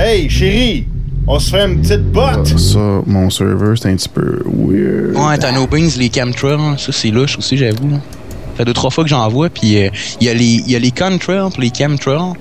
Hey, 0.00 0.28
chérie, 0.30 0.86
on 1.26 1.40
se 1.40 1.50
fait 1.50 1.64
une 1.66 1.80
petite 1.80 2.04
botte. 2.12 2.46
Ça, 2.56 3.02
mon 3.04 3.28
serveur, 3.30 3.76
c'est 3.76 3.88
un 3.90 3.96
petit 3.96 4.08
peu 4.08 4.42
weird. 4.46 5.16
Ouais, 5.16 5.36
t'as 5.38 5.50
nos 5.50 5.66
Beans, 5.66 5.88
les 5.98 6.08
chemtrails, 6.14 6.78
ça 6.78 6.92
c'est 6.92 7.10
louche 7.10 7.36
aussi, 7.36 7.56
j'avoue. 7.56 7.90
Ça 7.90 8.58
fait 8.58 8.64
deux, 8.64 8.72
trois 8.74 8.90
fois 8.90 9.02
que 9.02 9.10
j'en 9.10 9.28
vois, 9.28 9.50
puis 9.50 9.82
euh, 9.82 9.90
il 10.20 10.26
y, 10.28 10.30
a 10.30 10.34
les- 10.34 10.44
il 10.44 10.70
y 10.70 10.76
a 10.76 10.78
les 10.78 10.92
contrails 10.92 11.50
puis 11.52 11.62
les 11.68 11.72
chemtrails. 11.76 12.32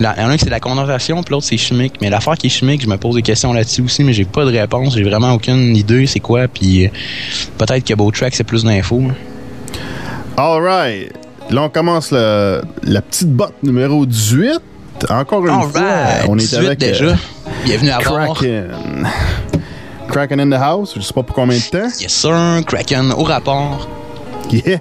Il 0.00 0.04
y 0.04 0.06
en 0.06 0.10
a 0.12 0.24
un 0.26 0.36
qui 0.36 0.44
c'est 0.44 0.50
la 0.50 0.60
condensation, 0.60 1.22
puis 1.22 1.32
l'autre 1.32 1.46
c'est 1.46 1.56
chimique. 1.56 1.94
Mais 2.02 2.10
l'affaire 2.10 2.34
qui 2.34 2.48
est 2.48 2.50
chimique, 2.50 2.82
je 2.82 2.86
me 2.88 2.96
pose 2.98 3.14
des 3.14 3.22
questions 3.22 3.52
là-dessus 3.54 3.82
aussi, 3.82 4.04
mais 4.04 4.12
j'ai 4.12 4.24
pas 4.26 4.44
de 4.44 4.50
réponse. 4.50 4.94
J'ai 4.94 5.02
vraiment 5.02 5.32
aucune 5.32 5.74
idée 5.76 6.06
c'est 6.06 6.20
quoi, 6.20 6.46
puis 6.46 6.86
euh, 6.86 6.88
peut-être 7.56 7.84
que 7.84 8.10
Track 8.10 8.34
c'est 8.34 8.44
plus 8.44 8.64
d'infos. 8.64 9.00
là. 9.00 9.14
Alright. 10.36 11.12
Là, 11.50 11.62
on 11.62 11.68
commence 11.70 12.10
le- 12.12 12.60
la 12.84 13.00
petite 13.00 13.30
botte 13.30 13.54
numéro 13.62 14.04
18. 14.04 14.60
Encore 15.10 15.46
une 15.46 15.70
fois, 15.70 15.82
on 16.28 16.36
est 16.36 16.40
18 16.40 16.56
avec 16.56 16.82
euh, 16.82 16.86
déjà. 16.86 17.16
Bienvenue 17.64 17.90
à 17.90 17.98
bord. 18.00 18.34
Kraken. 18.34 19.08
Kraken 20.08 20.40
in 20.40 20.50
the 20.50 20.60
house, 20.60 20.94
je 20.96 21.00
sais 21.02 21.12
pas 21.12 21.22
pour 21.22 21.34
combien 21.36 21.56
de 21.58 21.62
temps. 21.62 21.88
Yes 22.00 22.12
sir, 22.12 22.62
Kraken 22.66 23.12
au 23.12 23.22
rapport. 23.24 23.88
Yeah! 24.50 24.80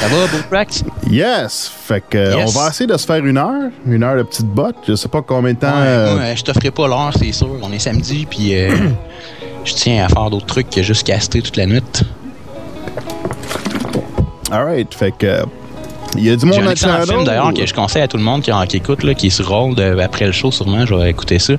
Ça 0.00 0.08
va, 0.08 0.26
Beau 0.26 0.38
Track? 0.50 0.68
Yes! 1.08 1.70
Fait 1.84 2.02
que 2.08 2.18
euh, 2.18 2.36
Yes. 2.36 2.54
on 2.54 2.58
va 2.60 2.68
essayer 2.68 2.86
de 2.88 2.96
se 2.96 3.06
faire 3.06 3.24
une 3.24 3.38
heure, 3.38 3.70
une 3.86 4.02
heure 4.02 4.16
de 4.16 4.24
petite 4.24 4.46
botte. 4.46 4.76
Je 4.86 4.94
sais 4.96 5.08
pas 5.08 5.22
combien 5.22 5.52
de 5.54 5.58
temps. 5.58 5.68
Ouais, 5.68 5.86
euh, 5.86 6.14
moi, 6.16 6.22
euh, 6.24 6.36
je 6.36 6.42
t'offrirai 6.42 6.72
pas 6.72 6.88
l'heure, 6.88 7.12
c'est 7.16 7.30
sûr. 7.32 7.48
On 7.62 7.72
est 7.72 7.78
samedi, 7.78 8.26
puis 8.28 8.54
euh, 8.58 8.70
je 9.64 9.74
tiens 9.74 10.04
à 10.04 10.08
faire 10.08 10.28
d'autres 10.28 10.46
trucs 10.46 10.68
que 10.70 10.82
juste 10.82 11.06
caster 11.06 11.40
toute 11.40 11.56
la 11.56 11.66
nuit. 11.66 11.82
Alright, 14.50 14.92
fait 14.92 15.12
que. 15.16 15.44
Euh, 16.16 16.18
Il 16.18 16.24
y 16.26 16.30
a 16.30 16.36
du 16.36 16.46
monde 16.46 16.58
un 16.64 16.74
film 17.06 17.24
d'ailleurs 17.24 17.52
que 17.54 17.64
je 17.66 17.74
conseille 17.74 18.02
à 18.02 18.08
tout 18.08 18.16
le 18.16 18.22
monde 18.22 18.42
qui, 18.42 18.52
en- 18.52 18.66
qui 18.66 18.76
écoute, 18.78 19.02
là, 19.04 19.14
qui 19.14 19.28
est 19.28 19.30
sur 19.30 19.48
rôle 19.48 19.74
de- 19.74 19.98
après 20.00 20.26
le 20.26 20.32
show 20.32 20.50
sûrement, 20.50 20.84
je 20.86 20.94
vais 20.94 21.10
écouter 21.10 21.38
ça, 21.38 21.54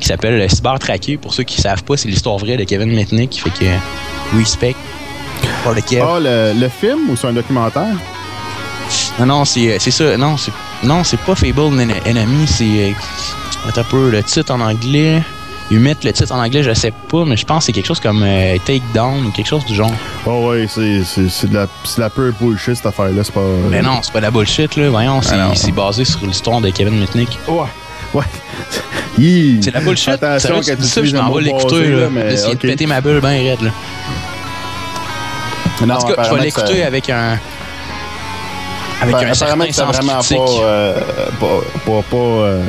qui 0.00 0.06
s'appelle 0.06 0.38
Le 0.38 0.48
Cyber 0.48 0.78
Traqué. 0.78 1.16
Pour 1.16 1.32
ceux 1.34 1.42
qui 1.44 1.60
savent 1.60 1.84
pas, 1.84 1.96
c'est 1.96 2.08
l'histoire 2.08 2.36
vraie 2.38 2.56
de 2.56 2.64
Kevin 2.64 2.90
Mitnick. 2.92 3.40
Fait 3.42 3.50
que 3.50 4.36
respect 4.38 4.74
pour 5.62 5.72
le 5.72 5.80
Kev. 5.80 6.02
Ah, 6.06 6.18
le, 6.20 6.52
le 6.60 6.68
film 6.68 7.10
ou 7.10 7.16
c'est 7.16 7.26
un 7.28 7.32
documentaire? 7.32 7.94
Non, 9.18 9.26
non, 9.26 9.44
c'est 9.44 9.78
c'est 9.78 9.90
ça. 9.90 10.16
Non, 10.16 10.36
c'est 10.36 10.52
non, 10.82 11.02
c'est 11.04 11.20
pas 11.20 11.34
Fable 11.34 11.60
En- 11.60 11.78
Enemy, 11.78 12.46
c'est 12.46 12.64
euh, 12.64 12.90
attends 13.68 13.80
un 13.82 13.84
peu 13.84 14.10
le 14.10 14.22
titre 14.22 14.52
en 14.52 14.60
anglais. 14.60 15.22
Ils 15.70 15.80
mettent 15.80 16.04
le 16.04 16.12
titre 16.12 16.32
en 16.32 16.38
anglais, 16.42 16.62
je 16.62 16.74
sais 16.74 16.90
pas, 17.08 17.24
mais 17.24 17.36
je 17.36 17.46
pense 17.46 17.60
que 17.60 17.64
c'est 17.66 17.72
quelque 17.72 17.86
chose 17.86 18.00
comme 18.00 18.22
euh, 18.22 18.56
Take 18.64 18.82
Down 18.92 19.26
ou 19.26 19.30
quelque 19.30 19.46
chose 19.46 19.64
du 19.64 19.74
genre. 19.74 19.90
Oh, 20.26 20.48
ouais, 20.50 20.66
c'est 20.68 21.02
c'est- 21.04 21.28
c'est 21.30 21.48
de 21.48 21.54
la, 21.54 21.66
c'est 21.84 22.00
la 22.00 22.10
pure 22.10 22.32
bullshit 22.38 22.74
cette 22.76 22.86
affaire-là. 22.86 23.22
C'est 23.24 23.32
pas. 23.32 23.40
Mais 23.70 23.80
non, 23.80 24.00
c'est 24.02 24.12
pas 24.12 24.18
de 24.18 24.24
la 24.24 24.30
bullshit 24.30 24.76
là. 24.76 24.90
Voyons, 24.90 25.22
c'est 25.22 25.34
Ah 25.34 25.50
c'est 25.54 25.72
basé 25.72 26.04
sur 26.04 26.26
l'histoire 26.26 26.60
de 26.60 26.68
Kevin 26.70 26.98
Mitnick. 27.00 27.38
Ouais. 27.48 27.64
Ouais. 28.12 28.24
C'est 29.62 29.70
la 29.72 29.80
bullshit. 29.80 30.08
Attention 30.22 30.56
quand 30.56 30.76
tu 30.76 30.82
ça, 30.84 31.04
je 31.04 31.16
m'en 31.16 31.30
vais 31.32 31.42
l'écouter. 31.42 31.88
là. 31.88 32.08
mais 32.10 32.30
Là, 32.30 32.36
c'est 32.36 32.50
de 32.50 32.56
péter 32.56 32.86
ma 32.86 33.00
bulle 33.00 33.20
bien 33.20 33.30
raide. 33.30 33.60
Là. 33.62 33.70
Non, 35.86 35.94
En 35.94 35.98
tout 35.98 36.14
cas, 36.14 36.22
je 36.24 36.30
vais 36.30 36.36
ça- 36.38 36.44
l'écouter 36.44 36.82
avec 36.84 37.08
un. 37.10 37.38
Avec 39.00 39.14
un 39.16 39.32
apparemment 39.32 39.64
c'est 39.66 39.72
sens 39.72 39.96
vraiment 39.96 40.18
critique. 40.20 40.36
pas, 40.38 40.62
euh, 40.64 41.00
pas. 41.40 41.46
Pas. 41.86 42.02
Pas. 42.10 42.16
euh, 42.16 42.62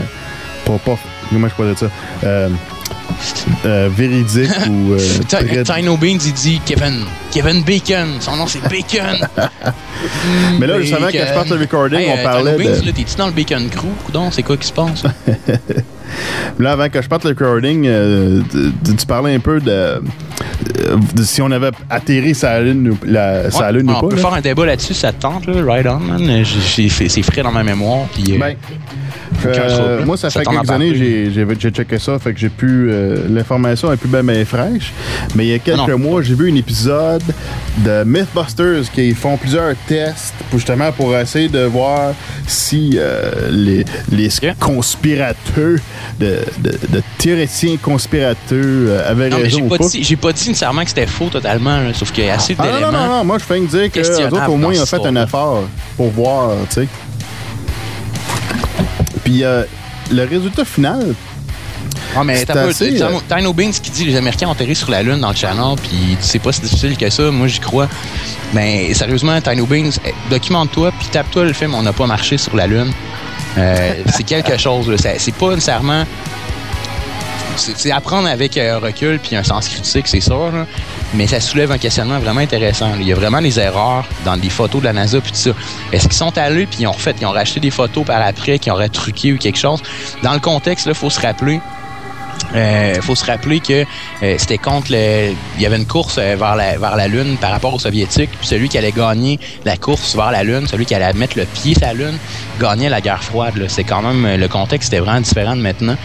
pas, 0.66 0.74
pas- 0.86 1.00
Comment 1.30 1.48
je 1.48 1.54
peux 1.56 1.68
dire 1.74 1.78
ça? 1.80 1.88
Euh, 2.24 2.50
euh, 3.66 3.90
véridique 3.96 4.50
ou. 4.70 4.94
euh, 4.94 5.64
Tino 5.64 5.98
Beans, 5.98 6.18
il 6.26 6.34
dit 6.34 6.62
Kevin. 6.66 7.02
Kevin 7.32 7.64
Bacon. 7.64 8.08
Son 8.20 8.36
nom, 8.36 8.48
c'est 8.48 8.62
Bacon. 8.64 9.28
Mais 10.60 10.68
là, 10.68 10.80
juste 10.82 10.94
avant 10.94 11.08
que 11.08 11.18
je 11.18 11.34
parte 11.34 11.50
le 11.50 11.58
recording, 11.58 12.00
Hey, 12.00 12.10
on 12.14 12.18
euh, 12.20 12.24
parlait 12.24 12.56
Tino 12.58 12.70
Beans, 12.72 12.82
de. 12.86 12.92
t'es-tu 12.92 13.16
dans 13.16 13.28
le 13.28 13.32
Bacon 13.34 13.70
Crew? 13.70 13.88
Coudon, 14.06 14.30
c'est 14.32 14.44
quoi 14.44 14.58
qui 14.58 14.68
se 14.68 14.74
passe? 14.74 15.04
Là, 16.60 16.74
avant 16.74 16.90
que 16.90 17.02
je 17.02 17.08
parte 17.08 17.24
le 17.24 17.32
recording, 17.32 17.86
euh, 17.88 18.42
tu, 18.86 18.96
tu 18.96 19.06
parlais 19.08 19.34
un 19.34 19.40
peu 19.40 19.60
de, 19.60 19.72
euh, 19.72 20.00
de 21.16 21.24
si 21.24 21.42
on 21.42 21.50
avait 21.50 21.72
atterri 21.90 22.34
la 22.44 22.62
Lune, 22.62 22.90
ou- 22.92 22.98
la, 23.06 23.44
Ouais, 23.48 23.72
lune 23.72 23.90
on 23.90 23.94
ou 23.98 24.02
pas. 24.02 24.08
peut 24.10 24.16
là. 24.18 24.22
faire 24.22 24.34
un 24.34 24.42
débat 24.42 24.66
là-dessus, 24.68 24.94
ça 24.94 25.12
te 25.12 25.22
tente, 25.22 25.48
là. 25.48 25.54
Right 25.66 25.88
on, 25.88 26.00
man. 26.00 26.44
C'est 26.46 27.24
frais 27.24 27.42
dans 27.42 27.52
ma 27.52 27.64
mémoire. 27.64 28.06
Puis, 28.14 28.38
Ben, 28.38 28.56
euh, 29.50 30.06
moi, 30.06 30.18
ça, 30.18 30.30
Ça 30.30 30.40
fait 30.42 30.46
quelques 30.46 30.70
années 30.72 30.96
j'ai 30.96 31.32
j'ai 31.32 31.46
j'ai 31.60 31.70
checké 31.70 32.00
ça, 32.00 32.20
fait 32.20 32.34
que 32.34 32.40
j'ai 32.40 32.50
pu. 32.50 32.88
euh, 32.90 33.28
L'information 33.30 33.92
est 33.92 33.98
plus 33.98 34.10
bien 34.10 34.24
bien 34.24 34.44
fraîche. 34.46 34.92
Mais 35.36 35.46
il 35.46 35.50
y 35.50 35.54
a 35.54 35.60
quelques 35.60 35.88
Non. 35.90 35.98
mois, 35.98 36.22
j'ai 36.22 36.34
vu 36.36 36.52
un 36.52 36.56
épisode 36.56 37.24
de 37.78 38.04
Mythbusters 38.04 38.92
qui 38.94 39.12
font 39.14 39.38
plusieurs 39.38 39.76
tests 39.88 40.34
pour 40.50 40.60
justement 40.60 40.92
pour 40.92 41.16
essayer 41.18 41.50
de 41.50 41.64
voir 41.66 42.14
si 42.48 42.92
euh, 42.98 43.32
les, 43.52 43.86
conspirateurs, 44.60 45.80
de, 46.20 46.40
de, 46.60 46.72
de 46.90 47.02
théoriciens 47.18 47.78
conspirateurs 47.82 48.36
euh, 48.52 49.10
avaient 49.12 49.30
non, 49.30 49.38
mais 49.38 49.44
raison 49.44 49.58
j'ai 49.58 49.64
ou 49.64 49.68
pas, 49.70 49.78
pas. 49.78 49.88
dit, 49.88 50.04
j'ai 50.04 50.16
pas 50.16 50.32
dit 50.34 50.48
nécessairement 50.50 50.84
que 50.84 50.90
c'était 50.90 51.08
faux 51.08 51.30
totalement, 51.30 51.78
là, 51.78 51.94
sauf 51.94 52.12
qu'il 52.12 52.26
y 52.26 52.30
a 52.30 52.36
assez 52.36 52.56
Ah 52.58 52.64
non, 52.66 52.70
non, 52.72 52.76
d'éléments. 52.78 52.92
non, 52.92 53.18
non, 53.18 53.24
moi 53.26 53.38
je 53.40 53.44
fais 53.44 53.60
que 53.60 53.66
dire 53.66 53.80
que 53.80 53.84
les 53.84 53.90
Questionnable 53.90 54.36
autres 54.36 54.50
au 54.52 54.58
moins 54.58 54.74
ils 54.74 54.82
ont 54.82 54.86
fait 54.86 55.06
un 55.06 55.16
effort 55.24 55.64
pour 55.98 56.10
voir, 56.10 56.52
tu 56.70 56.82
sais. 56.82 56.88
Puis 59.34 59.44
euh, 59.44 59.64
le 60.12 60.26
résultat 60.26 60.64
final, 60.64 61.16
Ah, 62.16 62.24
mais 62.24 62.46
t'as 62.46 62.54
pas 62.54 62.62
assez, 62.66 62.94
Tino 62.94 63.08
euh, 63.08 63.36
Tino 63.36 63.52
Beans 63.52 63.72
qui 63.72 63.90
dit 63.90 64.06
les 64.06 64.16
Américains 64.16 64.48
ont 64.48 64.52
atterri 64.52 64.76
sur 64.76 64.92
la 64.92 65.02
Lune 65.02 65.20
dans 65.22 65.32
le 65.32 65.36
channel, 65.36 65.76
puis 65.82 66.16
c'est 66.20 66.38
pas 66.38 66.52
si 66.52 66.62
difficile 66.62 66.96
que 66.96 67.10
ça, 67.10 67.32
moi 67.32 67.48
j'y 67.48 67.60
crois. 67.60 67.88
Mais 68.54 68.94
sérieusement, 68.94 69.42
Tino 69.42 69.66
Beans, 69.66 69.90
eh, 70.06 70.14
documente-toi, 70.30 70.92
puis 71.00 71.08
tape-toi 71.08 71.46
le 71.46 71.54
film 71.54 71.74
On 71.74 71.82
n'a 71.82 71.94
pas 71.94 72.06
marché 72.06 72.38
sur 72.38 72.56
la 72.56 72.68
Lune. 72.68 72.92
Euh, 73.58 73.94
c'est 74.16 74.22
quelque 74.24 74.56
chose. 74.60 74.86
C'est- 74.98 75.32
pas 75.36 75.50
nécessairement. 75.50 76.06
C'est 77.56 77.76
c'est 77.78 77.92
apprendre 77.92 78.28
avec 78.28 78.56
un 78.60 78.78
recul 78.78 79.18
puis 79.20 79.36
un 79.36 79.44
sens 79.44 79.68
critique, 79.68 80.08
c'est 80.08 80.20
sûr, 80.22 80.52
là. 80.52 80.68
Mais 81.14 81.28
ça 81.28 81.40
soulève 81.40 81.72
un 81.72 81.78
questionnement 81.78 82.20
vraiment 82.20 82.42
intéressant. 82.42 82.92
Il 83.00 83.08
y 83.08 83.12
a 83.12 83.16
vraiment 83.16 83.42
des 83.42 83.60
erreurs 83.60 84.06
dans 84.26 84.38
des 84.38 84.50
photos 84.50 84.82
de 84.82 84.86
la 84.86 84.94
NASA 84.94 85.20
puis 85.22 85.32
tout 85.32 85.38
ça. 85.38 85.52
Est-ce 85.92 86.04
qu'ils 86.04 86.14
sont 86.18 86.38
allés 86.38 86.66
puis 86.66 86.80
ils 86.82 86.88
ont 86.88 86.92
refait, 86.92 87.16
ils 87.20 87.26
ont 87.26 87.32
racheté 87.32 87.60
des 87.60 87.72
photos 87.72 88.06
par 88.06 88.22
après 88.22 88.60
qui 88.60 88.70
auraient 88.72 88.90
truqué 88.90 89.34
ou 89.34 89.38
quelque 89.38 89.60
chose? 89.60 89.82
Dans 90.24 90.34
le 90.34 90.40
contexte, 90.40 90.86
il 90.88 90.94
faut 90.96 91.10
se 91.10 91.22
rappeler 91.22 91.60
il 92.56 93.02
faut 93.02 93.16
se 93.16 93.26
rappeler 93.26 93.60
que 93.60 93.84
euh, 94.22 94.36
c'était 94.38 94.58
contre 94.58 94.92
le. 94.92 95.32
Il 95.56 95.62
y 95.62 95.66
avait 95.66 95.78
une 95.78 95.88
course 95.88 96.18
euh, 96.20 96.36
vers, 96.38 96.56
la, 96.56 96.78
vers 96.78 96.96
la 96.96 97.08
Lune 97.08 97.38
par 97.38 97.52
rapport 97.52 97.74
aux 97.74 97.80
Soviétiques. 97.80 98.30
Celui 98.42 98.70
qui 98.70 98.78
allait 98.78 98.92
gagner 98.92 99.40
la 99.66 99.78
course 99.78 100.16
vers 100.16 100.32
la 100.32 100.44
Lune, 100.44 100.68
celui 100.68 100.86
qui 100.86 100.94
allait 100.94 101.14
mettre 101.14 101.38
le 101.38 101.46
pied 101.46 101.74
sur 101.74 101.88
la 101.88 101.94
Lune, 101.94 102.18
gagnait 102.60 102.90
la 102.90 103.02
guerre 103.02 103.24
froide. 103.24 103.54
C'est 103.70 103.84
quand 103.84 104.02
même. 104.02 104.26
euh, 104.26 104.38
Le 104.38 104.48
contexte 104.48 104.94
était 104.94 105.00
vraiment 105.00 105.22
différent 105.22 105.56
de 105.56 105.62
maintenant. 105.62 105.96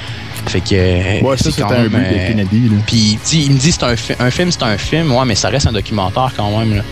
Fait 0.49 0.61
que. 0.61 0.67
euh, 0.73 1.21
ouais, 1.21 1.37
ça 1.37 1.51
c'est 1.51 1.63
un 1.63 1.85
but 1.85 1.91
de 1.91 1.97
euh, 1.97 2.29
Kennedy. 2.29 2.71
Puis 2.87 3.19
il, 3.33 3.41
il 3.45 3.53
me 3.53 3.59
dit 3.59 3.73
c'est 3.73 3.83
un, 3.85 3.95
un 4.27 4.31
film, 4.31 4.51
c'est 4.51 4.63
un 4.63 4.79
film, 4.79 5.13
ouais, 5.13 5.25
mais 5.27 5.35
ça 5.35 5.49
reste 5.49 5.67
un 5.67 5.73
documentaire 5.73 6.33
quand 6.37 6.59
même. 6.59 6.83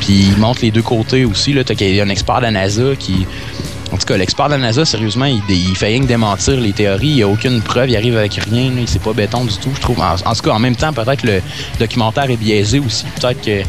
Puis 0.00 0.28
il 0.32 0.36
montre 0.38 0.60
les 0.62 0.70
deux 0.70 0.82
côtés 0.82 1.24
aussi. 1.24 1.52
Là. 1.52 1.64
Qu'il 1.64 1.94
y 1.94 2.00
a 2.00 2.04
un 2.04 2.08
expert 2.08 2.36
de 2.38 2.42
la 2.42 2.50
NASA 2.50 2.94
qui. 2.98 3.26
En 3.92 3.96
tout 3.96 4.06
cas, 4.06 4.16
l'expert 4.16 4.46
de 4.46 4.52
la 4.52 4.58
NASA, 4.58 4.84
sérieusement, 4.84 5.24
il, 5.24 5.42
il 5.48 5.74
fait 5.76 5.86
rien 5.88 6.00
que 6.00 6.06
démentir 6.06 6.60
les 6.60 6.72
théories. 6.72 7.08
Il 7.08 7.14
n'y 7.16 7.22
a 7.22 7.28
aucune 7.28 7.60
preuve, 7.60 7.90
il 7.90 7.96
arrive 7.96 8.16
avec 8.16 8.34
rien. 8.34 8.70
Là. 8.70 8.76
Il 8.82 8.88
c'est 8.88 9.02
pas 9.02 9.12
béton 9.12 9.44
du 9.44 9.56
tout, 9.56 9.70
je 9.74 9.80
trouve. 9.80 9.98
En, 10.00 10.14
en 10.14 10.32
tout 10.34 10.42
cas, 10.42 10.52
en 10.52 10.60
même 10.60 10.76
temps, 10.76 10.92
peut-être 10.92 11.24
le 11.24 11.42
documentaire 11.80 12.30
est 12.30 12.36
biaisé 12.36 12.78
aussi. 12.78 13.04
Peut-être 13.20 13.42
que 13.44 13.62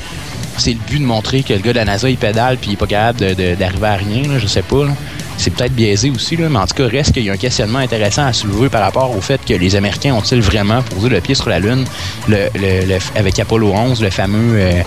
c'est 0.58 0.74
le 0.74 0.80
but 0.88 1.00
de 1.00 1.06
montrer 1.06 1.42
que 1.42 1.54
le 1.54 1.60
gars 1.60 1.72
de 1.72 1.78
la 1.78 1.86
NASA, 1.86 2.08
il 2.08 2.18
pédale 2.18 2.58
puis 2.58 2.70
il 2.70 2.74
est 2.74 2.78
pas 2.78 2.86
capable 2.86 3.36
d'arriver 3.36 3.88
à 3.88 3.96
rien. 3.96 4.22
Là. 4.32 4.38
Je 4.38 4.46
sais 4.46 4.62
pas. 4.62 4.86
là. 4.86 4.92
C'est 5.38 5.50
peut-être 5.52 5.74
biaisé 5.74 6.10
aussi, 6.12 6.36
là, 6.38 6.50
mais 6.50 6.60
en 6.60 6.68
tout 6.68 6.76
cas, 6.76 6.88
reste 6.88 7.14
qu'il 7.14 7.24
y 7.24 7.30
a 7.30 7.34
un 7.34 7.38
questionnement 7.38 7.80
intéressant 7.80 8.26
à 8.28 8.34
soulever 8.34 8.70
par 8.70 8.82
rapport 8.82 9.16
au 9.16 9.22
fait 9.22 9.42
que 9.44 9.54
les 9.54 9.76
Américains 9.76 10.14
ont-ils 10.14 10.42
vraiment 10.42 10.82
posé 10.84 11.10
le 11.10 11.20
pied 11.20 11.34
sur 11.34 11.50
la 11.50 11.60
Lune? 11.60 11.86
Le, 12.28 12.48
le- 12.56 12.86
le- 12.86 13.00
avec 13.20 13.40
Apollo 13.40 13.72
11, 13.74 14.02
le 14.04 14.10
fameux 14.12 14.60
euh, 14.60 14.82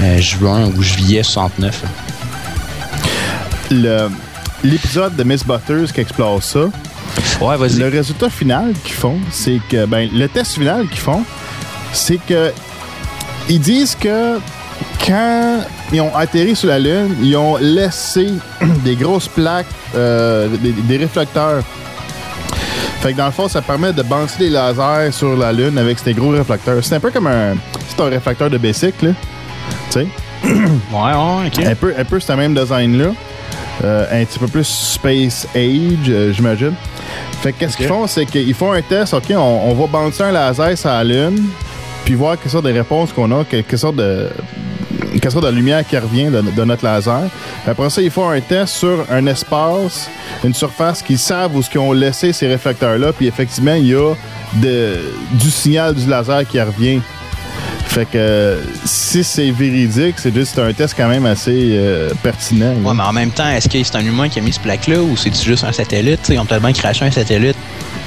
euh, 0.00 0.18
juin 0.18 0.70
ou 0.76 0.82
juillet 0.82 1.22
69. 1.22 1.82
là. 1.82 1.88
Le- 3.70 4.10
L'épisode 4.64 5.16
de 5.16 5.24
Miss 5.24 5.44
Butters 5.44 5.92
qui 5.92 6.00
explore 6.00 6.40
ça, 6.42 6.60
Ouais, 7.40 7.56
vas-y. 7.56 7.78
le 7.78 7.88
résultat 7.88 8.30
final 8.30 8.72
qu'ils 8.84 8.94
font, 8.94 9.18
c'est 9.32 9.58
que. 9.68 9.86
Ben, 9.86 10.08
le 10.12 10.28
test 10.28 10.54
final 10.54 10.86
qu'ils 10.88 11.00
font, 11.00 11.24
c'est 11.92 12.18
que. 12.24 12.52
Ils 13.48 13.58
disent 13.60 13.96
que 14.00 14.38
quand 15.06 15.60
ils 15.92 16.00
ont 16.00 16.14
atterri 16.14 16.56
sur 16.56 16.68
la 16.68 16.78
Lune, 16.78 17.16
ils 17.22 17.36
ont 17.36 17.56
laissé 17.56 18.28
des 18.84 18.96
grosses 18.96 19.28
plaques, 19.28 19.66
euh, 19.94 20.48
des, 20.48 20.72
des 20.72 20.96
réflecteurs. 20.96 21.62
Fait 23.00 23.12
que 23.12 23.18
dans 23.18 23.26
le 23.26 23.32
fond, 23.32 23.48
ça 23.48 23.60
permet 23.62 23.92
de 23.92 24.02
balancer 24.02 24.38
des 24.38 24.50
lasers 24.50 25.10
sur 25.12 25.36
la 25.36 25.52
Lune 25.52 25.76
avec 25.76 25.98
ces 25.98 26.14
gros 26.14 26.30
réflecteurs. 26.30 26.82
C'est 26.82 26.94
un 26.94 27.00
peu 27.00 27.10
comme 27.10 27.26
un. 27.26 27.56
C'est 27.88 28.00
un 28.00 28.08
réflecteur 28.08 28.48
de 28.48 28.58
bicycle, 28.58 29.06
là. 29.06 29.12
Tu 29.90 30.00
sais? 30.00 30.06
Ouais, 30.92 31.12
ouais, 31.12 31.46
ok. 31.46 31.66
Un 31.66 31.74
peu, 31.74 31.94
un 31.98 32.04
peu 32.04 32.20
ce 32.20 32.32
même 32.32 32.54
design-là. 32.54 33.12
Euh, 33.84 34.22
un 34.22 34.24
petit 34.24 34.38
peu 34.38 34.46
plus 34.46 34.64
Space 34.64 35.46
Age, 35.54 36.08
euh, 36.08 36.32
j'imagine. 36.32 36.74
Fait 37.40 37.52
que 37.52 37.58
qu'est-ce 37.60 37.76
qu'ils 37.76 37.88
font, 37.88 38.06
c'est 38.06 38.26
qu'ils 38.26 38.54
font 38.54 38.70
un 38.72 38.82
test, 38.82 39.14
OK, 39.14 39.24
on, 39.30 39.36
on 39.36 39.74
va 39.74 39.86
balancer 39.86 40.22
un 40.22 40.30
laser 40.30 40.78
sur 40.78 40.90
la 40.90 41.02
Lune, 41.02 41.42
puis 42.04 42.14
voir 42.14 42.36
quelle 42.40 42.52
sorte 42.52 42.66
de 42.66 42.72
réponse 42.72 43.12
qu'on 43.12 43.32
a, 43.32 43.44
quelle 43.44 43.64
sorte 43.78 43.96
de, 43.96 44.28
cascade 45.20 45.44
de 45.44 45.48
lumière 45.50 45.86
qui 45.86 45.96
revient 45.96 46.30
de, 46.30 46.64
notre 46.64 46.84
laser. 46.84 47.22
Après 47.66 47.90
ça, 47.90 48.02
ils 48.02 48.10
font 48.10 48.28
un 48.28 48.40
test 48.40 48.74
sur 48.74 49.04
un 49.10 49.26
espace, 49.26 50.10
une 50.44 50.54
surface 50.54 51.02
qu'ils 51.02 51.18
savent 51.18 51.56
où 51.56 51.62
ils 51.62 51.78
ont 51.78 51.92
laissé 51.92 52.32
ces 52.32 52.46
réflecteurs-là. 52.46 53.12
Puis 53.12 53.26
effectivement, 53.26 53.74
il 53.74 53.86
y 53.86 53.94
a 53.94 54.14
du 54.54 55.50
signal 55.50 55.94
du 55.94 56.06
laser 56.06 56.46
qui 56.46 56.60
revient. 56.60 57.00
Fait 57.86 58.06
que 58.06 58.58
si 58.86 59.22
c'est 59.22 59.50
véridique, 59.50 60.14
c'est 60.16 60.34
juste 60.34 60.58
un 60.58 60.72
test 60.72 60.94
quand 60.96 61.08
même 61.08 61.26
assez 61.26 61.72
euh, 61.72 62.08
pertinent. 62.22 62.72
Ouais, 62.82 62.94
mais 62.94 63.02
en 63.02 63.12
même 63.12 63.30
temps, 63.30 63.50
est-ce 63.50 63.68
que 63.68 63.82
c'est 63.82 63.96
un 63.96 64.04
humain 64.04 64.30
qui 64.30 64.38
a 64.38 64.42
mis 64.42 64.52
ce 64.52 64.60
plaque-là 64.60 65.02
ou 65.02 65.14
c'est 65.14 65.34
juste 65.44 65.64
un 65.64 65.72
satellite? 65.72 66.20
tu 66.22 66.28
sais? 66.28 66.34
Ils 66.34 66.38
ont 66.38 66.46
tellement 66.46 66.72
craché 66.72 67.04
un 67.04 67.10
satellite 67.10 67.56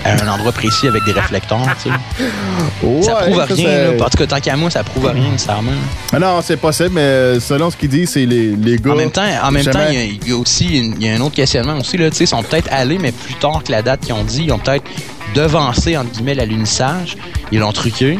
à 0.05 0.11
un 0.23 0.27
endroit 0.27 0.51
précis 0.51 0.87
avec 0.87 1.03
des 1.03 1.11
réflecteurs. 1.11 1.59
tu 1.83 1.89
sais. 1.89 1.95
ça 3.03 3.15
prouve 3.15 3.39
rien. 3.49 3.91
Là. 3.93 4.05
En 4.05 4.09
tout 4.09 4.17
cas, 4.17 4.27
tant 4.27 4.39
qu'à 4.39 4.55
moi, 4.55 4.69
ça 4.69 4.83
prouve 4.83 5.07
rien 5.07 5.31
nécessairement. 5.31 5.71
Ah 6.13 6.19
non, 6.19 6.41
c'est 6.43 6.57
possible, 6.57 6.91
mais 6.93 7.39
selon 7.39 7.69
ce 7.71 7.75
qu'il 7.77 7.89
dit, 7.89 8.05
c'est 8.07 8.25
les, 8.25 8.55
les 8.55 8.77
gars. 8.77 8.91
En 8.91 8.95
même 8.95 9.11
temps, 9.11 9.23
en 9.43 9.51
même 9.51 9.65
temps, 9.65 9.79
il 9.89 9.93
y 9.95 9.97
a- 9.97 10.03
il 10.03 10.27
y, 10.27 10.31
a 10.31 10.37
aussi 10.37 10.77
une- 10.79 11.01
y 11.01 11.09
a 11.09 11.15
un 11.15 11.21
autre 11.21 11.35
questionnement 11.35 11.77
aussi. 11.77 11.97
Là, 11.97 12.09
ils 12.17 12.27
sont 12.27 12.43
peut-être 12.43 12.69
allés, 12.71 12.99
mais 12.99 13.11
plus 13.11 13.33
tard 13.35 13.61
que 13.65 13.71
la 13.71 13.81
date 13.81 14.01
qu'ils 14.01 14.13
ont 14.13 14.23
dit, 14.23 14.43
ils 14.45 14.51
ont 14.53 14.59
peut-être 14.59 14.85
devancé 15.33 15.97
entre 15.97 16.11
guillemets 16.11 16.35
l'alunissage. 16.35 17.17
Ils 17.51 17.59
l'ont 17.59 17.73
truqué 17.73 18.19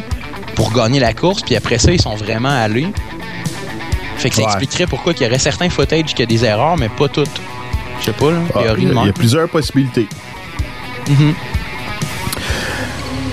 pour 0.56 0.72
gagner 0.72 0.98
la 1.00 1.12
course, 1.14 1.42
puis 1.42 1.54
après 1.56 1.78
ça, 1.78 1.92
ils 1.92 2.00
sont 2.02 2.16
vraiment 2.16 2.48
allés. 2.50 2.88
Fait 4.16 4.30
que 4.30 4.34
ça 4.36 4.42
Ouais. 4.42 4.46
expliquerait 4.48 4.86
pourquoi 4.86 5.12
il 5.18 5.22
y 5.22 5.26
aurait 5.26 5.38
certains 5.38 5.68
footage 5.70 6.14
qui 6.14 6.22
a 6.22 6.26
des 6.26 6.44
erreurs, 6.44 6.76
mais 6.76 6.88
pas 6.88 7.06
toutes. 7.08 7.28
Je 8.00 8.06
sais 8.06 8.12
pas, 8.12 8.30
là. 8.30 8.38
Ah, 8.54 8.62
théorie 8.62 8.82
il 8.82 8.88
y, 8.88 8.90
de 8.90 8.90
a- 8.90 8.94
il 8.94 8.96
y 8.96 9.00
a 9.00 9.04
même. 9.04 9.12
plusieurs 9.12 9.48
possibilités. 9.48 10.08
Mhm. 11.08 11.34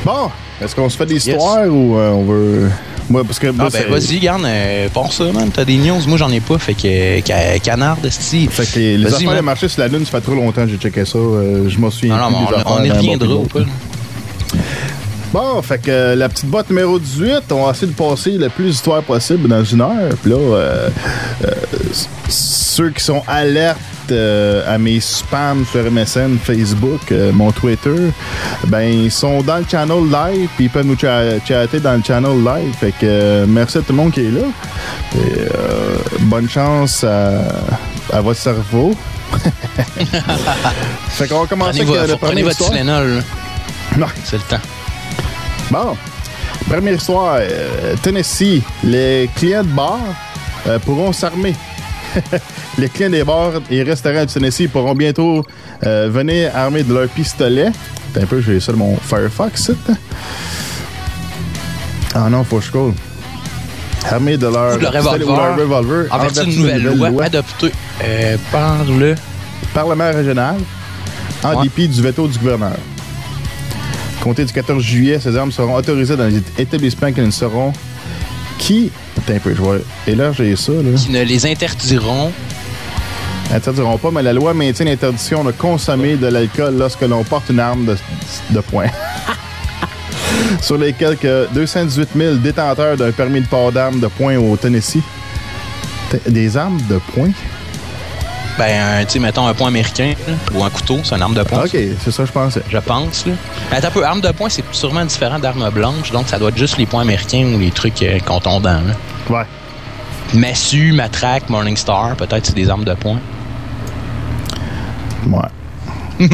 Bon, 0.05 0.29
est-ce 0.61 0.75
qu'on 0.75 0.89
se 0.89 0.97
fait 0.97 1.05
des 1.05 1.15
histoires 1.29 1.65
ou 1.67 1.97
euh, 1.97 2.09
on 2.11 2.23
veut. 2.25 2.69
Moi, 3.09 3.23
parce 3.23 3.39
que. 3.39 3.47
moi, 3.47 3.65
Ah 3.67 3.77
ben 3.77 3.89
vas-y, 3.91 4.19
garde, 4.19 4.43
euh, 4.45 4.87
pense 4.93 5.17
ça, 5.17 5.25
man. 5.31 5.49
T'as 5.53 5.65
des 5.65 5.77
news, 5.77 5.99
moi 6.07 6.17
j'en 6.17 6.29
ai 6.31 6.39
pas, 6.39 6.57
fait 6.57 6.73
que 6.73 7.25
ca- 7.25 7.59
canard 7.59 7.97
de 8.01 8.09
style. 8.09 8.49
Fait 8.49 8.65
que 8.65 8.79
les, 8.79 8.97
les 8.97 9.13
affaires 9.13 9.35
de 9.35 9.41
marché 9.41 9.67
sur 9.67 9.81
la 9.81 9.87
Lune, 9.87 10.05
ça 10.05 10.11
fait 10.11 10.21
trop 10.21 10.35
longtemps 10.35 10.63
que 10.65 10.69
j'ai 10.71 10.77
checké 10.77 11.05
ça. 11.05 11.17
euh, 11.17 11.67
je 11.69 11.77
m'en 11.79 11.89
souviens 11.89 12.17
Non, 12.17 12.45
plus 12.45 12.55
on, 12.65 12.73
on 12.79 12.83
y 12.83 12.91
reviendra 12.91 13.27
bon 13.27 13.43
ou 13.43 13.47
pas. 13.47 13.59
Bon, 15.33 15.61
fait 15.63 15.79
que 15.79 16.13
la 16.15 16.29
petite 16.29 16.45
boîte 16.45 16.69
numéro 16.69 16.99
18, 16.99 17.43
on 17.51 17.65
va 17.65 17.71
essayer 17.71 17.87
de 17.87 17.93
passer 17.97 18.31
le 18.31 18.49
plus 18.49 18.65
d'histoires 18.71 19.01
possible 19.01 19.47
dans 19.49 19.63
une 19.63 19.81
heure. 19.81 20.13
Puis 20.21 20.31
là, 20.31 20.89
ceux 22.29 22.89
qui 22.91 23.03
sont 23.03 23.23
alertes 23.27 23.79
euh, 24.11 24.73
à 24.73 24.77
mes 24.77 24.99
spams 24.99 25.65
sur 25.71 25.89
MSN, 25.91 26.37
Facebook, 26.43 27.11
euh, 27.11 27.31
mon 27.31 27.51
Twitter, 27.51 28.11
ben 28.67 28.81
ils 28.81 29.11
sont 29.11 29.41
dans 29.41 29.57
le 29.57 29.65
channel 29.69 30.03
live, 30.11 30.49
puis 30.55 30.65
ils 30.65 30.69
peuvent 30.69 30.85
nous 30.85 30.97
cha- 30.97 31.39
chatter 31.45 31.79
dans 31.79 31.93
le 31.93 32.03
channel 32.03 32.43
live. 32.43 32.73
Fait 32.79 32.91
que 32.91 32.97
euh, 33.03 33.45
merci 33.47 33.77
à 33.77 33.81
tout 33.81 33.91
le 33.93 33.97
monde 33.97 34.11
qui 34.11 34.21
est 34.25 34.31
là. 34.31 34.41
Et, 35.15 36.19
bonne 36.21 36.49
chance 36.49 37.03
à, 37.03 37.41
à 38.11 38.21
votre 38.21 38.39
cerveau. 38.39 38.95
fait 41.09 41.27
qu'on 41.27 41.41
va 41.41 41.47
commencer 41.47 41.83
Prenez, 41.83 41.97
avec 41.97 42.11
le 42.11 42.17
premier 42.17 42.43
votre 42.43 42.51
histoire. 42.59 42.71
Tylenol, 42.71 43.23
c'est 44.23 44.37
le 44.37 44.43
temps. 44.43 44.61
Bon, 45.71 45.97
première 46.69 46.93
histoire. 46.93 47.37
Tennessee, 48.01 48.61
les 48.83 49.29
clients 49.35 49.63
de 49.63 49.67
bar 49.69 49.99
pourront 50.85 51.11
s'armer. 51.13 51.55
les 52.77 52.89
clients 52.89 53.09
des 53.09 53.23
bars 53.23 53.53
et 53.69 53.83
restaurants 53.83 54.25
du 54.25 54.33
Tennessee 54.33 54.67
pourront 54.67 54.95
bientôt 54.95 55.45
euh, 55.85 56.09
venir 56.11 56.51
armés 56.55 56.83
de 56.83 56.93
leur 56.93 57.07
pistolet. 57.09 57.67
Attends 58.11 58.23
un 58.23 58.25
peu, 58.25 58.41
j'ai 58.41 58.59
ça 58.59 58.71
de 58.71 58.77
mon 58.77 58.95
Firefox. 58.97 59.71
Ah 62.15 62.29
non, 62.29 62.43
faut 62.43 62.59
que 62.59 62.65
je. 62.65 64.09
Armés 64.13 64.37
de 64.37 64.47
leur 64.47 64.77
leur 64.77 64.91
pistolet 64.91 65.23
ou 65.25 65.29
leur 65.29 65.55
revolver. 65.57 66.07
revolver 66.09 66.13
En 66.13 66.19
vertu 66.19 66.45
d'une 66.49 66.59
nouvelle 66.59 66.83
loi 67.11 67.23
adoptée 67.23 67.71
euh, 68.03 68.37
par 68.51 68.83
le. 68.85 69.15
Parlement 69.73 70.11
régional 70.11 70.55
en 71.43 71.55
Ouais. 71.55 71.63
dépit 71.63 71.87
du 71.87 72.01
veto 72.01 72.27
du 72.27 72.37
gouverneur. 72.37 72.75
Compté 74.21 74.45
du 74.45 74.53
14 74.53 74.81
juillet, 74.83 75.19
ces 75.19 75.35
armes 75.35 75.51
seront 75.51 75.75
autorisées 75.75 76.15
dans 76.15 76.27
les 76.27 76.41
établissements 76.59 77.11
qui 77.11 77.21
ne 77.21 77.31
seront 77.31 77.73
qui? 78.63 78.91
Attends 79.17 79.33
un 79.33 79.39
peu, 79.39 79.53
je 79.53 80.13
là, 80.13 80.31
j'ai 80.31 80.55
ça, 80.55 80.71
là. 80.71 80.91
qui 80.95 81.11
ne 81.11 81.21
les 81.21 81.45
interdiront 81.45 82.31
Interdiront 83.53 83.97
pas, 83.97 84.09
mais 84.09 84.23
la 84.23 84.31
loi 84.31 84.53
maintient 84.53 84.85
l'interdiction 84.85 85.43
de 85.43 85.51
consommer 85.51 86.15
de 86.15 86.27
l'alcool 86.27 86.77
lorsque 86.77 87.01
l'on 87.01 87.23
porte 87.23 87.49
une 87.49 87.59
arme 87.59 87.85
de, 87.85 87.97
de 88.51 88.59
poing. 88.61 88.87
Sur 90.61 90.77
les 90.77 90.93
quelques 90.93 91.51
218 91.53 92.09
000 92.15 92.35
détenteurs 92.35 92.95
d'un 92.95 93.11
permis 93.11 93.41
de 93.41 93.47
port 93.47 93.71
d'armes 93.71 93.99
de 93.99 94.07
poing 94.07 94.37
au 94.37 94.55
Tennessee. 94.55 95.03
Des 96.27 96.55
armes 96.55 96.81
de 96.89 96.99
poing? 97.13 97.31
Ben, 98.57 99.03
tu 99.05 99.13
sais, 99.13 99.19
mettons 99.19 99.47
un 99.47 99.53
point 99.53 99.67
américain 99.69 100.13
là, 100.27 100.33
ou 100.53 100.63
un 100.63 100.69
couteau, 100.69 100.99
c'est 101.03 101.15
une 101.15 101.21
arme 101.23 101.33
de 101.33 101.41
poing. 101.43 101.63
Ok, 101.63 101.71
c'est 101.71 102.11
ça 102.11 102.23
que 102.23 102.27
je 102.27 102.31
pensais. 102.31 102.61
Je 102.69 102.77
pense. 102.77 103.25
Là. 103.25 103.33
Attends 103.71 103.87
un 103.87 103.91
peu, 103.91 104.05
arme 104.05 104.21
de 104.21 104.31
poing, 104.31 104.49
c'est 104.49 104.63
sûrement 104.71 105.03
différent 105.05 105.39
d'arme 105.39 105.69
blanche, 105.71 106.11
donc 106.11 106.27
ça 106.27 106.37
doit 106.37 106.49
être 106.49 106.57
juste 106.57 106.77
les 106.77 106.85
points 106.85 107.01
américains 107.01 107.45
ou 107.55 107.59
les 107.59 107.71
trucs 107.71 108.01
euh, 108.03 108.19
contondants. 108.19 108.81
là. 108.81 108.93
Ouais. 109.29 109.45
Massue, 110.33 110.91
matraque, 110.93 111.49
Morningstar, 111.49 112.15
peut-être 112.15 112.45
c'est 112.45 112.55
des 112.55 112.69
armes 112.69 112.85
de 112.85 112.93
poing. 112.93 113.19
Ouais. 115.27 116.27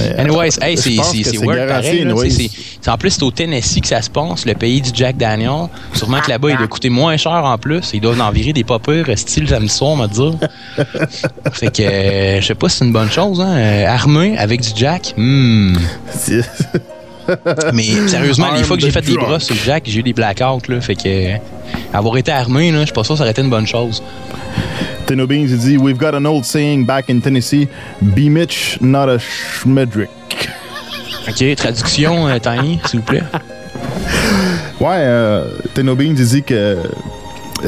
Euh, 0.00 0.12
Anyways, 0.18 0.50
hey, 0.60 0.76
c'est 0.76 0.90
weird 1.44 1.66
pareil. 1.68 2.04
là, 2.04 2.14
en 2.86 2.96
plus, 2.96 3.10
c'est 3.10 3.22
au 3.22 3.30
Tennessee 3.30 3.80
que 3.80 3.88
ça 3.88 4.00
se 4.02 4.10
passe, 4.10 4.46
le 4.46 4.54
pays 4.54 4.80
du 4.80 4.90
Jack 4.94 5.16
Daniel. 5.16 5.68
Sûrement 5.92 6.20
que 6.20 6.30
là-bas, 6.30 6.50
il 6.50 6.56
doit 6.56 6.68
coûter 6.68 6.90
moins 6.90 7.16
cher 7.16 7.44
en 7.44 7.58
plus. 7.58 7.90
Ils 7.92 8.00
doivent 8.00 8.20
en 8.20 8.30
virer 8.30 8.52
des 8.52 8.64
pas 8.64 8.78
pires, 8.78 9.06
style 9.16 9.48
samedi 9.48 9.68
soir, 9.68 9.90
on 9.90 9.96
va 9.96 10.06
dire. 10.06 10.34
fait 11.52 11.72
que, 11.72 11.82
euh, 11.82 12.40
je 12.40 12.46
sais 12.46 12.54
pas 12.54 12.68
si 12.68 12.78
c'est 12.78 12.84
une 12.84 12.92
bonne 12.92 13.10
chose, 13.10 13.40
hein. 13.40 13.56
euh, 13.56 13.86
armé 13.86 14.38
avec 14.38 14.60
du 14.60 14.70
Jack, 14.74 15.14
hmm. 15.16 15.76
Mais 17.74 18.08
sérieusement, 18.08 18.48
les 18.56 18.62
fois 18.62 18.76
que 18.76 18.82
j'ai 18.82 18.90
fait 18.90 19.02
des 19.02 19.14
bras 19.14 19.38
sur 19.38 19.54
le 19.54 19.60
Jack, 19.60 19.84
j'ai 19.86 20.00
eu 20.00 20.02
des 20.02 20.14
blackouts, 20.14 20.62
là. 20.68 20.80
Fait 20.80 20.94
que, 20.94 21.34
avoir 21.92 22.16
été 22.16 22.32
armé, 22.32 22.70
là, 22.72 22.80
je 22.80 22.84
suis 22.86 22.94
pas 22.94 23.04
sûr 23.04 23.14
que 23.14 23.18
ça 23.18 23.24
aurait 23.24 23.32
été 23.32 23.42
une 23.42 23.50
bonne 23.50 23.66
chose. 23.66 24.02
Beans, 25.16 25.48
il 25.48 25.58
dit 25.58 25.78
We've 25.78 25.96
got 25.96 26.14
an 26.14 26.26
old 26.26 26.44
saying 26.44 26.84
back 26.84 27.08
in 27.08 27.20
Tennessee 27.20 27.68
Be 28.02 28.28
Mitch, 28.28 28.78
not 28.80 29.08
a 29.08 29.18
Schmedrick. 29.18 30.10
OK, 31.28 31.56
traduction, 31.56 32.28
euh, 32.28 32.38
Tiny, 32.38 32.80
s'il 32.86 33.00
vous 33.00 33.06
plaît. 33.06 33.22
Ouais, 34.80 34.94
euh, 34.98 35.44
Tenno 35.74 35.96
Beans, 35.96 36.14
il 36.16 36.24
dit 36.24 36.42
que 36.44 36.78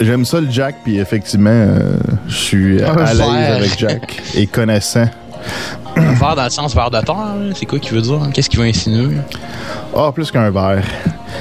j'aime 0.00 0.24
ça 0.24 0.40
le 0.40 0.48
Jack, 0.48 0.76
puis 0.84 0.98
effectivement, 0.98 1.50
euh, 1.50 1.96
je 2.28 2.34
suis 2.36 2.82
à 2.82 3.12
l'aise 3.12 3.20
avec 3.20 3.76
Jack 3.76 4.22
et 4.36 4.46
connaissant. 4.46 5.06
Un 5.96 6.12
verre 6.12 6.36
dans 6.36 6.44
le 6.44 6.50
sens 6.50 6.72
verre 6.72 6.90
de 6.90 7.00
terre, 7.00 7.16
là, 7.16 7.52
c'est 7.54 7.66
quoi 7.66 7.80
qu'il 7.80 7.94
veut 7.94 8.02
dire? 8.02 8.20
Qu'est-ce 8.32 8.48
qu'il 8.48 8.60
veut 8.60 8.66
insinuer? 8.66 9.16
Ah, 9.96 10.12
plus 10.14 10.30
qu'un 10.30 10.50
verre. 10.50 10.84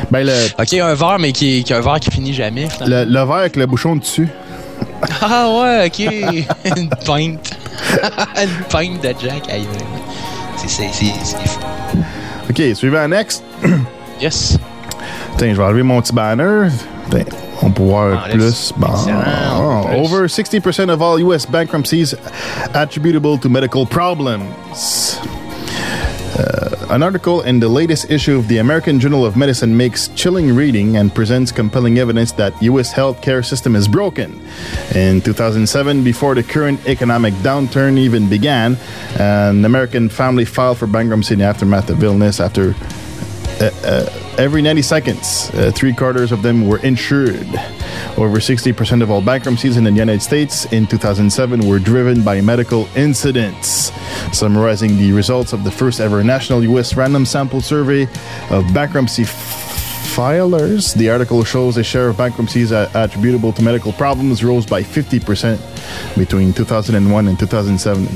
Ben, 0.10 0.26
le, 0.26 0.34
OK, 0.60 0.74
un 0.74 0.96
verre, 0.96 1.18
mais 1.20 1.32
qui, 1.32 1.64
qui 1.64 1.72
est 1.72 1.76
un 1.76 1.82
verre 1.82 2.00
qui 2.00 2.10
finit 2.10 2.34
jamais, 2.34 2.68
le, 2.86 3.06
le 3.06 3.14
verre 3.14 3.32
avec 3.34 3.56
le 3.56 3.68
bouchon 3.68 3.96
dessus. 3.96 4.28
Ah 5.22 5.48
ouais, 5.50 5.88
OK. 5.88 6.00
Une 6.78 6.90
pinte. 6.90 7.58
Une 8.42 8.64
pinte 8.70 9.04
de 9.04 9.14
Jack. 9.22 9.44
c'est 10.68 10.88
fou. 10.88 11.60
OK, 12.50 12.74
suivant 12.76 13.08
next. 13.10 13.44
Yes. 14.22 14.58
Tiens, 15.38 15.54
je 15.54 15.56
vais 15.56 15.64
enlever 15.64 15.82
mon 15.82 16.02
petit 16.02 16.12
banner. 16.12 16.68
Tiens, 17.10 17.24
on 17.62 17.72
peut 17.72 17.84
voir 17.84 18.26
Enlève. 18.26 18.36
plus. 18.38 18.74
Bon. 18.76 18.90
Oh, 18.90 19.86
plus. 19.88 19.96
over 19.96 20.28
60% 20.28 20.90
of 20.90 21.02
all 21.02 21.18
U.S. 21.22 21.46
bankruptcies 21.46 22.14
attributable 22.74 23.38
to 23.38 23.48
medical 23.48 23.86
problems. 23.86 25.18
Uh, 26.38 26.79
an 26.90 27.04
article 27.04 27.42
in 27.42 27.60
the 27.60 27.70
latest 27.70 28.10
issue 28.10 28.36
of 28.36 28.48
the 28.48 28.58
American 28.58 29.00
Journal 29.00 29.26
of 29.26 29.38
Medicine 29.38 29.78
makes 29.78 30.08
chilling 30.10 30.56
reading 30.56 30.98
and 30.98 31.14
presents 31.14 31.52
compelling 31.52 32.00
evidence 32.00 32.32
that 32.34 32.60
U.S. 32.64 32.92
healthcare 32.92 33.46
system 33.46 33.76
is 33.76 33.88
broken. 33.88 34.42
In 34.96 35.22
2007, 35.22 36.04
before 36.04 36.34
the 36.34 36.42
current 36.42 36.86
economic 36.88 37.34
downturn 37.36 37.98
even 37.98 38.28
began, 38.28 38.76
an 39.20 39.66
American 39.66 40.10
family 40.10 40.46
filed 40.46 40.80
for 40.80 40.88
bankruptcy 40.88 41.34
in 41.34 41.40
the 41.40 41.46
aftermath 41.46 41.90
of 41.92 42.04
illness 42.04 42.40
after 42.40 42.74
uh, 43.62 43.70
uh, 43.84 44.19
every 44.40 44.62
90 44.62 44.82
seconds, 44.82 45.52
uh, 45.54 45.70
three 45.76 45.94
quarters 45.94 46.32
of 46.32 46.42
them 46.42 46.66
were 46.66 46.80
insured. 46.80 47.48
Over 48.18 48.38
60% 48.40 49.04
of 49.04 49.12
all 49.12 49.22
bankruptcies 49.22 49.76
in 49.76 49.84
the 49.84 49.92
United 49.92 50.22
States 50.22 50.66
in 50.72 50.88
2007 50.88 51.68
were 51.68 51.78
driven 51.78 52.24
by 52.24 52.40
medical 52.40 52.88
incidents. 52.96 53.92
Summarizing 54.32 54.98
the 54.98 55.12
results 55.12 55.52
of 55.52 55.66
the 55.66 55.72
first 55.72 56.00
ever 56.00 56.24
national 56.24 56.64
U.S. 56.64 56.96
random 56.96 57.26
sample 57.26 57.60
survey 57.60 58.04
of 58.50 58.74
bankruptcy 58.74 59.26
filers, 60.10 60.94
the 60.96 61.10
article 61.10 61.44
shows 61.44 61.78
a 61.78 61.84
share 61.84 62.10
of 62.10 62.18
bankruptcies 62.18 62.72
attributable 62.72 63.52
to 63.54 63.62
medical 63.62 63.92
problems 63.94 64.44
rose 64.44 64.66
by 64.66 64.82
50% 64.84 65.58
between 66.18 66.52
2001 66.54 67.28
and 67.28 67.38
2007. 67.38 68.08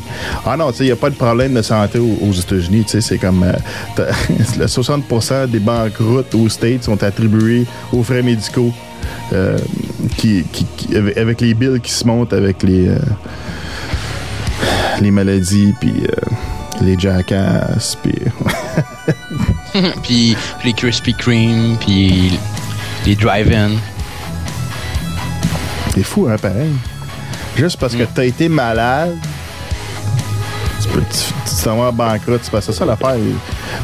Ah 0.45 0.57
non, 0.57 0.71
tu 0.71 0.77
sais, 0.79 0.83
il 0.85 0.87
n'y 0.87 0.91
a 0.91 0.95
pas 0.95 1.09
de 1.09 1.15
problème 1.15 1.53
de 1.53 1.61
santé 1.61 1.99
aux, 1.99 2.31
États-Unis. 2.33 2.83
Tu 2.85 2.89
sais, 2.91 3.01
c'est 3.01 3.17
comme 3.17 3.43
euh, 3.43 3.53
t'as- 3.95 4.11
le 4.57 4.65
60% 4.65 5.47
des 5.49 5.59
banqueroutes 5.59 6.33
aux 6.35 6.49
States 6.49 6.83
sont 6.83 7.01
attribués 7.03 7.65
aux 7.91 8.03
frais 8.03 8.23
médicaux. 8.23 8.71
Euh, 9.33 9.57
qui, 10.17 10.43
qui- 10.51 10.65
qui- 10.77 10.95
avec, 10.95 11.41
les 11.41 11.53
billes 11.53 11.79
qui 11.81 11.91
se 11.91 12.05
montent 12.07 12.33
avec 12.33 12.63
les 12.63 12.87
euh, 12.87 12.97
les 15.01 15.11
maladies 15.11 15.73
puis 15.79 15.93
euh, 16.03 16.31
les 16.81 16.97
jackasses 16.97 17.97
puis 18.01 18.13
puis, 20.03 20.35
les 20.63 20.73
Krispy 20.73 21.13
Kreme, 21.13 21.77
puis 21.79 22.39
les 23.05 23.15
drive-in. 23.15 23.71
c'est 25.93 26.03
fou 26.03 26.27
hein 26.29 26.37
pareil. 26.37 26.71
Juste 27.55 27.77
parce 27.77 27.95
que 27.95 28.03
t'as 28.03 28.25
été 28.25 28.49
malade 28.49 29.17
tu 30.83 30.89
peux 30.89 31.01
tu 31.01 31.33
tu 31.45 31.63
t'en 31.63 31.91
banqueroute 31.93 32.41
c'est 32.43 32.61
ça, 32.61 32.73
ça 32.73 32.85
l'affaire. 32.85 33.15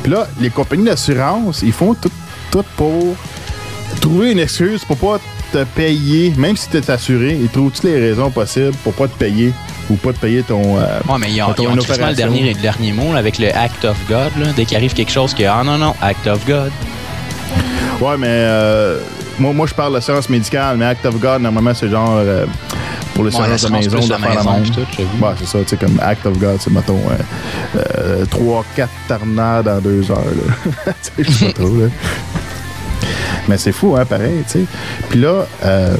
Puis 0.04 0.12
là 0.12 0.28
les 0.40 0.50
compagnies 0.50 0.86
d'assurance 0.86 1.62
ils 1.62 1.72
font 1.72 1.94
tout, 1.94 2.12
tout 2.52 2.66
pour 2.76 3.16
trouver 4.02 4.32
une 4.32 4.40
excuse 4.40 4.84
pour 4.86 4.98
pas 4.98 5.20
te 5.52 5.64
payer. 5.64 6.34
Même 6.38 6.58
si 6.58 6.70
t'es 6.70 6.90
assuré 6.90 7.38
ils 7.42 7.50
trouvent 7.50 7.72
toutes 7.72 7.84
les 7.84 8.00
raisons 8.00 8.32
possibles 8.32 8.76
pour 8.84 8.94
pas 8.94 9.08
te 9.08 9.18
payer? 9.18 9.54
Ou 9.90 9.96
pas 9.96 10.14
te 10.14 10.20
payer 10.20 10.44
ton 10.44 10.78
euh, 10.78 11.00
Ouais, 11.08 11.18
mais 11.20 11.32
ils 11.32 11.42
ont, 11.42 11.54
ils 11.58 11.68
ont 11.68 11.76
le 11.76 12.14
dernier, 12.16 12.54
le 12.54 12.62
dernier 12.62 12.92
mot 12.92 13.14
là, 13.14 13.20
avec 13.20 13.40
le 13.40 13.56
Act 13.56 13.86
of 13.86 13.98
God. 14.08 14.32
Là, 14.40 14.48
dès 14.56 14.66
qu'il 14.66 14.78
arrive 14.78 14.94
quelque 14.94 15.12
chose 15.12 15.34
que, 15.34 15.44
ah 15.44 15.64
non, 15.64 15.78
non, 15.78 15.96
Act 16.02 16.28
of 16.28 16.46
God. 16.46 16.72
Ouais, 18.00 18.18
mais 18.18 18.28
euh, 18.30 19.00
moi, 19.40 19.54
moi, 19.54 19.68
je 19.68 19.74
parle 19.74 19.94
d'assurance 19.94 20.30
médicale, 20.30 20.78
mais 20.78 20.86
Act 20.86 21.06
of 21.06 21.20
God, 21.20 21.42
normalement, 21.42 21.74
c'est 21.74 21.90
genre 21.90 22.18
euh, 22.18 22.46
pour 23.14 23.26
Ouais, 23.26 23.32
l'assurance 23.50 23.62
de 23.68 23.72
maison, 23.72 24.06
de 24.06 24.12
la 24.12 24.18
faire 24.18 24.44
la 24.44 24.64
j'ai 24.64 25.04
vu. 25.04 25.10
Ouais, 25.22 25.30
c'est 25.40 25.48
ça, 25.48 25.60
tu 25.60 25.68
sais, 25.68 25.78
comme 25.78 26.00
Act 26.02 26.26
of 26.26 26.38
God, 26.38 26.58
c'est, 26.60 26.72
mettons, 26.72 27.02
euh, 27.76 27.78
euh, 27.98 28.26
3-4 28.26 28.88
tornades 29.08 29.68
en 29.68 29.80
deux 29.80 30.10
heures, 30.10 30.18
là. 30.18 30.94
Tu 31.18 31.24
sais, 31.24 31.30
je 31.30 31.32
sais 31.32 31.46
pas 31.48 31.54
trop, 31.54 31.76
là. 31.76 31.88
Mais 33.50 33.58
c'est 33.58 33.72
fou, 33.72 33.96
hein, 33.98 34.06
pareil, 34.06 34.44
tu 34.46 34.60
sais. 34.60 34.66
Puis 35.10 35.20
là, 35.20 35.46
euh, 35.66 35.96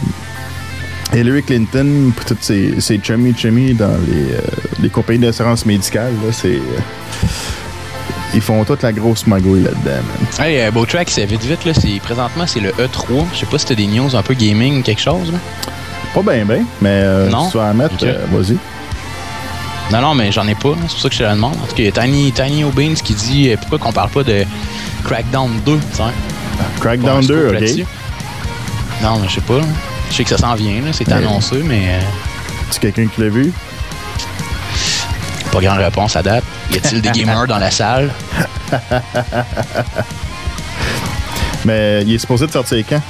Hillary 1.14 1.42
Clinton, 1.44 2.12
puis 2.16 2.26
toutes 2.26 2.44
ces, 2.44 2.80
ces 2.80 3.00
chummy 3.02 3.34
chummy 3.36 3.74
dans 3.74 3.88
les, 4.08 4.34
euh, 4.34 4.40
les 4.82 4.90
compagnies 4.90 5.20
d'assurance 5.20 5.66
médicale, 5.66 6.14
là, 6.26 6.32
c'est... 6.32 6.50
euh, 6.56 7.28
ils 8.36 8.42
font 8.42 8.64
toute 8.64 8.84
la 8.84 8.92
grosse 8.94 9.26
magouille 9.26 9.64
là-dedans, 9.64 10.04
man. 10.04 10.46
Hey, 10.48 10.62
euh, 10.62 10.70
Bowtrack, 10.72 11.10
c'est 11.10 11.26
vite 11.26 11.44
vite, 11.44 11.66
là, 11.66 11.74
c'est, 11.74 12.00
présentement, 12.00 12.46
c'est 12.46 12.60
le 12.60 12.70
E3. 12.70 13.26
Je 13.34 13.40
sais 13.40 13.46
pas 13.48 13.58
si 13.58 13.66
t'as 13.66 13.74
des 13.76 13.88
news 13.88 14.16
un 14.16 14.22
peu 14.22 14.36
gaming 14.36 14.80
ou 14.80 14.84
quelque 14.84 15.02
chose. 15.02 15.32
Là. 15.32 15.40
Pas 16.14 16.22
bien, 16.22 16.46
bien, 16.46 16.64
mais 16.82 16.90
euh, 17.04 17.28
Non? 17.30 17.46
si 17.46 17.52
tu 17.52 17.58
vas 17.58 17.64
en 17.72 17.74
mettre, 17.74 17.96
Ok. 17.96 18.04
euh, 18.04 18.26
vas-y. 18.32 18.58
Non, 19.92 20.02
non, 20.02 20.14
mais 20.14 20.32
j'en 20.32 20.48
ai 20.48 20.54
pas. 20.54 20.76
C'est 20.82 20.92
pour 20.92 21.00
ça 21.00 21.10
que 21.10 21.16
je 21.16 21.20
te 21.20 21.24
la 21.24 21.34
demande. 21.34 21.56
En 21.56 21.66
tout 21.66 21.76
cas, 21.76 21.80
il 21.80 21.86
y 21.86 21.88
a 21.88 21.92
Tiny, 21.92 22.32
Tiny 22.32 22.64
O'Beans 22.64 22.94
qui 22.94 23.16
dit 23.16 23.50
pourquoi 23.62 23.80
qu'on 23.80 23.92
parle 23.92 24.12
pas 24.12 24.22
de 24.24 24.44
Crackdown 25.04 25.50
2, 25.66 25.80
tiens. 25.94 26.12
Crackdown 26.80 27.22
Bon, 27.22 27.24
un 27.24 27.28
2, 27.28 27.58
scoop 27.58 27.80
ok. 27.80 27.86
Non, 29.02 29.18
mais 29.20 29.28
je 29.28 29.34
sais 29.34 29.42
pas. 29.42 29.58
là. 29.58 29.64
Je 30.10 30.16
sais 30.16 30.24
que 30.24 30.30
ça 30.30 30.38
s'en 30.38 30.56
vient, 30.56 30.82
là, 30.82 30.92
c'est 30.92 31.08
Ouais. 31.08 31.14
annoncé, 31.14 31.58
mais 31.64 31.84
euh, 31.90 32.00
Tu 32.72 32.80
quelqu'un 32.80 33.08
qui 33.08 33.22
l'a 33.22 33.30
vu? 33.30 33.52
pas 35.52 35.60
grande 35.62 35.80
réponse 35.80 36.16
à 36.16 36.22
date. 36.22 36.44
Y 36.72 36.78
a-t-il 36.78 37.02
des 37.02 37.10
gamers 37.16 37.48
dans 37.48 37.58
la 37.58 37.72
salle? 37.72 38.12
Mais 41.66 42.04
il 42.04 42.14
est 42.14 42.18
supposé 42.20 42.46
de 42.48 42.52
sortir 42.52 42.84
quand? 42.88 43.02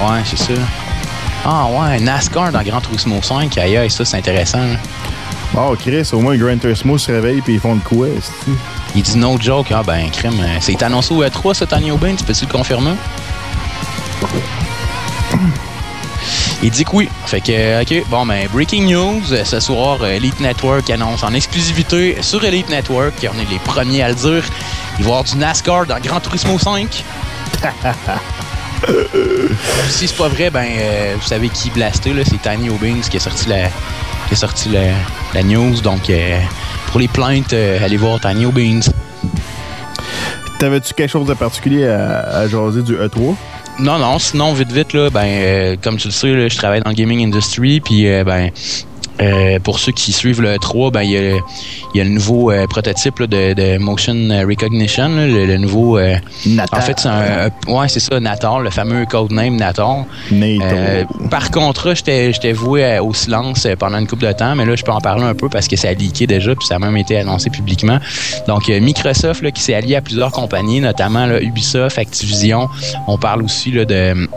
Ouais, 0.00 0.20
c'est 0.24 0.38
ça. 0.38 0.52
Ah 1.44 1.66
ouais, 1.66 1.98
NASCAR 2.00 2.52
dans 2.52 2.62
Grand 2.62 2.80
Turismo 2.80 3.20
5, 3.20 3.58
aïe, 3.58 3.76
aïe, 3.76 3.90
ça 3.90 4.04
c'est 4.04 4.16
intéressant. 4.16 4.60
Oh, 5.56 5.74
Chris, 5.78 6.08
au 6.12 6.20
moins, 6.20 6.36
Grand 6.36 6.56
Turismo 6.58 6.96
se 6.98 7.10
réveille 7.10 7.40
puis 7.40 7.54
ils 7.54 7.60
font 7.60 7.74
de 7.76 7.80
quoi, 7.82 8.06
Il 8.94 9.02
dit 9.02 9.16
no 9.18 9.36
joke, 9.40 9.72
ah 9.74 9.82
ben 9.84 10.08
crime, 10.10 10.38
euh, 10.40 10.58
c'est 10.60 10.80
annoncé 10.82 11.12
au 11.14 11.24
E3 11.24 11.54
ce 11.54 11.64
Tiny 11.64 11.90
O'Bain, 11.90 12.14
tu 12.14 12.22
peux-tu 12.24 12.46
le 12.46 12.52
confirmer? 12.52 12.94
Il 16.62 16.70
dit 16.70 16.84
que 16.84 16.90
oui. 16.92 17.08
Fait 17.26 17.40
que, 17.40 17.52
euh, 17.52 17.82
OK, 17.82 18.04
bon, 18.08 18.26
ben, 18.26 18.48
breaking 18.52 18.86
news. 18.88 19.22
euh, 19.32 19.44
Ce 19.44 19.60
soir, 19.60 19.98
euh, 20.02 20.06
Elite 20.16 20.40
Network 20.40 20.90
annonce 20.90 21.22
en 21.22 21.32
exclusivité 21.32 22.16
sur 22.20 22.44
Elite 22.44 22.68
Network, 22.68 23.14
on 23.22 23.38
est 23.40 23.48
les 23.50 23.60
premiers 23.60 24.02
à 24.02 24.08
le 24.08 24.14
dire, 24.16 24.42
il 24.98 25.04
va 25.04 25.10
y 25.10 25.12
avoir 25.12 25.22
du 25.24 25.36
NASCAR 25.36 25.86
dans 25.86 26.00
Gran 26.00 26.18
Turismo 26.20 26.58
5. 26.58 27.04
si 29.88 30.08
c'est 30.08 30.16
pas 30.16 30.28
vrai, 30.28 30.50
ben, 30.50 30.66
euh, 30.66 31.14
vous 31.20 31.26
savez 31.26 31.48
qui 31.48 31.70
blasté, 31.70 32.12
là, 32.12 32.22
c'est 32.24 32.40
Tiny 32.42 32.70
O'Bings 32.70 33.02
qui 33.08 33.16
a 33.16 33.20
sorti 33.20 33.48
la, 33.48 33.68
qui 34.28 34.34
a 34.34 34.36
sorti 34.36 34.68
la, 34.68 34.80
la 35.34 35.42
news. 35.44 35.80
Donc, 35.80 36.10
euh, 36.10 36.40
pour 36.88 36.98
les 37.00 37.08
plaintes, 37.08 37.52
euh, 37.52 37.84
allez 37.84 37.96
voir 37.96 38.18
Tiny 38.20 38.46
O'Bings. 38.46 38.88
T'avais-tu 40.58 40.92
quelque 40.94 41.10
chose 41.10 41.26
de 41.28 41.34
particulier 41.34 41.86
à, 41.86 42.18
à 42.30 42.48
jaser 42.48 42.82
du 42.82 42.94
E 42.94 43.06
E3? 43.06 43.36
Non, 43.80 43.96
non, 43.98 44.18
sinon, 44.18 44.54
vite, 44.54 44.72
vite, 44.72 44.92
là, 44.92 45.08
ben, 45.08 45.24
euh, 45.24 45.76
comme 45.80 45.98
tu 45.98 46.08
le 46.08 46.12
sais, 46.12 46.34
là, 46.34 46.48
je 46.48 46.56
travaille 46.56 46.80
dans 46.80 46.90
le 46.90 46.96
gaming 46.96 47.24
industry, 47.24 47.80
puis, 47.80 48.08
euh, 48.08 48.24
ben, 48.24 48.50
euh, 49.20 49.58
pour 49.58 49.78
ceux 49.78 49.92
qui 49.92 50.12
suivent 50.12 50.40
le 50.42 50.58
3, 50.58 50.90
ben, 50.90 51.02
il 51.02 51.10
y 51.10 51.16
a, 51.16 51.36
y 51.94 52.00
a 52.00 52.04
le 52.04 52.10
nouveau 52.10 52.50
euh, 52.50 52.66
prototype 52.66 53.18
là, 53.18 53.26
de, 53.26 53.52
de 53.54 53.78
motion 53.78 54.14
recognition, 54.46 55.08
là, 55.08 55.26
le, 55.26 55.46
le 55.46 55.56
nouveau. 55.58 55.98
euh, 55.98 56.16
Natal. 56.46 56.78
en 56.80 56.82
fait, 56.82 56.98
c'est 57.00 57.08
un, 57.08 57.50
ouais, 57.68 57.88
c'est 57.88 58.00
ça, 58.00 58.20
Natal, 58.20 58.62
le 58.62 58.70
fameux 58.70 59.04
codename 59.06 59.56
Natal. 59.56 60.04
Euh, 60.62 61.04
par 61.30 61.50
contre, 61.50 61.94
j'étais 61.94 62.32
j'étais 62.32 62.52
voué 62.52 62.84
à- 62.84 63.02
au 63.02 63.12
silence 63.14 63.66
euh, 63.66 63.74
pendant 63.76 63.98
une 63.98 64.06
couple 64.06 64.26
de 64.26 64.32
temps, 64.32 64.54
mais 64.54 64.64
là, 64.64 64.76
je 64.76 64.82
peux 64.84 64.92
en 64.92 65.00
parler 65.00 65.24
un 65.24 65.34
peu 65.34 65.48
parce 65.48 65.66
que 65.68 65.76
ça 65.76 65.88
a 65.88 65.92
leaké 65.94 66.26
déjà, 66.26 66.54
puis 66.54 66.66
ça 66.66 66.76
a 66.76 66.78
même 66.78 66.96
été 66.96 67.18
annoncé 67.18 67.50
publiquement. 67.50 67.98
Donc, 68.46 68.68
euh, 68.70 68.80
Microsoft, 68.80 69.42
là, 69.42 69.50
qui 69.50 69.62
s'est 69.62 69.74
allié 69.74 69.96
à 69.96 70.00
plusieurs 70.00 70.30
compagnies, 70.30 70.80
notamment 70.80 71.26
là, 71.26 71.40
Ubisoft, 71.40 71.98
Activision. 71.98 72.68
On 73.06 73.18
parle 73.18 73.42
aussi 73.42 73.70
là, 73.72 73.84
de... 73.84 74.28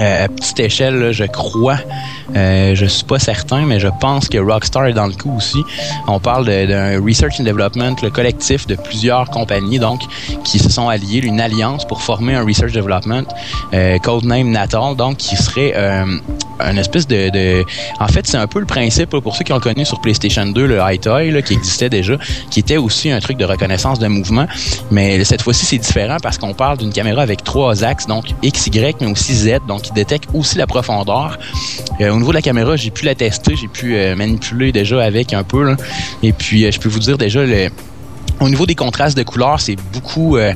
euh, 0.00 0.24
à 0.24 0.28
petite 0.28 0.60
échelle, 0.60 1.12
je 1.12 1.24
crois, 1.24 1.78
euh, 2.36 2.74
je 2.74 2.86
suis 2.86 3.04
pas 3.04 3.18
certain, 3.18 3.64
mais 3.64 3.78
je 3.78 3.88
pense 4.00 4.28
que 4.28 4.38
Rockstar 4.38 4.86
est 4.86 4.92
dans 4.92 5.06
le 5.06 5.14
coup 5.14 5.32
aussi. 5.36 5.62
On 6.08 6.18
parle 6.18 6.46
d'un 6.46 7.00
research 7.00 7.40
and 7.40 7.44
development, 7.44 7.96
le 8.02 8.10
collectif 8.10 8.66
de 8.66 8.74
plusieurs 8.74 9.30
compagnies, 9.30 9.78
donc 9.78 10.02
qui 10.42 10.58
se 10.58 10.68
sont 10.68 10.88
alliés, 10.88 11.20
une 11.22 11.40
alliance 11.40 11.84
pour 11.84 12.02
former 12.02 12.34
un 12.34 12.44
research 12.44 12.72
development, 12.72 13.24
euh, 13.72 13.98
codename 13.98 14.50
Natal, 14.50 14.96
donc 14.96 15.18
qui 15.18 15.36
serait 15.36 15.72
euh, 15.76 16.04
un 16.60 16.76
espèce 16.76 17.06
de, 17.06 17.64
en 18.00 18.08
fait, 18.08 18.26
c'est 18.26 18.36
un 18.36 18.46
peu 18.46 18.60
le 18.60 18.66
principe 18.66 19.10
pour 19.10 19.36
ceux 19.36 19.44
qui 19.44 19.52
ont 19.52 19.60
connu 19.60 19.84
sur 19.84 20.00
PlayStation 20.00 20.46
2 20.46 20.66
le 20.66 20.78
High-Toy 20.78 21.30
là, 21.30 21.42
qui 21.42 21.54
existait 21.54 21.90
déjà, 21.90 22.16
qui 22.50 22.60
était 22.60 22.76
aussi 22.76 23.10
un 23.10 23.20
truc 23.20 23.36
de 23.36 23.44
reconnaissance 23.44 23.98
de 23.98 24.08
mouvement, 24.08 24.46
mais 24.90 25.22
cette 25.24 25.42
fois-ci 25.42 25.66
c'est 25.66 25.78
différent 25.78 26.16
parce 26.22 26.38
qu'on 26.38 26.54
parle 26.54 26.78
d'une 26.78 26.92
caméra 26.92 27.22
avec 27.22 27.44
trois 27.44 27.84
axes, 27.84 28.06
donc 28.06 28.26
X, 28.42 28.66
Y, 28.66 29.00
mais 29.00 29.06
aussi 29.06 29.34
Z, 29.34 29.60
donc 29.68 29.83
qui 29.84 29.92
détecte 29.92 30.28
aussi 30.34 30.58
la 30.58 30.66
profondeur. 30.66 31.38
Euh, 32.00 32.10
au 32.10 32.16
niveau 32.16 32.30
de 32.30 32.36
la 32.36 32.42
caméra, 32.42 32.74
j'ai 32.76 32.90
pu 32.90 33.04
la 33.04 33.14
tester, 33.14 33.54
j'ai 33.54 33.68
pu 33.68 33.96
euh, 33.96 34.16
manipuler 34.16 34.72
déjà 34.72 35.02
avec 35.02 35.32
un 35.32 35.44
peu, 35.44 35.76
et 36.22 36.32
puis 36.32 36.64
euh, 36.64 36.70
je 36.72 36.80
peux 36.80 36.88
vous 36.88 36.98
dire 36.98 37.18
déjà 37.18 37.44
le 37.44 37.68
au 38.40 38.48
niveau 38.48 38.66
des 38.66 38.74
contrastes 38.74 39.16
de 39.16 39.22
couleurs, 39.22 39.60
c'est 39.60 39.76
beaucoup, 39.92 40.36
euh, 40.36 40.52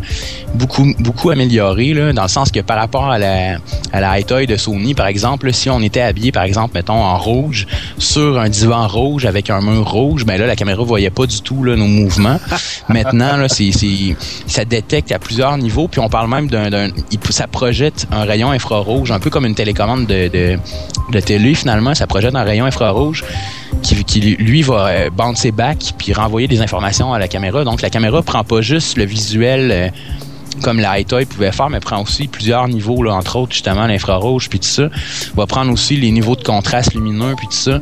beaucoup, 0.55 0.87
beaucoup 0.99 1.31
amélioré, 1.31 1.95
là, 1.95 2.13
dans 2.13 2.23
le 2.23 2.29
sens 2.29 2.51
que 2.51 2.61
par 2.61 2.77
rapport 2.77 3.11
à 3.11 3.19
la, 3.19 3.59
à 3.93 4.01
la 4.01 4.19
High-Toy 4.19 4.47
de 4.47 4.57
Sony, 4.57 4.95
par 4.95 5.07
exemple, 5.07 5.47
là, 5.47 5.53
si 5.53 5.71
on 5.71 5.81
était 5.81 6.01
habillé, 6.01 6.33
par 6.33 6.43
exemple, 6.43 6.73
mettons, 6.75 7.03
en 7.03 7.17
rouge, 7.17 7.67
sur 7.99 8.39
un 8.39 8.49
divan 8.49 8.87
rouge 8.89 9.27
avec 9.27 9.51
un 9.51 9.61
mur 9.61 9.89
rouge, 9.89 10.25
ben 10.25 10.39
là, 10.39 10.47
la 10.47 10.57
caméra 10.57 10.83
voyait 10.83 11.11
pas 11.11 11.27
du 11.27 11.41
tout 11.41 11.65
là, 11.65 11.77
nos 11.77 11.87
mouvements. 11.87 12.41
Maintenant, 12.89 13.37
là, 13.37 13.49
c'est, 13.49 13.73
c'est, 13.73 14.17
ça 14.47 14.65
détecte 14.65 15.13
à 15.13 15.19
plusieurs 15.19 15.57
niveaux, 15.57 15.89
puis 15.89 16.01
on 16.01 16.09
parle 16.09 16.29
même 16.29 16.49
d'un, 16.49 16.91
ça 17.31 17.47
projette 17.47 18.07
un 18.11 18.25
rayon 18.25 18.51
infrarouge, 18.51 19.11
un 19.11 19.21
peu 19.21 19.31
comme 19.31 19.47
une 19.47 19.55
télécommande 19.55 20.07
de, 20.07 20.29
de, 20.29 20.59
de 21.13 21.21
télé, 21.21 21.55
finalement, 21.55 21.95
ça 21.95 22.07
projette 22.07 22.35
un 22.35 22.43
rayon 22.43 22.65
infrarouge 22.65 23.25
qui, 23.95 24.21
lui 24.21 24.63
va 24.63 24.87
euh, 24.87 25.11
bouncer 25.11 25.51
back 25.51 25.95
puis 25.97 26.13
renvoyer 26.13 26.49
des 26.49 26.61
informations 26.61 27.13
à 27.13 27.19
la 27.19 27.29
caméra. 27.29 27.65
Donc 27.65 27.83
la 27.83 27.91
caméra 27.91 28.23
prend 28.23 28.45
pas 28.45 28.61
juste 28.61 28.97
le 28.97 29.05
visuel 29.05 29.71
euh, 29.71 29.89
comme 30.63 30.81
la 30.81 30.99
High-Toy 30.99 31.25
pouvait 31.25 31.53
faire, 31.53 31.71
mais 31.71 31.81
prend 31.81 32.03
aussi 32.03 32.27
plusieurs 32.27 32.67
niveaux, 32.69 33.03
là, 33.03 33.15
entre 33.15 33.37
autres 33.37 33.53
justement 33.53 33.87
l'infrarouge 33.87 34.49
puis 34.49 34.59
tout 34.59 34.69
ça. 34.69 34.89
Va 35.35 35.47
prendre 35.47 35.73
aussi 35.73 35.97
les 35.97 36.11
niveaux 36.11 36.37
de 36.37 36.43
contraste 36.43 36.95
lumineux 36.95 37.35
puis 37.37 37.47
tout 37.47 37.53
ça. 37.53 37.81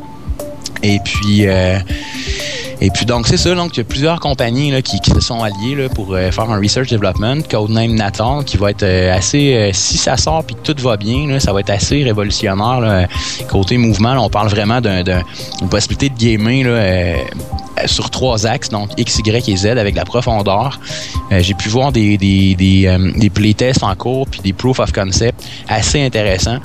Et 0.83 0.99
puis 1.05 1.47
euh, 1.47 1.79
et 2.81 2.91
puis 2.91 3.07
donc 3.07 3.27
c'est 3.27 3.37
ça, 3.37 3.55
donc 3.55 3.77
il 3.77 3.79
y 3.79 3.81
a 3.81 3.85
plusieurs 3.85 4.21
compagnies 4.21 4.71
là, 4.71 4.83
qui, 4.83 4.99
se 4.99 5.21
sont 5.21 5.43
alliées 5.43 5.75
là, 5.75 5.89
pour 5.89 6.13
euh, 6.15 6.31
faire 6.31 6.51
un 6.51 6.59
research 6.61 6.89
development, 6.91 7.43
codename 7.51 7.95
Nathan, 7.95 8.43
qui 8.43 8.57
va 8.57 8.71
être 8.71 8.83
euh, 8.83 9.17
assez 9.17 9.55
euh, 9.55 9.71
si 9.73 9.97
ça 9.97 10.17
sort 10.17 10.45
puis 10.45 10.57
que 10.57 10.73
tout 10.73 10.83
va 10.83 10.97
bien, 10.97 11.27
là, 11.27 11.41
ça 11.41 11.53
va 11.53 11.61
être 11.61 11.71
assez 11.71 12.03
révolutionnaire 12.05 12.81
là, 12.81 13.07
côté 13.49 13.77
mouvement. 13.79 14.15
là, 14.15 14.21
on 14.21 14.29
parle 14.31 14.49
vraiment 14.49 14.81
d'un- 14.81 15.03
d'un- 15.03 15.23
d'une 15.59 15.69
possibilité 15.69 16.09
de 16.11 16.19
gamer 16.19 16.65
là, 16.65 17.87
sur 17.87 18.11
trois 18.11 18.47
axes, 18.47 18.69
donc 18.71 18.91
X, 18.97 19.19
Y 19.19 19.49
et 19.49 19.57
Z 19.57 19.67
avec 19.67 19.95
la 19.95 20.05
profondeur. 20.05 20.81
J'ai 21.31 21.55
pu 21.55 21.69
voir 21.69 21.93
des, 21.93 22.17
des, 22.17 22.55
des, 22.55 22.97
des 23.17 23.31
playtests 23.31 23.83
en 23.83 23.95
cours 23.95 24.27
puis 24.29 24.41
des 24.41 24.53
proof 24.53 24.81
of 24.81 24.93
concept 24.93 25.43
assez 25.69 26.03
intéressants 26.03 26.59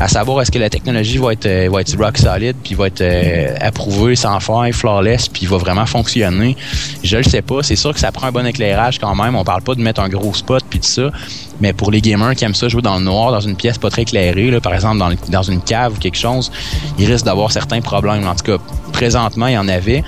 à 0.00 0.08
savoir 0.08 0.40
est-ce 0.42 0.50
que 0.50 0.58
la 0.58 0.70
technologie 0.70 1.18
va 1.18 1.32
être 1.34 1.46
euh, 1.46 1.68
va 1.70 1.82
être 1.82 1.94
rock 1.96 2.16
solid 2.18 2.56
puis 2.64 2.74
va 2.74 2.86
être 2.88 3.02
euh, 3.02 3.54
approuvée 3.60 4.16
sans 4.16 4.40
faille, 4.40 4.72
flawless 4.72 5.28
puis 5.28 5.46
va 5.46 5.58
vraiment 5.58 5.86
fonctionner. 5.86 6.56
Je 7.04 7.18
le 7.18 7.22
sais 7.22 7.42
pas, 7.42 7.62
c'est 7.62 7.76
sûr 7.76 7.92
que 7.94 8.00
ça 8.00 8.10
prend 8.10 8.26
un 8.28 8.32
bon 8.32 8.46
éclairage 8.46 8.98
quand 8.98 9.14
même, 9.14 9.36
on 9.36 9.44
parle 9.44 9.62
pas 9.62 9.74
de 9.74 9.82
mettre 9.82 10.00
un 10.00 10.08
gros 10.08 10.32
spot 10.34 10.64
puis 10.68 10.80
tout 10.80 10.86
ça, 10.88 11.10
Mais 11.60 11.72
pour 11.74 11.90
les 11.90 12.00
gamers 12.00 12.34
qui 12.34 12.44
aiment 12.44 12.54
ça 12.54 12.68
jouer 12.68 12.82
dans 12.82 12.96
le 12.98 13.04
noir, 13.04 13.30
dans 13.30 13.40
une 13.40 13.56
pièce 13.56 13.76
pas 13.78 13.90
très 13.90 14.02
éclairée, 14.02 14.50
là, 14.50 14.60
par 14.60 14.74
exemple 14.74 14.98
dans, 14.98 15.10
dans 15.28 15.42
une 15.42 15.60
cave 15.60 15.92
ou 15.94 15.98
quelque 15.98 16.16
chose, 16.18 16.50
ils 16.98 17.04
risquent 17.10 17.26
d'avoir 17.26 17.52
certains 17.52 17.80
problèmes. 17.82 18.26
En 18.26 18.34
tout 18.34 18.44
cas, 18.44 18.58
présentement, 18.92 19.46
il 19.48 19.54
y 19.54 19.58
en 19.58 19.68
avait. 19.68 20.02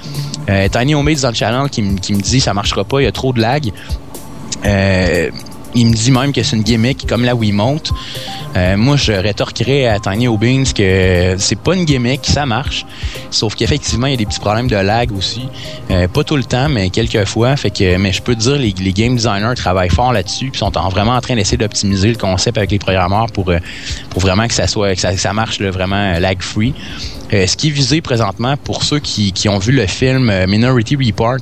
Euh, 0.49 0.69
Tiny 0.69 0.95
Homemade 0.95 1.21
dans 1.21 1.29
le 1.29 1.35
channel 1.35 1.69
qui, 1.71 1.83
me- 1.83 1.99
qui 1.99 2.15
me 2.15 2.21
dit 2.21 2.41
ça 2.41 2.55
marchera 2.55 2.83
pas, 2.85 3.01
il 3.01 3.05
y 3.05 3.07
a 3.07 3.13
trop 3.13 3.33
de 3.33 3.41
lag. 3.41 3.71
Euh, 4.65 5.31
il 5.75 5.87
me 5.87 5.95
dit 5.95 6.11
même 6.11 6.33
que 6.33 6.43
c'est 6.43 6.57
une 6.57 6.63
gimmick 6.63 7.07
comme 7.09 7.25
la 7.25 7.35
Wiimote. 7.35 7.91
Euh, 8.55 8.77
moi, 8.77 8.97
je 8.97 9.13
rétorquerais 9.13 9.87
à 9.87 9.99
Tiny 9.99 10.29
O'Beans 10.29 10.65
que 10.75 11.37
c'est 11.39 11.59
pas 11.59 11.75
une 11.75 11.85
gimmick, 11.85 12.21
ça 12.25 12.45
marche. 12.45 12.85
Sauf 13.31 13.55
qu'effectivement, 13.55 14.07
il 14.09 14.11
y 14.11 14.15
a 14.15 14.17
des 14.19 14.27
petits 14.27 14.41
problèmes 14.41 14.69
de 14.69 14.77
lag 14.77 15.11
aussi. 15.17 15.43
Euh, 15.91 16.07
pas 16.09 16.23
tout 16.25 16.37
le 16.37 16.45
temps, 16.45 16.69
mais 16.69 16.91
quelques 16.91 17.25
fois. 17.25 17.57
Fait 17.57 17.71
que, 17.71 17.97
mais 17.97 18.13
je 18.13 18.21
peux 18.21 18.35
te 18.35 18.41
dire, 18.41 18.57
les, 18.57 18.75
les 18.79 18.93
game 18.93 19.17
designers 19.17 19.55
travaillent 19.57 19.89
fort 19.89 20.13
là-dessus, 20.13 20.51
puis 20.51 20.59
sont 20.59 20.77
en- 20.77 20.91
vraiment 20.91 21.13
en 21.17 21.21
train 21.23 21.35
d'essayer 21.35 21.57
d'optimiser 21.57 22.09
le 22.11 22.17
concept 22.19 22.59
avec 22.59 22.71
les 22.71 22.79
programmeurs 22.79 23.29
pour 23.33 23.49
euh, 23.49 23.59
pour 24.11 24.21
vraiment 24.21 24.47
que 24.47 24.55
ça 24.55 24.67
soit 24.67 24.95
que 24.95 25.01
ça, 25.01 25.33
marche 25.33 25.61
vraiment 25.63 26.19
lag 26.19 26.43
free. 26.43 26.75
Euh, 27.33 27.47
ce 27.47 27.57
qui 27.57 27.69
est 27.69 27.71
visé 27.71 28.01
présentement 28.01 28.57
pour 28.57 28.83
ceux 28.85 28.99
qui, 28.99 29.33
qui 29.33 29.49
ont 29.49 29.59
vu 29.59 29.73
le 29.73 29.87
film 29.87 30.29
euh, 30.29 30.47
Minority 30.47 30.97
Report, 30.97 31.39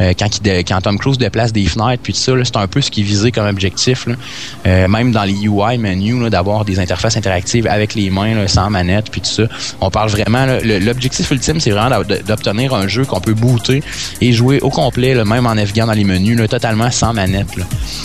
euh, 0.00 0.12
quand, 0.18 0.36
il 0.36 0.42
dé- 0.42 0.64
quand 0.64 0.80
Tom 0.80 0.98
Cruise 0.98 1.18
déplace 1.18 1.52
des 1.52 1.66
fenêtres, 1.66 2.02
puis 2.02 2.12
tout 2.12 2.18
ça, 2.18 2.32
c'est 2.44 2.56
un 2.56 2.66
peu 2.66 2.80
ce 2.80 2.90
qui 2.90 3.00
est 3.02 3.04
visé 3.04 3.30
comme 3.30 3.46
objectif. 3.46 4.06
là. 4.06 4.14
Euh, 4.66 4.88
même 4.88 5.12
dans 5.12 5.24
les 5.24 5.34
UI 5.44 5.78
menus, 5.78 6.28
d'avoir 6.30 6.64
des 6.64 6.80
interfaces 6.80 7.16
interactives 7.16 7.66
avec 7.66 7.94
les 7.94 8.10
mains, 8.10 8.34
là, 8.34 8.48
sans 8.48 8.70
manette, 8.70 9.10
puis 9.10 9.20
tout 9.20 9.30
ça. 9.30 9.44
On 9.80 9.90
parle 9.90 10.10
vraiment, 10.10 10.46
l'objectif 10.64 11.30
ultime, 11.30 11.60
c'est 11.60 11.70
vraiment 11.70 12.02
d'obtenir 12.26 12.74
un 12.74 12.88
jeu 12.88 13.04
qu'on 13.04 13.20
peut 13.20 13.34
booter 13.34 13.82
et 14.20 14.32
jouer 14.32 14.60
au 14.60 14.70
complet, 14.70 15.14
là, 15.14 15.24
même 15.24 15.46
en 15.46 15.54
naviguant 15.54 15.86
dans 15.86 15.92
les 15.92 16.04
menus, 16.04 16.36
là, 16.36 16.48
totalement 16.48 16.90
sans 16.90 17.12
manette. 17.12 17.56
Là. 17.56 17.64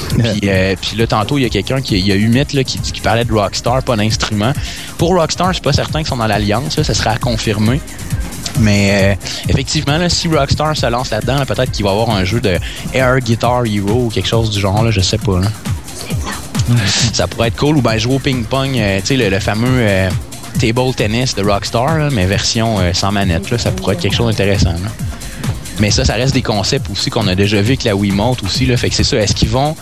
Puis, 0.10 0.50
puis 0.82 0.98
là, 0.98 1.08
tantôt, 1.08 1.38
il 1.38 1.42
y 1.42 1.46
a 1.46 1.50
quelqu'un 1.50 1.82
qui 1.82 1.98
il 1.98 2.06
y 2.06 2.12
a 2.12 2.16
eu 2.16 2.30
qui, 2.66 2.80
qui 2.80 3.02
parlait 3.02 3.26
de 3.26 3.32
Rockstar, 3.34 3.82
pas 3.84 3.96
d'instrument. 3.96 4.54
Pour 4.98 5.16
Rockstar, 5.16 5.48
je 5.50 5.54
suis 5.54 5.62
pas 5.62 5.74
certain 5.74 6.00
qu'ils 6.00 6.08
sont 6.08 6.18
dans 6.18 6.28
l'alliance, 6.28 6.82
ça 6.82 6.94
sera 6.94 7.15
à 7.16 7.18
confirmer. 7.18 7.82
Mais 8.60 8.90
euh, 8.92 9.16
effectivement, 9.50 9.98
là, 9.98 10.08
si 10.08 10.28
Rockstar 10.28 10.78
se 10.78 10.86
lance 10.86 11.10
là-dedans, 11.12 11.40
là, 11.40 11.46
peut-être 11.46 11.72
qu'il 11.72 11.84
va 11.84 11.92
y 11.92 11.94
avoir 11.94 12.10
un 12.12 12.24
jeu 12.24 12.40
de 12.40 12.58
Air 12.94 13.20
Guitar 13.20 13.66
Hero 13.66 14.06
ou 14.06 14.10
quelque 14.10 14.28
chose 14.28 14.50
du 14.50 14.60
genre, 14.60 14.84
là, 14.84 14.92
je 14.92 15.02
sais 15.02 15.18
pas. 15.18 15.40
là. 15.42 15.48
Ça 17.14 17.28
pourrait 17.28 17.50
être 17.50 17.58
cool. 17.58 17.78
Ou 17.78 17.82
bien 17.82 17.98
jouer 17.98 18.16
au 18.16 18.20
ping-pong, 18.20 18.70
euh, 18.78 19.00
tu 19.02 19.08
sais, 19.08 19.18
le, 19.18 19.30
le 19.30 19.40
fameux 19.40 19.68
euh, 19.80 20.10
table 20.60 20.94
tennis 20.96 21.36
de 21.36 21.44
Rockstar, 21.44 22.12
mais 22.12 22.26
version 22.26 22.78
sans 22.94 23.12
manette. 23.12 23.50
Là, 23.52 23.58
ça 23.58 23.72
pourrait 23.72 23.96
être 23.96 24.02
quelque 24.02 24.16
chose 24.16 24.28
d'intéressant. 24.36 24.76
Mais 25.80 25.92
ça, 25.92 26.06
ça 26.06 26.14
reste 26.14 26.34
des 26.34 26.42
concepts 26.42 26.90
aussi 26.90 27.10
qu'on 27.10 27.28
a 27.28 27.36
déjà 27.36 27.58
vu 27.58 27.68
avec 27.74 27.84
la 27.84 27.96
Wiimote 27.96 28.42
aussi. 28.44 28.66
Là. 28.66 28.78
Fait 28.78 28.90
que 28.90 28.96
c'est 28.96 29.04
ça. 29.04 29.18
Est-ce 29.18 29.36
qu'ils 29.36 29.50
vont. 29.50 29.76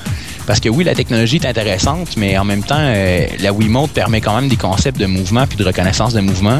Parce 0.46 0.60
que 0.60 0.70
oui, 0.70 0.84
la 0.84 0.96
technologie 0.96 1.38
est 1.38 1.46
intéressante, 1.46 2.18
mais 2.18 2.38
en 2.38 2.44
même 2.44 2.64
temps, 2.64 2.80
euh, 2.80 3.28
la 3.40 3.54
Wiimote 3.54 3.92
permet 3.92 4.22
quand 4.22 4.36
même 4.36 4.50
des 4.50 4.58
concepts 4.58 5.00
de 5.00 5.06
mouvement 5.06 5.48
puis 5.48 5.58
de 5.58 5.64
reconnaissance 5.64 6.14
de 6.14 6.22
mouvement. 6.22 6.60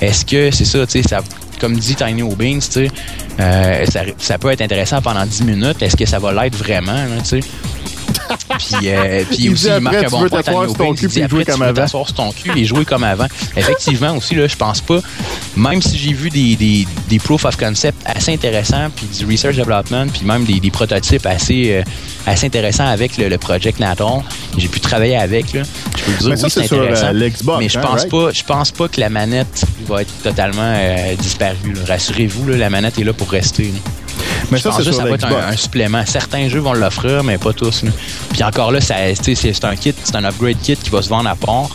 Est-ce 0.00 0.24
que 0.24 0.50
c'est 0.50 0.64
ça, 0.64 0.86
tu 0.86 1.02
sais. 1.02 1.16
Comme 1.60 1.76
dit 1.76 1.94
Tiny 1.94 2.22
O'Beans, 2.22 2.60
euh, 3.40 3.86
ça, 3.86 4.00
ça 4.18 4.38
peut 4.38 4.50
être 4.50 4.60
intéressant 4.60 5.00
pendant 5.00 5.24
10 5.24 5.44
minutes. 5.44 5.82
Est-ce 5.82 5.96
que 5.96 6.04
ça 6.04 6.18
va 6.18 6.32
l'être 6.32 6.56
vraiment, 6.56 6.96
sais? 7.22 7.40
Puis, 8.58 8.88
euh, 8.90 9.24
puis 9.28 9.36
Il 9.40 9.50
aussi, 9.52 9.66
il 9.68 9.80
marque 9.80 9.96
un 9.96 10.04
tu 10.04 10.10
bon 10.10 10.18
point, 10.18 10.28
t'asseoir 10.28 10.62
Tiny 10.64 10.68
sur 10.68 10.78
ton 10.78 10.84
O'Beans, 10.84 10.94
cul 10.96 11.04
il 11.04 11.08
dit 11.08 11.20
puis 11.20 11.28
jouer 11.28 11.40
après, 11.42 11.52
comme 11.52 11.60
tu 11.60 11.60
veux 11.74 11.78
avant. 11.80 11.86
sur 11.88 12.12
ton 12.12 12.32
cul 12.32 12.50
et 12.58 12.64
jouer 12.64 12.84
comme 12.84 13.04
avant. 13.04 13.26
Effectivement 13.56 14.16
aussi, 14.16 14.34
là, 14.34 14.46
je 14.46 14.56
pense 14.56 14.80
pas, 14.80 15.00
même 15.56 15.82
si 15.82 15.98
j'ai 15.98 16.12
vu 16.12 16.30
des, 16.30 16.56
des, 16.56 16.86
des 17.08 17.18
proof 17.18 17.44
of 17.44 17.56
concept 17.56 17.98
assez 18.04 18.32
intéressants, 18.32 18.88
puis 18.94 19.06
du 19.06 19.24
research 19.30 19.56
development, 19.56 20.06
puis 20.12 20.24
même 20.24 20.44
des, 20.44 20.60
des 20.60 20.70
prototypes 20.70 21.26
assez, 21.26 21.72
euh, 21.72 21.82
assez 22.26 22.46
intéressants 22.46 22.86
avec 22.86 23.16
le, 23.16 23.28
le 23.28 23.38
Project 23.38 23.78
Natal, 23.80 24.22
j'ai 24.56 24.68
pu 24.68 24.80
travailler 24.80 25.16
avec, 25.16 25.52
là. 25.52 25.62
Je 25.96 26.02
peux 26.04 26.10
vous 26.12 26.18
dire, 26.18 26.28
Mais 26.30 26.36
ça, 26.36 26.44
oui, 26.46 26.50
c'est 26.50 26.60
c'est 26.62 26.66
sur, 26.68 26.78
euh, 26.78 26.82
intéressant. 26.82 27.58
mais 27.58 27.68
je 27.68 27.78
hein, 27.78 27.82
pense 27.82 28.00
right? 28.00 28.10
pas, 28.10 28.30
je 28.32 28.42
pense 28.44 28.70
pas 28.70 28.88
que 28.88 29.00
la 29.00 29.10
manette 29.10 29.64
va 29.86 30.02
être 30.02 30.12
totalement 30.22 30.74
disparue. 31.18 31.74
Rassurez-vous, 31.86 32.48
la 32.48 32.70
manette 32.70 32.98
est 32.98 33.04
là 33.04 33.12
pour 33.12 33.30
rester. 33.30 33.64
là. 33.64 34.03
Mais 34.50 34.58
Je 34.58 34.62
ça, 34.62 34.70
pense 34.70 34.82
c'est 34.82 34.92
ça 34.92 35.04
va 35.04 35.10
être 35.10 35.24
un, 35.26 35.48
un 35.52 35.56
supplément. 35.56 36.02
Certains 36.06 36.48
jeux 36.48 36.60
vont 36.60 36.72
l'offrir, 36.74 37.24
mais 37.24 37.38
pas 37.38 37.52
tous. 37.52 37.82
là. 37.82 37.90
Puis 38.32 38.42
encore 38.44 38.70
là, 38.72 38.80
c'est 38.80 38.94
un 38.94 39.76
kit, 39.76 39.94
c'est 40.04 40.16
un 40.16 40.24
upgrade 40.24 40.58
kit 40.62 40.76
qui 40.76 40.90
va 40.90 41.02
se 41.02 41.08
vendre 41.08 41.28
à 41.28 41.34
part. 41.36 41.68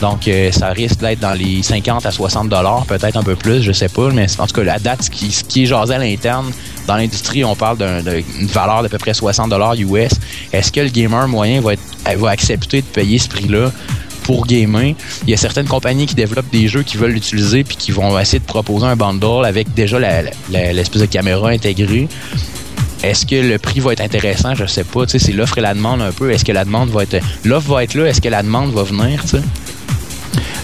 Donc, 0.00 0.26
euh, 0.26 0.50
ça 0.50 0.68
risque 0.70 0.98
d'être 1.00 1.20
dans 1.20 1.32
les 1.34 1.62
50 1.62 2.04
à 2.04 2.10
60 2.10 2.48
dollars, 2.48 2.84
peut-être 2.86 3.16
un 3.16 3.22
peu 3.22 3.36
plus, 3.36 3.62
je 3.62 3.72
sais 3.72 3.88
pas. 3.88 4.10
Mais 4.10 4.26
en 4.38 4.46
tout 4.46 4.54
cas, 4.54 4.64
la 4.64 4.78
date, 4.78 5.04
ce 5.04 5.10
qui, 5.10 5.30
ce 5.30 5.44
qui 5.44 5.62
est 5.62 5.66
jasé 5.66 5.94
à 5.94 5.98
l'interne, 5.98 6.50
dans 6.88 6.96
l'industrie, 6.96 7.44
on 7.44 7.54
parle 7.54 7.78
d'un- 7.78 8.02
d'une 8.02 8.46
valeur 8.48 8.82
d'à 8.82 8.88
peu 8.88 8.98
près 8.98 9.14
60 9.14 9.48
dollars 9.50 9.74
US. 9.74 10.10
Est-ce 10.52 10.72
que 10.72 10.80
le 10.80 10.88
gamer 10.88 11.28
moyen 11.28 11.60
va, 11.60 11.74
être, 11.74 11.82
va 12.18 12.30
accepter 12.30 12.82
de 12.82 12.86
payer 12.86 13.18
ce 13.18 13.28
prix-là? 13.28 13.70
Pour 14.24 14.46
gamer? 14.46 14.94
Il 15.24 15.30
y 15.30 15.34
a 15.34 15.36
certaines 15.36 15.66
compagnies 15.68 16.06
qui 16.06 16.14
développent 16.16 16.50
des 16.50 16.66
jeux 16.66 16.82
qui 16.82 16.96
veulent 16.96 17.12
l'utiliser 17.12 17.62
puis 17.62 17.76
qui 17.76 17.92
vont 17.92 18.18
essayer 18.18 18.40
de 18.40 18.44
proposer 18.44 18.86
un 18.86 18.96
bundle 18.96 19.44
avec 19.46 19.72
déjà 19.74 19.98
l'espèce 20.50 21.00
de 21.00 21.06
caméra 21.06 21.50
intégrée. 21.50 22.08
Est-ce 23.04 23.26
que 23.26 23.34
le 23.36 23.58
prix 23.58 23.80
va 23.80 23.92
être 23.92 24.00
intéressant? 24.00 24.54
Je 24.54 24.64
sais 24.66 24.82
pas. 24.84 25.02
C'est 25.06 25.32
l'offre 25.32 25.58
et 25.58 25.60
la 25.60 25.74
demande 25.74 26.00
un 26.02 26.10
peu. 26.10 26.30
Est-ce 26.32 26.44
que 26.44 26.52
la 26.52 26.64
demande 26.64 26.88
va 26.90 27.02
être. 27.04 27.18
L'offre 27.44 27.68
va 27.74 27.84
être 27.84 27.94
là, 27.94 28.06
est-ce 28.06 28.20
que 28.20 28.28
la 28.30 28.42
demande 28.42 28.72
va 28.72 28.82
venir, 28.82 29.20
tu 29.22 29.28
sais? 29.28 29.42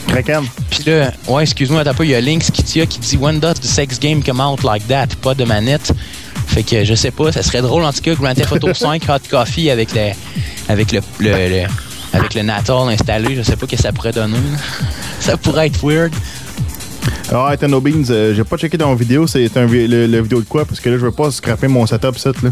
Kraken. 0.09 0.44
Puis 0.70 0.81
là, 0.87 1.12
ouais, 1.29 1.42
excuse-moi, 1.42 1.85
t'as 1.85 1.94
pas, 1.94 2.05
il 2.05 2.11
y 2.11 2.14
a 2.14 2.20
Lynx 2.20 2.51
Kitia 2.51 2.87
qui 2.87 2.99
dit 2.99 3.16
When 3.16 3.38
does 3.38 3.55
the 3.61 3.64
sex 3.66 4.01
game 4.01 4.23
come 4.23 4.40
out 4.40 4.64
like 4.64 4.87
that? 4.88 5.09
Pas 5.23 5.35
de 5.35 5.44
manette. 5.44 5.92
Fait 6.49 6.64
que 6.64 6.85
je 6.85 6.94
sais 6.94 7.12
pas, 7.12 7.31
ça 7.31 7.42
serait 7.44 7.62
drôle 7.62 7.85
en 7.85 7.92
tout 7.92 8.01
cas, 8.01 8.14
Grand 8.14 8.35
Theft 8.35 8.51
Auto 8.53 8.75
5 8.75 9.03
Hot 9.09 9.18
Coffee 9.31 9.70
avec 9.70 9.94
le 9.94 10.11
avec 10.68 10.90
le, 10.90 11.01
le- 11.20 11.31
le- 11.49 11.66
avec 12.12 12.35
le 12.35 12.42
Natal 12.42 12.88
installé, 12.88 13.37
je 13.37 13.42
sais 13.42 13.57
pas 13.57 13.66
ce 13.66 13.77
que 13.77 13.81
ça 13.81 13.92
pourrait 13.92 14.12
donner. 14.12 14.37
Ça 15.20 15.37
pourrait 15.37 15.66
être 15.68 15.85
weird. 15.87 16.12
Ah, 17.33 17.51
Ethan 17.55 17.68
Beans, 17.81 18.05
euh, 18.11 18.35
j'ai 18.35 18.42
pas 18.44 18.57
checké 18.57 18.77
dans 18.77 18.90
la 18.90 18.96
vidéo, 18.96 19.27
c'est 19.27 19.57
un 19.57 19.66
le, 19.66 20.07
le 20.07 20.20
vidéo 20.23 20.40
de 20.40 20.46
quoi, 20.46 20.64
parce 20.64 20.81
que 20.81 20.88
là, 20.90 20.96
je 20.99 21.03
veux 21.05 21.12
pas 21.12 21.31
scraper 21.31 21.68
mon 21.68 21.87
setup, 21.87 22.18
ça, 22.18 22.31
là. 22.42 22.51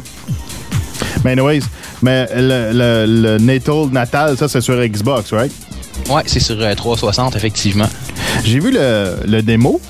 Mais 1.25 1.33
anyways, 1.33 1.61
mais 2.01 2.29
le, 2.35 2.71
le, 2.73 3.07
le 3.23 3.39
Natal, 3.39 3.89
Natal, 3.91 4.37
ça, 4.37 4.47
c'est 4.49 4.61
sur 4.61 4.77
Xbox, 4.81 5.33
right? 5.33 5.53
Ouais, 6.09 6.23
c'est 6.27 6.39
sur 6.41 6.61
euh, 6.61 6.75
360, 6.75 7.35
effectivement. 7.35 7.89
J'ai 8.45 8.61
vu 8.61 8.71
le, 8.73 9.17
le 9.27 9.43
démo. 9.43 9.81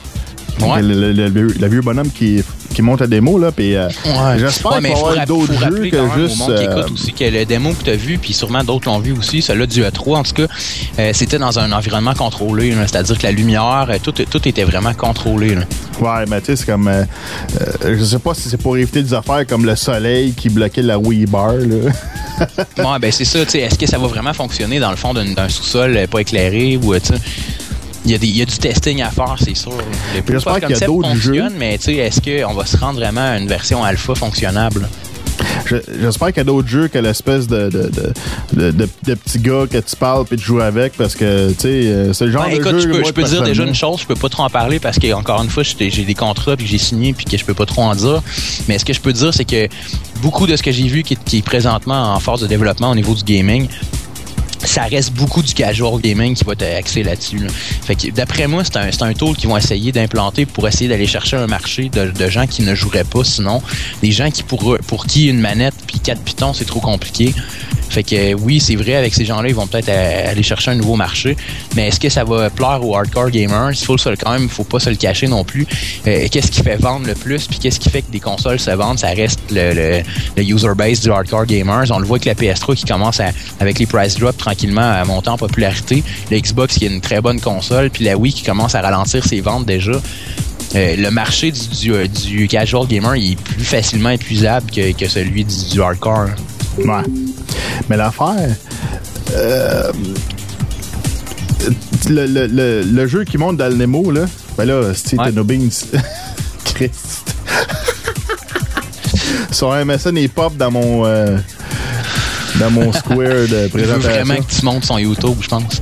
Ouais. 0.61 0.81
Le- 0.83 1.13
le 1.13 1.69
vieux 1.69 1.83
bonhomme 1.83 2.11
qui, 2.11 2.43
qui 2.79 2.83
monte 2.83 3.01
la 3.01 3.09
démo, 3.09 3.41
là, 3.41 3.51
puis 3.51 3.75
euh, 3.75 3.89
Ouais. 4.07 4.39
j'espère 4.39 4.71
Ouais, 4.71 4.79
qu'il 4.79 4.83
va 4.85 4.89
y 4.89 4.93
avoir 5.19 5.27
d'autres 5.27 5.53
jeux 5.53 5.89
quand 5.91 5.91
que 5.91 5.97
même 5.97 6.11
au 6.13 6.29
juste... 6.29 6.39
monde 6.39 6.55
qui 6.55 6.65
euh, 6.65 6.71
écoute 6.81 6.93
aussi 6.93 7.13
que 7.13 7.25
le 7.25 7.45
démo 7.45 7.73
que 7.73 7.83
tu 7.83 7.91
as 7.91 7.97
vu, 7.97 8.19
puis 8.19 8.33
sûrement 8.33 8.63
d'autres 8.63 8.89
l'ont 8.89 9.01
vu 9.01 9.11
aussi, 9.19 9.43
celui-là 9.43 9.67
du 9.67 9.83
E3 9.83 10.15
en 10.19 10.23
tout 10.23 10.33
cas, 10.35 10.47
euh, 11.01 11.11
c'était 11.13 11.39
dans 11.39 11.59
un 11.59 11.73
environnement 11.73 12.15
contrôlé, 12.15 12.73
c'est-à-dire 12.87 13.19
que 13.19 13.25
la 13.25 13.33
lumière, 13.33 13.89
euh, 13.91 13.97
tout, 14.01 14.13
tout 14.13 14.49
était 14.49 14.63
vraiment 14.63 14.95
contrôlé. 14.95 15.57
là. 15.57 15.63
Ouais, 16.01 16.25
mais 16.29 16.39
tu 16.41 16.47
sais, 16.47 16.57
c'est 16.57 16.67
comme. 16.67 16.87
euh, 16.87 17.03
euh, 17.85 17.97
je 17.99 18.05
sais 18.05 18.21
pas 18.21 18.33
si 18.33 18.49
c'est 18.49 18.57
pour 18.63 18.77
éviter 18.77 19.03
des 19.03 19.13
affaires 19.13 19.45
comme 19.45 19.65
le 19.67 19.75
soleil 19.75 20.33
qui 20.35 20.49
bloquait 20.51 20.83
la 20.83 21.01
Wii 21.01 21.27
Bar, 21.27 21.55
là. 21.55 21.91
Ouais, 22.79 22.99
ben 23.01 23.11
c'est 23.11 23.25
ça, 23.25 23.45
tu 23.45 23.51
sais, 23.51 23.59
est-ce 23.63 23.77
que 23.77 23.87
ça 23.87 23.99
va 23.99 24.07
vraiment 24.07 24.33
fonctionner 24.33 24.79
dans 24.79 24.91
le 24.91 24.97
fond 24.97 25.13
d'un 25.13 25.49
sous-sol 25.49 25.97
euh, 25.97 26.07
pas 26.07 26.21
éclairé 26.21 26.79
ou 26.81 26.95
euh, 26.95 27.01
tu 27.01 27.13
sais, 27.13 27.21
il 28.05 28.11
y, 28.13 28.15
a 28.15 28.19
des- 28.19 28.27
il 28.27 28.37
y 28.37 28.43
a 28.43 28.45
du 28.45 28.57
testing 28.59 29.03
à 29.03 29.11
faire, 29.11 29.35
c'est 29.43 29.57
sûr. 29.57 29.73
Le 29.73 30.23
Puis 30.23 30.35
j'espère 30.35 30.61
qu'il 30.61 30.71
y 30.71 30.75
a 30.83 30.87
d'autres 30.87 31.09
fonctionne, 31.09 31.35
jeux. 31.51 31.57
mais 31.59 31.77
tu 31.79 31.85
sais, 31.85 31.95
est-ce 31.97 32.21
qu'on 32.21 32.55
va 32.55 32.65
se 32.67 32.77
rendre 32.77 32.99
vraiment 32.99 33.21
à 33.33 33.39
une 33.39 33.49
version 33.49 33.83
alpha 33.85 34.15
fonctionnable? 34.15 34.89
Je- 35.67 35.77
J'espère 36.01 36.29
qu'il 36.29 36.39
y 36.39 36.41
a 36.41 36.45
d'autres 36.45 36.67
jeux 36.69 36.89
que 36.89 36.99
l'espèce 36.99 37.47
de, 37.47 37.69
de, 37.69 38.71
de, 38.73 39.15
petit 39.15 39.39
gars 39.39 39.67
que 39.71 39.79
tu 39.79 39.97
parles 39.97 40.25
puis 40.25 40.37
tu 40.37 40.45
joues 40.45 40.61
avec 40.61 40.95
parce 40.95 41.15
que, 41.15 41.51
tu 41.51 41.55
sais, 41.61 41.69
euh, 41.69 42.13
c'est 42.13 42.27
le 42.27 42.33
genre 42.33 42.45
Ouais, 42.47 42.53
de 42.53 42.57
écoute, 42.57 42.81
jeu. 42.81 43.03
je 43.05 43.13
peux, 43.13 43.23
dire 43.23 43.43
déjà 43.43 43.65
une 43.65 43.75
chose, 43.75 44.01
je 44.01 44.07
peux 44.07 44.15
pas 44.15 44.29
trop 44.29 44.43
en 44.45 44.51
parler 44.51 44.79
parce 44.81 44.99
que 44.99 45.13
encore 45.13 45.43
une 45.43 45.51
fois, 45.51 45.63
j'ai 45.63 46.05
des 46.05 46.15
contrats 46.15 46.57
puis 46.57 46.65
que 46.65 46.71
j'ai 46.73 46.79
signé 46.79 47.13
puis 47.13 47.25
que 47.27 47.37
je 47.37 47.45
peux 47.45 47.55
pas 47.55 47.67
trop 47.67 47.83
en 47.83 47.95
dire. 47.95 48.23
Mais 48.69 48.79
ce 48.79 48.85
que 48.85 48.93
je 48.93 49.01
peux 49.01 49.13
dire, 49.13 49.33
c'est 49.35 49.45
que 49.45 49.69
beaucoup 50.23 50.47
de 50.47 50.57
ce 50.57 50.63
que 50.63 50.73
j'ai 50.73 50.89
vu 50.89 51.03
qui 51.03 51.15
est, 51.15 51.25
qui 51.25 51.39
est 51.39 51.43
présentement 51.43 52.15
en 52.15 52.19
phase 52.21 52.41
de 52.41 52.47
développement 52.47 52.91
au 52.91 52.95
niveau 52.95 53.15
du 53.15 53.23
gaming, 53.23 53.69
ça 54.65 54.83
reste 54.85 55.13
beaucoup 55.13 55.43
du 55.43 55.55
casual 55.55 56.01
gaming 56.01 56.35
qui 56.35 56.45
va 56.45 56.53
être 56.53 56.63
axé 56.63 57.03
là-dessus. 57.03 57.47
d'après 58.15 58.47
moi, 58.47 58.65
c'est 58.65 58.77
un, 58.77 58.91
c'est 58.91 59.15
tool 59.15 59.37
qu'ils 59.37 59.49
vont 59.49 59.57
essayer 59.57 59.93
d'implanter 59.93 60.47
pour 60.47 60.67
essayer 60.69 60.89
d'aller 60.89 61.07
chercher 61.07 61.37
un 61.37 61.47
marché 61.47 61.89
de, 61.89 62.29
gens 62.29 62.47
qui 62.47 62.63
ne 62.63 62.75
joueraient 62.75 63.05
pas 63.05 63.25
sinon. 63.25 63.63
Des 64.03 64.13
gens 64.13 64.31
qui 64.31 64.43
pour, 64.43 64.77
pour 64.87 65.07
qui 65.07 65.29
une 65.29 65.41
manette 65.41 65.75
puis 65.87 66.01
quatre 66.01 66.23
pitons, 66.23 66.53
c'est 66.53 66.65
trop 66.65 66.81
compliqué. 66.81 67.35
Fait 67.89 68.03
que 68.03 68.35
oui, 68.35 68.61
c'est 68.61 68.77
vrai, 68.77 68.95
avec 68.95 69.15
ces 69.15 69.25
gens-là, 69.25 69.49
ils 69.49 69.55
vont 69.55 69.67
peut-être 69.67 69.89
euh, 69.89 70.31
aller 70.31 70.43
chercher 70.43 70.73
un 70.73 70.75
nouveau 70.75 70.97
marché. 70.97 71.37
Mais 71.75 71.89
est-ce 71.89 71.99
que 71.99 72.09
ça 72.09 72.25
va 72.25 72.51
plaire 72.51 72.81
aux 72.85 72.97
hardcore 72.97 73.31
gamers? 73.31 73.71
Il 73.73 73.85
faut 73.85 73.97
le- 73.97 74.17
quand 74.17 74.33
même, 74.33 74.49
faut 74.49 74.65
pas 74.65 74.79
se 74.79 74.91
le 74.91 74.97
cacher 74.97 75.27
non 75.27 75.45
plus. 75.45 75.67
Euh, 76.07 76.27
qu'est-ce 76.31 76.51
qui 76.51 76.63
fait 76.63 76.77
vendre 76.77 77.07
le 77.07 77.15
plus? 77.15 77.47
Puis 77.47 77.59
qu'est-ce 77.59 77.81
qui 77.81 77.89
fait 77.91 78.03
que 78.03 78.11
des 78.11 78.21
consoles 78.21 78.61
se 78.61 78.71
vendent? 78.71 78.99
Ça 78.99 79.09
reste 79.09 79.41
le, 79.51 80.03
user 80.37 80.75
base 80.77 81.01
du 81.01 81.11
hardcore 81.11 81.47
gamers. 81.47 81.85
On 81.91 81.99
le 81.99 82.07
voit 82.07 82.19
avec 82.19 82.25
la 82.27 82.35
PS3 82.35 82.75
qui 82.75 82.85
commence 82.85 83.21
à, 83.21 83.31
avec 83.61 83.79
les 83.79 83.87
price 83.87 84.19
drops 84.19 84.37
tranquillement 84.37 84.81
à 84.81 85.05
monter 85.05 85.31
en 85.31 85.39
popularité. 85.39 86.03
Le 86.31 86.39
Xbox 86.39 86.79
qui 86.79 86.85
est 86.85 86.89
une 86.89 87.01
très 87.01 87.21
bonne 87.21 87.41
console. 87.41 87.91
Puis 87.91 88.05
la 88.05 88.17
Wii 88.17 88.33
qui 88.33 88.43
commence 88.43 88.75
à 88.75 88.81
ralentir 88.81 89.25
ses 89.25 89.41
ventes 89.41 89.67
déjà. 89.67 89.93
Euh, 90.75 90.97
le 90.97 91.11
marché 91.11 91.51
du, 91.51 92.47
casual 92.47 92.87
gamer 92.87 93.17
il 93.17 93.33
est 93.33 93.41
plus 93.41 93.65
facilement 93.65 94.11
épuisable 94.11 94.71
que, 94.71 94.93
que 94.93 95.09
celui 95.09 95.45
du, 95.45 95.71
du 95.73 95.81
hardcore. 95.81 96.27
Ouais. 96.79 97.03
Mais 97.89 97.97
l'affaire, 97.97 98.55
euh, 99.35 99.93
le, 102.09 102.27
le, 102.27 102.47
le, 102.47 102.83
le 102.83 103.07
jeu 103.07 103.25
qui 103.25 103.39
monte 103.39 103.57
dans 103.57 103.69
le 103.69 103.77
Nemo, 103.77 104.11
là, 104.11 104.23
ben 104.57 104.65
là, 104.65 104.95
Steve 104.95 105.19
Ouais. 105.21 105.33
Beans. 105.33 105.69
Christ. 106.65 107.35
Son 109.51 109.73
MSN 109.85 110.17
est 110.19 110.29
pop 110.29 110.57
dans 110.57 110.71
mon. 110.71 111.05
euh, 111.07 111.37
dans 112.61 112.71
mon 112.71 112.93
square 112.93 113.19
de 113.19 113.47
Je 113.49 113.55
veux 113.63 113.69
présentation. 113.69 114.11
vraiment 114.11 114.35
que 114.37 114.51
tu 114.53 114.65
montes 114.65 114.85
son 114.85 114.99
YouTube, 114.99 115.37
je 115.41 115.49
pense. 115.49 115.81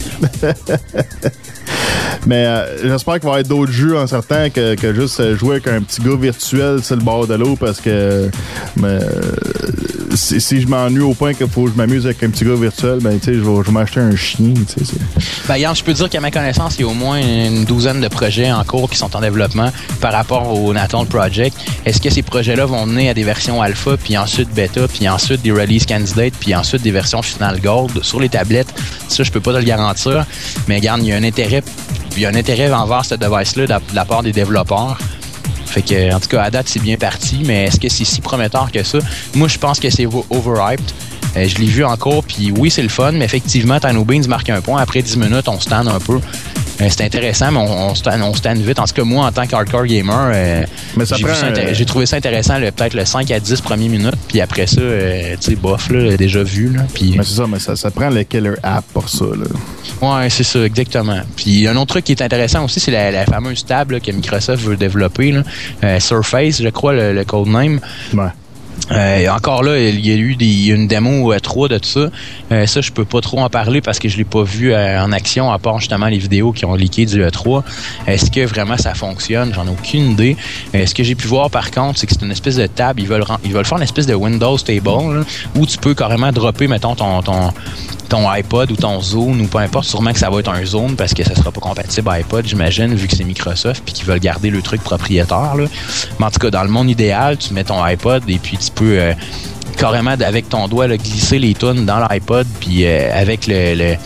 Mais 2.27 2.45
euh, 2.47 2.77
j'espère 2.83 3.15
qu'il 3.21 3.29
va 3.31 3.37
y 3.37 3.39
avoir 3.39 3.43
d'autres 3.45 3.73
jeux 3.73 3.97
en 3.97 4.07
certain 4.07 4.51
que, 4.51 4.75
que 4.75 4.93
juste 4.93 5.37
jouer 5.37 5.53
avec 5.57 5.69
un 5.69 5.81
petit 5.83 6.03
gars 6.03 6.17
virtuel 6.17 6.83
sur 6.83 6.97
le 6.97 7.03
bord 7.03 7.27
de 7.27 7.35
l'eau 7.35 7.57
parce 7.57 7.81
que 7.81 8.29
mais, 8.77 8.89
euh, 8.89 9.11
si, 10.17 10.61
je 10.61 10.67
m'ennuie 10.67 11.03
au 11.03 11.15
point 11.15 11.35
qu'il 11.35 11.49
faut 11.49 11.65
que 11.65 11.73
je 11.73 11.77
m'amuse 11.77 12.07
avec 12.07 12.23
un 12.23 12.31
petit 12.31 12.45
gars 12.45 12.55
virtuel, 12.55 12.99
ben 13.01 13.19
je 13.23 13.31
vais, 13.31 13.73
m'acheter 13.73 14.01
un 14.01 14.17
chien, 14.17 14.55
Ben, 15.49 15.75
je 15.75 15.85
peux 15.85 15.93
dire 15.93 16.09
qu'à 16.09 16.21
ma 16.21 16.31
connaissance, 16.31 16.77
il 16.79 16.83
y 16.83 16.85
a 16.85 16.89
au 16.89 16.95
moins 16.95 17.21
une 17.21 17.65
douzaine 17.65 18.01
de 18.01 18.09
projets 18.09 18.51
en 18.51 18.65
cours 18.65 18.91
qui 18.91 18.97
sont 18.97 19.15
en 19.15 19.21
développement 19.21 19.71
par 20.01 20.13
rapport 20.13 20.53
au 20.53 20.73
Natal 20.73 21.07
Project. 21.07 21.57
Est-ce 21.85 22.01
que 22.01 22.11
ces 22.11 22.23
projets-là 22.23 22.67
vont 22.67 22.87
mener 22.87 23.11
à 23.11 23.15
des 23.15 23.25
versions 23.25 23.63
alpha, 23.63 23.97
puis 23.97 24.17
ensuite 24.17 24.53
bêta, 24.55 24.89
puis 24.89 25.09
ensuite 25.09 25.43
des 25.43 25.53
release 25.53 25.87
candidates, 25.87 26.35
puis 26.39 26.55
ensuite 26.55 26.83
des 26.83 26.91
versions 26.93 27.23
finales 27.23 27.61
gold 27.61 28.03
sur 28.03 28.21
les 28.21 28.29
tablettes? 28.29 28.73
Ça, 29.09 29.23
je 29.23 29.31
peux 29.31 29.41
pas 29.41 29.53
te 29.53 29.59
le 29.59 29.65
garantir. 29.65 30.25
Mais 30.69 30.77
regarde, 30.77 31.03
il 31.03 31.09
y 31.09 31.13
a 31.13 31.17
un 31.17 31.25
intérêt, 31.25 31.63
il 32.17 32.23
y 32.23 32.27
a 32.27 32.31
un 32.31 32.35
intérêt 32.35 32.73
envers 32.73 33.05
ce 33.05 33.15
device-là 33.15 33.67
de 33.67 33.95
la 33.95 34.05
part 34.05 34.23
des 34.23 34.33
développeurs. 34.33 34.99
Fait 35.67 35.83
que, 35.83 36.15
en 36.15 36.21
tout 36.21 36.29
cas, 36.29 36.43
à 36.43 36.51
date, 36.51 36.69
c'est 36.69 36.83
bien 36.83 36.97
parti, 36.97 37.43
mais 37.45 37.65
est-ce 37.65 37.79
que 37.79 37.89
c'est 37.89 38.05
si 38.05 38.21
prometteur 38.21 38.71
que 38.73 38.83
ça? 38.83 38.99
Moi, 39.35 39.49
je 39.49 39.59
pense 39.59 39.81
que 39.81 39.91
c'est 39.91 40.07
overhyped. 40.07 40.91
Euh, 41.37 41.47
je 41.47 41.59
l'ai 41.59 41.67
vu 41.67 41.85
en 41.85 41.97
cours, 41.97 42.25
puis 42.25 42.51
oui, 42.57 42.71
c'est 42.71 42.83
le 42.83 42.89
fun, 42.89 43.13
mais 43.13 43.25
effectivement, 43.25 43.79
Tano 43.79 44.05
Beans 44.05 44.27
marque 44.29 44.49
un 44.49 44.61
point. 44.61 44.81
Après 44.81 45.03
10 45.03 45.19
minutes, 45.19 45.49
on 45.49 45.61
stand 45.61 45.89
un 45.89 46.01
peu. 46.01 46.21
Euh, 46.81 46.87
c'est 46.91 47.05
intéressant, 47.05 47.51
mais 47.53 47.59
on, 47.59 47.91
on, 47.91 47.95
stand, 47.95 48.21
on 48.23 48.35
stand 48.35 48.59
vite. 48.59 48.79
En 48.79 48.85
tout 48.85 48.95
cas, 48.95 49.05
moi, 49.05 49.27
en 49.27 49.33
tant 49.33 49.47
qu'hardcore 49.47 49.87
gamer, 49.87 50.31
euh, 50.35 50.63
j'ai, 51.73 51.85
trouvé 51.87 52.05
ça 52.07 52.17
intéressant, 52.17 52.59
le- 52.59 52.71
peut-être 52.71 52.95
le 52.95 53.05
5 53.05 53.31
à 53.31 53.41
10 53.41 53.61
premières 53.63 53.89
minutes, 53.91 54.15
puis 54.29 54.41
après 54.41 54.67
ça, 54.67 54.81
euh, 54.81 55.35
tu 55.41 55.51
sais, 55.53 55.57
bof, 55.57 55.89
là, 55.91 56.17
déjà 56.17 56.43
vu. 56.43 56.69
Là, 56.71 56.83
puis, 56.93 57.15
Mais 57.17 57.25
c'est 57.25 57.35
ça, 57.37 57.47
mais 57.49 57.59
ça, 57.59 57.77
ça 57.77 57.91
prend 57.91 58.11
le 58.11 58.23
killer 58.25 58.55
app 58.63 58.85
pour 58.93 59.09
ça. 59.09 59.25
Là. 59.25 59.47
Ouais, 60.23 60.29
c'est 60.31 60.45
ça, 60.45 60.61
exactement. 60.65 61.21
Puis 61.37 61.67
un 61.67 61.77
autre 61.77 61.87
truc 61.95 62.05
qui 62.05 62.13
est 62.13 62.23
intéressant 62.23 62.65
aussi, 62.65 62.79
c'est 62.81 62.91
la, 62.91 63.11
la 63.11 63.25
fameuse 63.25 63.65
table 63.65 63.95
là, 63.95 64.01
que 64.01 64.11
Microsoft 64.11 64.63
veut 64.65 64.77
développer, 64.77 65.33
là. 65.33 65.43
Euh, 65.85 65.99
Surface, 66.01 66.61
je 66.63 66.69
crois, 66.69 66.93
le, 66.93 67.13
le 67.15 67.25
codename. 67.25 67.81
Ouais. 68.13 68.29
Euh, 68.93 69.29
encore 69.29 69.63
là, 69.63 69.79
il 69.79 70.07
y 70.07 70.13
a 70.13 70.15
eu 70.15 70.37
une 70.73 70.87
démo 70.87 71.33
euh, 71.33 71.41
3 71.41 71.69
de 71.69 71.79
tout 71.79 71.89
ça. 71.89 72.11
Euh, 72.53 72.67
ça, 72.67 72.81
je 72.81 72.93
peux 72.93 73.05
pas 73.05 73.21
trop 73.21 73.41
en 73.41 73.49
parler 73.49 73.81
parce 73.81 73.99
que 73.99 74.09
je 74.09 74.17
l'ai 74.17 74.25
pas 74.25 74.45
vu 74.45 74.73
euh, 74.73 75.03
en 75.03 75.11
action, 75.13 75.51
à 75.51 75.59
part 75.59 75.81
justement 75.81 76.07
les 76.07 76.19
vidéos 76.19 76.53
qui 76.53 76.65
ont 76.65 76.75
leaké 76.75 77.05
du 77.07 77.23
E3. 77.23 77.63
Est-ce 78.07 78.31
que 78.31 78.45
vraiment 78.47 78.77
ça 78.77 78.95
fonctionne? 78.95 79.53
J'en 79.55 79.67
ai 79.67 79.71
aucune 79.71 80.13
idée. 80.13 80.37
Ce 80.73 80.95
que 80.95 81.03
j'ai 81.03 81.15
pu 81.15 81.27
voir 81.27 81.51
par 81.51 81.71
contre, 81.71 81.99
c'est 81.99 82.07
que 82.07 82.13
c'est 82.13 82.25
une 82.25 82.31
espèce 82.31 82.57
de 82.57 82.67
table. 82.67 83.01
Ils 83.01 83.09
veulent, 83.09 83.25
ils 83.45 83.53
veulent 83.53 83.65
faire 83.65 83.79
une 83.79 83.85
espèce 83.85 84.07
de 84.07 84.15
Windows 84.15 84.59
table 84.59 85.25
où 85.57 85.67
tu 85.67 85.79
peux 85.79 85.95
carrément 85.95 86.31
dropper, 86.31 86.69
mettons, 86.69 86.95
ton, 86.95 87.23
ton, 87.23 87.53
ton 88.09 88.29
iPod 88.29 88.71
ou 88.71 88.77
ton 88.77 89.01
Zone 89.01 89.41
ou 89.41 89.47
peu 89.47 89.59
importe. 89.59 89.87
Sûrement 89.87 90.13
que 90.13 90.19
ça 90.19 90.31
va 90.31 90.41
être 90.41 90.51
un 90.51 90.65
Zone 90.65 90.97
parce 90.97 91.15
que 91.15 91.25
ça 91.25 91.35
sera 91.35 91.51
pas 91.51 91.61
compatible 91.61 92.09
iPod, 92.09 92.47
j'imagine, 92.47 92.95
vu 92.95 93.09
que 93.09 93.17
c'est 93.17 93.25
Microsoft 93.25 93.83
puis 93.85 93.95
qu'ils 93.95 94.07
veulent 94.07 94.21
garder 94.21 94.51
le 94.51 94.63
truc 94.63 94.83
propriétaire. 94.83 95.55
Mais 95.57 96.25
en 96.25 96.31
tout 96.31 96.39
cas, 96.39 96.51
dans 96.51 96.63
le 96.63 96.71
monde 96.71 96.89
idéal, 96.91 97.37
tu 97.37 97.53
mets 97.53 97.65
ton 97.65 97.83
iPod 97.83 98.23
et 98.29 98.39
puis 98.39 98.57
tu 98.57 98.66
peux 98.71 98.99
euh, 98.99 99.13
carrément 99.77 100.11
avec 100.13 100.49
ton 100.49 100.69
doigt 100.69 100.87
là, 100.87 100.97
glisser 100.97 101.39
les 101.39 101.55
tunes 101.55 101.85
dans 101.87 101.99
l'iPod 102.09 102.47
puis 102.61 102.87
euh, 102.87 103.11
avec 103.15 103.47
le, 103.47 103.75
le- 103.75 103.97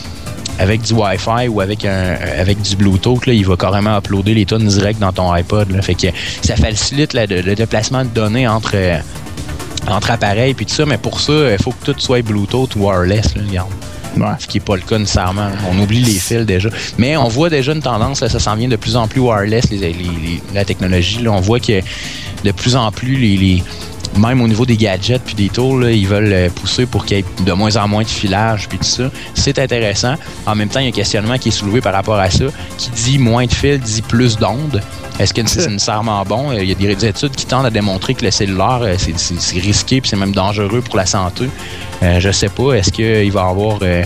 avec 0.58 0.82
du 0.82 0.92
Wi-Fi 0.92 1.48
ou 1.48 1.60
avec 1.62 1.84
un 1.86 2.16
avec 2.38 2.60
du 2.60 2.76
Bluetooth, 2.76 3.24
là, 3.26 3.32
il 3.32 3.46
va 3.46 3.56
carrément 3.56 3.96
uploader 3.96 4.34
les 4.34 4.44
tunes 4.44 4.66
direct 4.66 5.00
dans 5.00 5.12
ton 5.12 5.32
iPod. 5.32 5.70
Là. 5.70 5.80
Fait 5.80 5.94
que 5.94 6.08
ça 6.42 6.54
facilite 6.56 7.14
là, 7.14 7.24
le, 7.26 7.40
le 7.40 7.54
déplacement 7.54 8.04
de 8.04 8.10
données 8.10 8.46
entre 8.46 8.72
euh, 8.74 8.98
entre 9.88 10.10
appareils 10.10 10.52
puis 10.52 10.66
tout 10.66 10.74
ça, 10.74 10.84
mais 10.84 10.98
pour 10.98 11.18
ça, 11.20 11.32
il 11.52 11.62
faut 11.62 11.72
que 11.72 11.90
tout 11.92 11.98
soit 11.98 12.20
Bluetooth 12.22 12.76
ou 12.76 12.86
wireless, 12.88 13.34
là, 13.36 13.42
regarde. 13.48 13.70
Ouais. 14.18 14.26
Ce 14.38 14.46
qui 14.46 14.58
n'est 14.58 14.64
pas 14.64 14.74
le 14.76 14.82
cas 14.82 14.98
nécessairement. 14.98 15.48
On 15.72 15.78
oublie 15.80 16.02
les 16.02 16.18
fils 16.18 16.44
déjà. 16.44 16.68
Mais 16.98 17.16
on 17.16 17.28
voit 17.28 17.48
déjà 17.48 17.72
une 17.72 17.80
tendance, 17.80 18.20
là, 18.20 18.28
ça 18.28 18.38
s'en 18.40 18.56
vient 18.56 18.68
de 18.68 18.76
plus 18.76 18.96
en 18.96 19.06
plus 19.08 19.20
wireless, 19.20 19.70
les, 19.70 19.78
les- 19.78 19.92
les- 19.94 20.42
la 20.52 20.64
technologie. 20.66 21.22
là. 21.22 21.30
On 21.32 21.40
voit 21.40 21.60
que 21.60 21.80
de 22.44 22.50
plus 22.52 22.76
en 22.76 22.90
plus, 22.92 23.14
les- 23.16 23.62
même 24.16 24.40
au 24.42 24.48
niveau 24.48 24.66
des 24.66 24.76
gadgets 24.76 25.22
puis 25.24 25.34
des 25.34 25.48
tools, 25.48 25.84
là, 25.84 25.90
ils 25.92 26.06
veulent 26.06 26.32
euh, 26.32 26.48
pousser 26.50 26.86
pour 26.86 27.04
qu'il 27.06 27.18
y 27.18 27.20
ait 27.20 27.24
de 27.44 27.52
moins 27.52 27.76
en 27.76 27.86
moins 27.88 28.02
de 28.02 28.08
filage 28.08 28.68
puis 28.68 28.78
tout 28.78 28.84
ça. 28.84 29.04
C'est 29.34 29.58
intéressant. 29.58 30.14
En 30.46 30.54
même 30.54 30.68
temps, 30.68 30.80
il 30.80 30.84
y 30.84 30.86
a 30.86 30.88
un 30.88 30.92
questionnement 30.92 31.38
qui 31.38 31.48
est 31.48 31.52
soulevé 31.52 31.80
par 31.80 31.92
rapport 31.92 32.18
à 32.18 32.28
ça, 32.30 32.44
qui 32.76 32.90
dit 32.90 33.18
moins 33.18 33.46
de 33.46 33.52
fils 33.52 33.80
dit 33.80 34.02
plus 34.02 34.36
d'ondes. 34.36 34.82
Est-ce 35.18 35.34
que 35.34 35.46
c'est 35.46 35.66
nécessairement 35.68 36.22
bon? 36.24 36.50
Euh, 36.50 36.62
Il 36.62 36.68
y 36.68 36.72
a 36.90 36.94
des 36.94 37.06
études 37.06 37.32
qui 37.36 37.46
tendent 37.46 37.66
à 37.66 37.70
démontrer 37.70 38.14
que 38.14 38.24
le 38.24 38.30
cellulaire, 38.30 38.80
euh, 38.82 38.94
c'est- 38.98 39.58
risqué 39.60 40.00
puis 40.00 40.08
c'est 40.10 40.16
même 40.16 40.32
dangereux 40.32 40.80
pour 40.80 40.96
la 40.96 41.06
santé. 41.06 41.48
Euh, 42.02 42.18
je 42.20 42.30
sais 42.30 42.48
pas. 42.48 42.72
Est-ce 42.72 42.90
qu'il 42.90 43.30
va 43.32 43.40
y 43.40 43.44
avoir... 43.50 43.78
euh, 43.82 44.02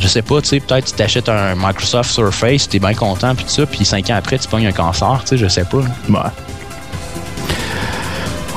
je 0.00 0.08
sais 0.08 0.22
pas, 0.22 0.40
tu 0.42 0.48
sais, 0.48 0.60
peut-être 0.60 0.86
tu 0.86 0.92
t'achètes 0.92 1.28
un 1.28 1.54
Microsoft 1.54 2.10
Surface, 2.10 2.68
t'es 2.68 2.80
bien 2.80 2.94
content 2.94 3.34
puis 3.34 3.44
tout 3.44 3.50
ça, 3.50 3.64
puis 3.64 3.84
cinq 3.84 4.10
ans 4.10 4.16
après, 4.16 4.38
tu 4.38 4.48
pognes 4.48 4.66
un 4.66 4.72
cancer, 4.72 5.20
tu 5.22 5.28
sais, 5.30 5.36
je 5.38 5.46
sais 5.46 5.64
pas. 5.64 5.78
Ouais. 5.78 6.30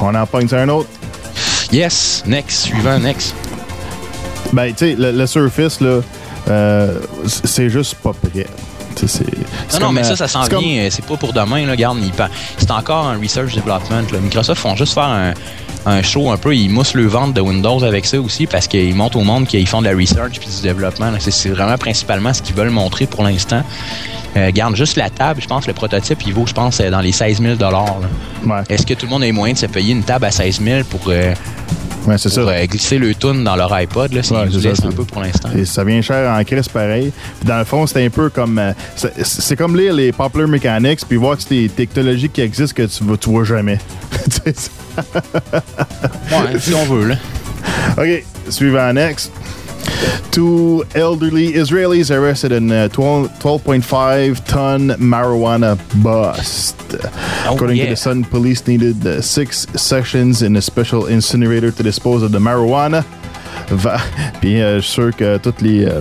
On 0.01 0.13
en 0.15 0.25
pogne 0.25 0.47
un 0.53 0.69
autre. 0.69 0.89
Yes, 1.71 2.23
next, 2.25 2.61
suivant, 2.67 2.99
next. 2.99 3.35
Ben, 4.53 4.71
tu 4.73 4.77
sais, 4.91 4.95
le, 4.97 5.11
le 5.11 5.27
Surface, 5.27 5.81
là, 5.81 5.99
euh, 6.49 6.99
c'est 7.25 7.69
juste 7.69 7.95
pas 7.95 8.13
prêt. 8.13 8.45
C'est- 9.05 9.25
Non, 9.73 9.87
non, 9.87 9.91
mais 9.91 10.01
euh, 10.01 10.03
ça, 10.03 10.15
ça 10.15 10.27
s'en 10.27 10.47
comme- 10.47 10.63
vient. 10.63 10.87
C'est 10.89 11.05
pas 11.05 11.17
pour 11.17 11.33
demain, 11.33 11.65
là. 11.65 11.71
Regarde, 11.73 11.97
c'est 12.57 12.71
encore 12.71 13.05
un 13.07 13.19
research 13.19 13.53
development. 13.53 14.11
Là. 14.11 14.19
Microsoft 14.19 14.59
font 14.61 14.75
juste 14.75 14.93
faire 14.93 15.03
un, 15.03 15.33
un 15.85 16.01
show 16.01 16.31
un 16.31 16.37
peu. 16.37 16.55
Ils 16.55 16.69
moussent 16.69 16.95
le 16.95 17.05
ventre 17.05 17.33
de 17.33 17.41
Windows 17.41 17.83
avec 17.83 18.05
ça 18.05 18.19
aussi 18.19 18.47
parce 18.47 18.67
qu'ils 18.67 18.95
montrent 18.95 19.17
au 19.17 19.23
monde 19.23 19.45
qu'ils 19.45 19.67
font 19.67 19.81
de 19.81 19.87
la 19.89 19.95
research 19.95 20.39
puis 20.39 20.49
du 20.49 20.61
développement. 20.63 21.11
c'est 21.19 21.49
vraiment 21.49 21.77
principalement 21.77 22.33
ce 22.33 22.41
qu'ils 22.41 22.55
veulent 22.55 22.69
montrer 22.71 23.05
pour 23.05 23.23
l'instant. 23.23 23.61
Euh, 24.37 24.45
regarde, 24.47 24.75
juste 24.75 24.95
la 24.97 25.09
table, 25.09 25.41
je 25.41 25.47
pense, 25.47 25.65
le 25.67 25.73
prototype, 25.73 26.19
il 26.27 26.33
vaut, 26.33 26.45
je 26.45 26.53
pense, 26.53 26.79
euh, 26.79 26.89
dans 26.91 26.99
les 27.01 27.11
16 27.11 27.41
000 27.41 27.55
là. 27.59 27.85
Ouais, 28.45 28.61
Est-ce 28.69 28.85
que 28.85 28.93
tout 28.93 29.05
le 29.07 29.09
monde 29.09 29.23
a 29.23 29.25
les 29.25 29.31
moyens 29.31 29.59
de 29.61 29.65
se 29.67 29.71
payer 29.71 29.93
une 29.93 30.03
table 30.03 30.25
à 30.25 30.31
16 30.31 30.61
000 30.61 30.83
pour, 30.89 31.01
euh, 31.07 31.33
ouais 32.05 32.17
ça. 32.17 32.29
euh, 32.41 32.65
glisser 32.67 32.99
le 32.99 33.15
tune 33.15 33.43
dans 33.43 33.55
leur 33.55 33.73
iPod? 33.73 34.13
Là, 34.13 34.21
c'est 34.21 34.35
Ouais, 34.35 34.75
ça, 34.75 34.87
un 34.87 34.91
peu 34.91 35.05
pour 35.05 35.21
l'instant. 35.23 35.49
Ça 35.65 35.83
vient 35.83 36.01
cher 36.01 36.29
en 36.31 36.43
crise 36.43 36.67
pareil. 36.67 37.11
Puis 37.39 37.47
dans 37.47 37.57
le 37.57 37.65
fond, 37.65 37.87
c'est 37.87 38.05
un 38.05 38.09
peu 38.09 38.29
comme. 38.29 38.61
c'est- 38.95 39.55
comme 39.55 39.75
lire 39.75 39.93
les 39.93 40.11
Popular 40.11 40.47
Mechanics 40.47 40.99
puis 41.07 41.17
voir 41.17 41.35
que 41.37 41.43
c'est 41.43 41.55
des 41.55 41.69
technologies 41.69 42.29
qui 42.29 42.41
existent 42.41 42.75
que 42.75 42.83
tu, 42.87 43.03
vois- 43.03 43.17
tu 43.17 43.29
vois 43.29 43.43
jamais. 43.43 43.79
Ouais, 46.31 46.59
si 46.59 46.73
on 46.73 46.83
veut, 46.85 47.07
là. 47.07 47.15
OK, 47.97 48.23
suivant 48.49 48.93
next. 48.93 49.31
Two 50.31 50.85
elderly 50.93 51.53
Israelis 51.53 52.11
arrested 52.11 52.51
in 52.51 52.69
a 52.71 52.87
12 52.89 53.29
12.5 53.39 54.45
ton 54.45 54.89
marijuana 54.99 55.77
bust. 56.03 56.75
Oh, 57.45 57.55
According 57.55 57.77
yeah. 57.77 57.85
to 57.85 57.89
the 57.91 57.95
Sun, 57.95 58.23
police 58.25 58.67
needed 58.67 59.05
uh, 59.05 59.21
six 59.21 59.65
sessions 59.75 60.41
in 60.43 60.55
a 60.55 60.61
special 60.61 61.07
incinerator 61.07 61.71
to 61.71 61.83
dispose 61.83 62.21
of 62.23 62.31
the 62.31 62.39
marijuana. 62.39 63.03
Va- 63.69 64.01
Puis 64.39 64.61
euh, 64.61 64.75
je 64.79 64.81
suis 64.81 64.93
sûr 64.93 65.11
que 65.15 65.37
tous 65.39 65.61
les, 65.61 65.85
euh, 65.85 65.99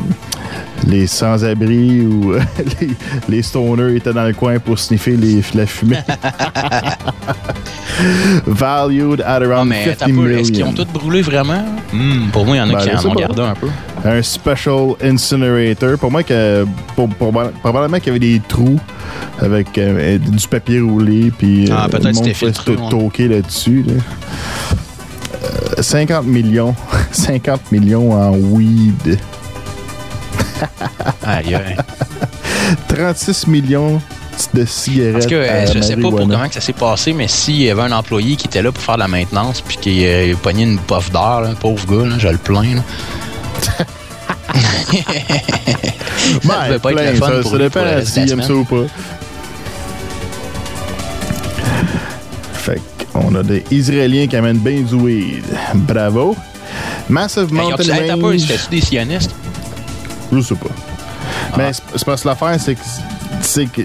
les 0.86 1.06
sans-abri 1.06 2.02
ou 2.06 2.34
euh, 2.34 2.40
les, 2.80 2.90
les 3.28 3.42
stoners 3.42 3.96
étaient 3.96 4.12
dans 4.12 4.24
le 4.26 4.34
coin 4.34 4.58
pour 4.58 4.78
sniffer 4.78 5.16
les, 5.16 5.42
la 5.54 5.66
fumée. 5.66 5.96
Valued 8.46 9.20
at 9.22 9.40
Non, 9.40 9.50
around 9.50 9.68
mais 9.68 9.84
50 9.84 9.98
t'as 9.98 10.06
peu, 10.06 10.30
est-ce 10.32 10.42
qu'ils 10.52 10.64
million. 10.64 10.68
ont 10.68 10.72
tous 10.72 10.84
brûlé 10.92 11.22
vraiment? 11.22 11.64
Hmm, 11.92 12.28
pour 12.32 12.44
moi, 12.46 12.56
il 12.56 12.58
y 12.58 12.62
en 12.62 12.68
a 12.70 12.72
Ben, 12.72 12.78
qui 12.78 13.06
en 13.06 13.10
ont 13.10 13.14
gardé 13.14 13.42
un 13.42 13.54
peu. 13.54 13.68
un 14.04 14.22
special 14.22 14.94
incinerator. 15.02 15.98
Pour 15.98 16.10
moi, 16.10 16.22
que, 16.22 16.66
pour- 16.94 17.08
pour- 17.08 17.32
probablement 17.62 17.98
qu'il 17.98 18.06
y 18.08 18.10
avait 18.10 18.18
des 18.18 18.40
trous 18.46 18.78
avec 19.40 19.76
euh, 19.78 20.18
du 20.18 20.48
papier 20.48 20.80
roulé, 20.80 21.32
puis 21.36 21.68
Ah, 21.70 21.84
euh, 21.84 21.88
peut-être 21.88 22.14
c'était 22.16 22.34
filtré, 22.34 22.76
toquer 22.90 23.28
là-dessus. 23.28 23.84
là. 23.86 23.94
Euh, 25.78 25.82
50 25.82 26.26
millions. 26.26 26.74
50 27.12 27.72
millions 27.72 28.12
en 28.12 28.32
weed. 28.36 29.18
Aïe, 31.24 31.54
aïe. 31.54 31.76
36 32.88 33.46
millions 33.46 34.00
de 34.54 34.64
cigarettes. 34.64 35.12
Parce 35.12 35.26
que 35.26 35.34
euh, 35.34 35.66
je 35.72 35.80
sais 35.80 35.96
pas 35.96 36.08
pour 36.08 36.18
comment 36.18 36.48
que 36.48 36.54
ça 36.54 36.60
s'est 36.60 36.72
passé, 36.72 37.12
mais 37.12 37.28
s'il 37.28 37.62
y 37.62 37.70
avait 37.70 37.82
un 37.82 37.92
employé 37.92 38.36
qui 38.36 38.46
était 38.46 38.62
là 38.62 38.72
pour 38.72 38.82
faire 38.82 38.96
de 38.96 39.00
la 39.00 39.08
maintenance 39.08 39.60
puis 39.60 39.76
qui 39.78 40.06
euh, 40.06 40.34
pognait 40.42 40.64
une 40.64 40.78
puff 40.78 41.10
d'air, 41.10 41.42
pauvre 41.60 41.86
gars, 41.86 42.06
là, 42.06 42.16
je 42.18 42.28
le 42.28 42.38
plains. 42.38 42.82
ça 46.42 46.68
devait 46.68 46.78
pas 46.78 46.92
être 46.92 46.96
plein, 46.96 47.12
le 47.12 47.16
fun 47.16 47.26
ça, 47.26 47.40
pour 47.42 47.50
ça 47.50 47.58
dépend 47.58 47.80
pour 47.80 47.88
le 47.88 47.96
reste 47.96 48.06
de 48.06 48.12
s'il 48.12 48.26
la 48.26 48.32
aime 48.32 48.42
ça 48.42 48.54
ou 48.54 48.64
pas. 48.64 48.86
Fait 52.52 52.80
qu'on 53.12 53.34
a 53.34 53.42
des 53.42 53.64
Israéliens 53.70 54.26
qui 54.26 54.36
amènent 54.36 54.58
bien 54.58 54.80
du 54.80 54.94
weed. 54.94 55.44
Bravo. 55.74 56.36
Massive 57.08 57.48
Hey, 57.48 57.54
Mountain 57.54 57.94
hey, 57.94 58.10
Range. 58.10 58.38
C'était-tu 58.40 58.70
des 58.70 58.80
sionistes? 58.80 59.34
Je 60.32 60.40
sais 60.40 60.54
pas. 60.54 60.68
Mais 61.56 61.72
c'est 61.72 62.04
parce 62.04 62.22
que 62.22 62.28
l'affaire, 62.28 62.56
c'est 62.58 62.74
que, 62.74 62.80
c'est 63.40 63.66
que 63.66 63.82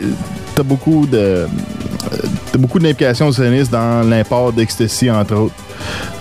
t'as 0.55 0.63
beaucoup 0.63 1.05
de. 1.05 1.47
T'as 2.51 2.57
beaucoup 2.57 2.79
d'implications 2.79 3.31
sionistes 3.31 3.71
dans 3.71 4.07
l'import 4.07 4.51
d'ecstasy, 4.51 5.09
entre 5.09 5.35
autres. 5.35 5.55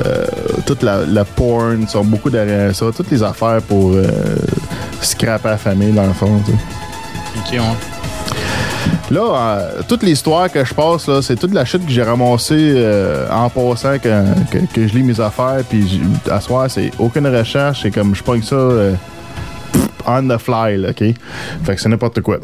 Euh, 0.07 0.25
toute 0.67 0.83
la, 0.83 1.05
la 1.07 1.25
porn, 1.25 1.87
sont 1.89 2.05
beaucoup 2.05 2.31
derrière 2.31 2.75
ça. 2.75 2.87
Toutes 2.95 3.11
les 3.11 3.23
affaires 3.23 3.61
pour 3.63 3.93
euh, 3.93 4.05
scraper 5.01 5.49
la 5.49 5.57
famille, 5.57 5.93
dans 5.93 6.07
le 6.07 6.13
fond. 6.13 6.41
Ok, 7.37 7.53
ouais. 7.53 7.61
Là, 9.11 9.21
euh, 9.21 9.83
toute 9.89 10.05
l'histoire 10.05 10.51
que 10.51 10.65
je 10.65 10.73
passe, 10.73 11.09
là, 11.09 11.21
c'est 11.21 11.37
toute 11.37 11.53
la 11.53 11.65
shit 11.65 11.85
que 11.85 11.91
j'ai 11.91 12.03
ramassée 12.03 12.75
en 13.31 13.51
passant 13.51 13.99
que, 13.99 14.09
que, 14.51 14.59
que 14.73 14.87
je 14.87 14.95
lis 14.95 15.03
mes 15.03 15.19
affaires. 15.21 15.63
Puis 15.69 16.01
à 16.31 16.41
soir, 16.41 16.71
c'est 16.71 16.93
aucune 16.99 17.27
recherche. 17.27 17.83
C'est 17.83 17.91
comme 17.91 18.15
je 18.15 18.23
pogne 18.23 18.43
ça 18.43 18.57
on 20.11 20.29
the 20.29 20.39
fly, 20.39 20.77
là, 20.77 20.91
OK? 20.91 21.15
Fait 21.63 21.75
que 21.75 21.81
c'est 21.81 21.89
n'importe 21.89 22.21
quoi. 22.21 22.39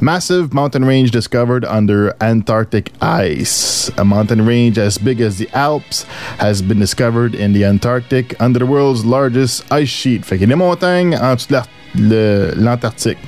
Massive 0.00 0.52
mountain 0.52 0.84
range 0.84 1.10
discovered 1.10 1.64
under 1.64 2.14
Antarctic 2.20 2.92
ice. 3.00 3.90
A 3.96 4.04
mountain 4.04 4.46
range 4.46 4.78
as 4.78 4.98
big 4.98 5.20
as 5.20 5.38
the 5.38 5.48
Alps 5.54 6.06
has 6.38 6.62
been 6.62 6.78
discovered 6.78 7.34
in 7.34 7.52
the 7.52 7.64
Antarctic 7.64 8.34
under 8.40 8.58
the 8.58 8.66
world's 8.66 9.04
largest 9.04 9.64
ice 9.70 9.88
sheet. 9.88 10.24
Fait 10.24 10.38
qu'il 10.38 10.48
y 10.48 10.52
a 10.52 10.56
des 10.56 10.56
montagnes 10.56 11.16
en 11.16 11.34
dessous 11.34 11.54
de 11.94 12.52
l'Antarctique. 12.56 13.18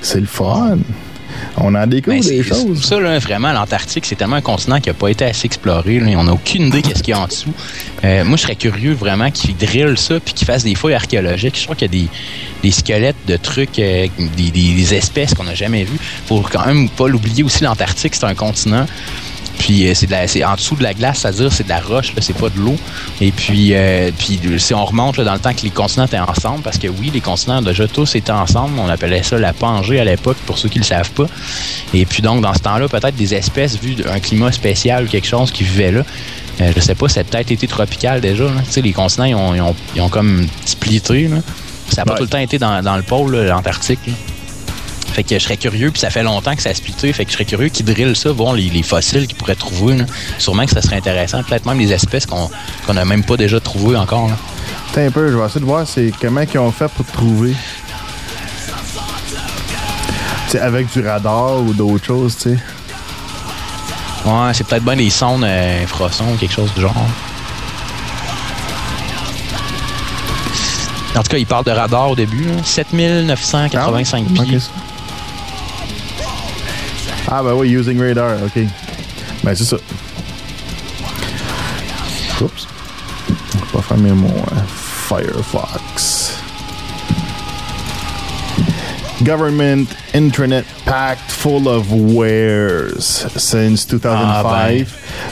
C'est 0.00 0.20
le 0.20 0.26
fun. 0.26 0.78
On 1.58 1.74
en 1.74 1.86
découvre 1.86 2.16
Ben, 2.16 2.22
des 2.28 2.42
choses. 2.42 2.82
Ça, 2.84 3.00
là, 3.00 3.18
vraiment, 3.18 3.52
l'Antarctique, 3.52 4.04
c'est 4.06 4.16
tellement 4.16 4.36
un 4.36 4.40
continent 4.40 4.80
qui 4.80 4.88
n'a 4.88 4.94
pas 4.94 5.08
été 5.08 5.24
assez 5.24 5.46
exploré. 5.46 6.00
là. 6.00 6.12
On 6.18 6.24
n'a 6.24 6.32
aucune 6.32 6.66
idée 6.66 6.82
qu'est-ce 6.82 7.02
qu'il 7.02 7.12
y 7.14 7.16
a 7.16 7.20
en 7.20 7.26
dessous. 7.26 7.52
Euh, 8.04 8.24
moi, 8.24 8.36
je 8.36 8.42
serais 8.42 8.56
curieux 8.56 8.92
vraiment 8.92 9.30
qu'ils 9.30 9.56
drillent 9.56 9.96
ça 9.96 10.20
puis 10.20 10.34
qu'ils 10.34 10.46
fassent 10.46 10.64
des 10.64 10.74
fouilles 10.74 10.94
archéologiques. 10.94 11.58
Je 11.58 11.64
crois 11.64 11.76
qu'il 11.76 11.94
y 11.94 11.98
a 11.98 12.02
des, 12.04 12.08
des 12.62 12.70
squelettes 12.70 13.16
de 13.26 13.36
trucs, 13.36 13.78
euh, 13.78 14.06
des 14.36 14.94
espèces 14.94 15.34
qu'on 15.34 15.44
n'a 15.44 15.54
jamais 15.54 15.84
vues. 15.84 15.98
faut 16.26 16.40
quand 16.40 16.66
même 16.66 16.88
pas 16.88 17.08
l'oublier 17.08 17.42
aussi, 17.42 17.64
l'Antarctique, 17.64 18.14
c'est 18.14 18.24
un 18.24 18.34
continent. 18.34 18.86
Puis 19.58 19.88
euh, 19.88 19.94
c'est 19.94 20.06
de 20.06 20.12
la- 20.12 20.28
c'est 20.28 20.44
en 20.44 20.54
dessous 20.54 20.76
de 20.76 20.82
la 20.82 20.92
glace, 20.94 21.20
c'est-à-dire 21.20 21.52
c'est 21.52 21.64
de 21.64 21.68
la 21.68 21.80
roche, 21.80 22.14
là, 22.14 22.20
c'est 22.20 22.36
pas 22.36 22.48
de 22.50 22.58
l'eau. 22.58 22.76
Et 23.20 23.32
puis, 23.32 23.70
euh, 23.72 24.10
puis 24.16 24.38
si 24.58 24.74
on 24.74 24.84
remonte 24.84 25.16
là, 25.16 25.24
dans 25.24 25.32
le 25.34 25.38
temps 25.40 25.54
que 25.54 25.62
les 25.62 25.70
continents 25.70 26.06
étaient 26.06 26.18
ensemble, 26.18 26.62
parce 26.62 26.78
que 26.78 26.88
oui, 26.88 27.10
les 27.12 27.20
continents 27.20 27.62
déjà 27.62 27.88
tous 27.88 28.14
étaient 28.14 28.30
ensemble, 28.32 28.78
on 28.78 28.88
appelait 28.88 29.22
ça 29.22 29.38
la 29.38 29.52
Pangée 29.52 29.98
à 30.00 30.04
l'époque, 30.04 30.36
pour 30.46 30.58
ceux 30.58 30.68
qui 30.68 30.78
le 30.78 30.84
savent 30.84 31.10
pas. 31.12 31.26
Et 31.94 32.04
puis 32.06 32.22
donc 32.22 32.42
dans 32.42 32.52
ce 32.54 32.58
temps-là, 32.60 32.88
peut-être 32.88 33.16
des 33.16 33.34
espèces 33.34 33.78
vu 33.80 33.96
un 34.10 34.20
climat 34.20 34.52
spécial 34.52 35.04
ou 35.04 35.08
quelque 35.08 35.26
chose 35.26 35.50
qui 35.50 35.64
vivaient 35.64 35.92
là. 35.92 36.02
Euh, 36.60 36.72
je 36.74 36.80
sais 36.80 36.94
pas, 36.94 37.08
ça 37.08 37.20
a 37.20 37.24
peut-être 37.24 37.50
été 37.50 37.66
tropical 37.66 38.20
déjà. 38.20 38.44
là. 38.44 38.50
Tu 38.64 38.72
sais, 38.72 38.80
les 38.82 38.92
continents, 38.92 39.24
ils 39.26 39.34
ont, 39.34 39.54
ils 39.54 39.60
ont, 39.60 39.74
ils 39.94 40.00
ont 40.00 40.08
comme 40.08 40.46
splitté. 40.64 41.28
Là. 41.28 41.36
Ça 41.90 42.00
n'a 42.00 42.04
pas 42.06 42.12
Ouais. 42.12 42.18
tout 42.18 42.24
le 42.24 42.30
temps 42.30 42.38
été 42.38 42.58
dans, 42.58 42.82
dans 42.82 42.96
le 42.96 43.02
pôle, 43.02 43.36
là, 43.36 43.44
l'Antarctique. 43.44 44.00
là. 44.06 44.12
Fait 45.16 45.24
que 45.24 45.38
je 45.38 45.42
serais 45.42 45.56
curieux, 45.56 45.90
puis 45.90 45.98
ça 45.98 46.10
fait 46.10 46.22
longtemps 46.22 46.54
que 46.54 46.60
ça 46.60 46.68
a 46.68 46.74
splitté, 46.74 47.10
fait 47.10 47.24
que 47.24 47.30
je 47.30 47.36
serais 47.36 47.46
curieux 47.46 47.70
qu'ils 47.70 47.86
drillent 47.86 48.14
ça, 48.14 48.30
voir 48.32 48.52
les, 48.52 48.68
les 48.68 48.82
fossiles 48.82 49.26
qu'ils 49.26 49.34
pourraient 49.38 49.54
trouver. 49.54 49.96
là. 49.96 50.04
Sûrement 50.38 50.66
que 50.66 50.72
ça 50.72 50.82
serait 50.82 50.96
intéressant. 50.96 51.42
Peut-être 51.42 51.64
même 51.64 51.78
des 51.78 51.90
espèces 51.90 52.26
qu'on 52.26 52.50
qu'on 52.86 52.92
n'a 52.92 53.06
même 53.06 53.24
pas 53.24 53.38
déjà 53.38 53.58
trouvées 53.58 53.96
encore. 53.96 54.28
là. 54.28 54.36
Attends 54.92 55.06
un 55.06 55.10
peu, 55.10 55.32
je 55.32 55.36
vais 55.38 55.46
essayer 55.46 55.60
de 55.60 55.64
voir 55.64 55.86
comment 56.20 56.42
ils 56.42 56.58
ont 56.58 56.70
fait 56.70 56.88
pour 56.88 57.06
trouver. 57.06 57.54
Tu 60.44 60.50
sais, 60.52 60.58
avec 60.60 60.92
du 60.92 61.00
radar 61.00 61.60
ou 61.62 61.72
d'autres 61.72 62.04
choses, 62.04 62.36
tu 62.36 62.50
sais. 62.50 62.58
Ouais, 64.26 64.52
c'est 64.52 64.66
peut-être 64.66 64.84
bien 64.84 64.96
des 64.96 65.08
sondes 65.08 65.44
euh, 65.44 65.82
infrasons 65.84 66.34
ou 66.34 66.36
quelque 66.36 66.52
chose 66.52 66.70
du 66.74 66.82
genre. 66.82 66.94
En 71.16 71.22
tout 71.22 71.28
cas, 71.30 71.38
il 71.38 71.46
parle 71.46 71.64
de 71.64 71.70
radar 71.70 72.10
au 72.10 72.14
début. 72.14 72.44
là. 72.44 72.52
7985 72.62 74.26
Ah, 74.28 74.42
pieds. 74.42 74.58
Ah, 77.28 77.42
ben 77.42 77.54
oui, 77.54 77.68
using 77.68 77.98
radar, 77.98 78.36
ok. 78.44 78.66
Ben, 79.42 79.54
c'est 79.54 79.64
ça. 79.64 79.76
Oups. 82.40 82.66
Je 83.28 83.58
vais 83.58 83.72
pas 83.72 83.82
fermer 83.82 84.10
mon 84.12 84.28
euh, 84.28 84.62
Firefox. 84.68 86.32
Government 89.24 89.86
internet 90.14 90.64
packed 90.84 91.30
full 91.32 91.68
of 91.68 91.90
wares. 91.90 93.26
Since 93.36 93.86
2005, 93.86 94.86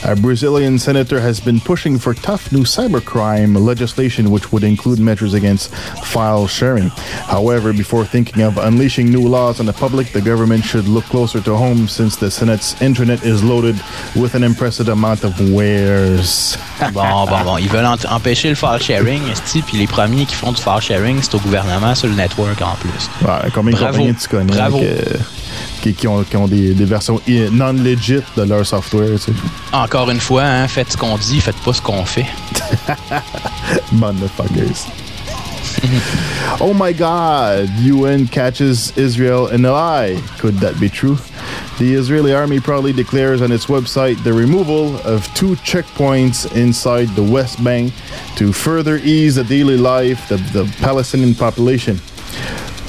a 0.04 0.14
Brazilian 0.14 0.78
senator 0.78 1.20
has 1.20 1.40
been 1.40 1.60
pushing 1.60 1.98
for 1.98 2.14
tough 2.14 2.50
new 2.52 2.64
cybercrime 2.64 3.56
legislation 3.58 4.30
which 4.30 4.52
would 4.52 4.64
include 4.64 4.98
measures 4.98 5.34
against 5.34 5.74
file 6.04 6.46
sharing. 6.46 6.90
However, 7.28 7.72
before 7.72 8.04
thinking 8.04 8.42
of 8.42 8.58
unleashing 8.58 9.10
new 9.10 9.26
laws 9.28 9.60
on 9.60 9.66
the 9.66 9.72
public, 9.72 10.12
the 10.12 10.20
government 10.20 10.64
should 10.64 10.86
look 10.88 11.04
closer 11.04 11.40
to 11.42 11.54
home 11.56 11.88
since 11.88 12.16
the 12.16 12.30
Senate's 12.30 12.80
internet 12.82 13.24
is 13.24 13.42
loaded 13.42 13.76
with 14.14 14.34
an 14.34 14.42
impressive 14.42 14.88
amount 14.88 15.24
of 15.24 15.32
wares. 15.52 16.56
Bon, 16.92 17.24
bon, 17.26 17.44
bon. 17.44 17.56
Ils 17.58 17.68
veulent 17.68 17.86
empêcher 17.86 18.48
le 18.50 18.54
file 18.56 18.80
sharing, 18.80 19.22
puis 19.66 19.78
les 19.78 19.86
premiers 19.86 20.26
qui 20.26 20.34
font 20.34 20.52
du 20.52 20.60
file 20.60 20.80
sharing, 20.80 21.22
c'est 21.22 21.34
au 21.34 21.38
gouvernement 21.38 21.94
sur 21.94 22.08
le 22.08 22.14
network 22.14 22.60
en 22.62 22.74
plus. 22.80 23.08
Ouais, 23.26 23.50
combien 23.54 23.72
de 23.72 23.78
Bravo. 23.78 23.92
compagnies 23.98 24.14
tu 24.14 24.28
connais 24.28 24.52
Bravo. 24.52 24.78
que- 24.80 25.18
qui, 25.84 25.92
qui 25.92 26.08
ont, 26.08 26.24
qui 26.24 26.36
ont 26.36 26.48
des, 26.48 26.72
des 26.72 26.86
versions 26.86 27.20
non-legit 27.52 28.22
de 28.36 28.42
leur 28.42 28.64
software, 28.64 29.18
tu 29.18 29.32
sais. 29.32 29.32
Encore 29.72 30.08
une 30.10 30.20
fois, 30.20 30.42
hein, 30.42 30.66
faites 30.66 30.92
ce 30.92 30.96
qu'on 30.96 31.18
dit, 31.18 31.40
faites 31.40 31.56
pas 31.56 31.74
ce 31.74 31.82
qu'on 31.82 32.06
fait. 32.06 32.24
Motherfuckers. 33.92 34.86
oh 36.60 36.72
my 36.72 36.94
god, 36.94 37.68
UN 37.78 38.26
catches 38.26 38.96
Israel 38.96 39.48
in 39.48 39.66
a 39.66 39.72
lie. 39.72 40.22
Could 40.38 40.58
that 40.60 40.80
be 40.80 40.88
true? 40.88 41.18
The 41.78 41.92
Israeli 41.92 42.32
army 42.32 42.60
proudly 42.60 42.94
declares 42.94 43.42
on 43.42 43.52
its 43.52 43.66
website 43.66 44.22
the 44.24 44.32
removal 44.32 44.96
of 45.04 45.26
two 45.34 45.56
checkpoints 45.56 46.50
inside 46.56 47.08
the 47.08 47.22
West 47.22 47.62
Bank 47.62 47.92
to 48.36 48.52
further 48.52 48.96
ease 48.96 49.34
the 49.34 49.44
daily 49.44 49.76
life 49.76 50.30
of 50.30 50.40
the 50.54 50.64
Palestinian 50.80 51.34
population. 51.34 52.00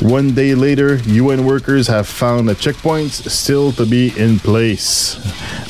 One 0.02 0.34
day 0.34 0.56
later, 0.56 1.00
UN 1.08 1.46
workers 1.46 1.88
have 1.88 2.06
found 2.06 2.50
the 2.50 2.56
checkpoints 2.56 3.30
still 3.30 3.72
to 3.74 3.86
be 3.86 4.12
in 4.18 4.40
place. 4.40 5.18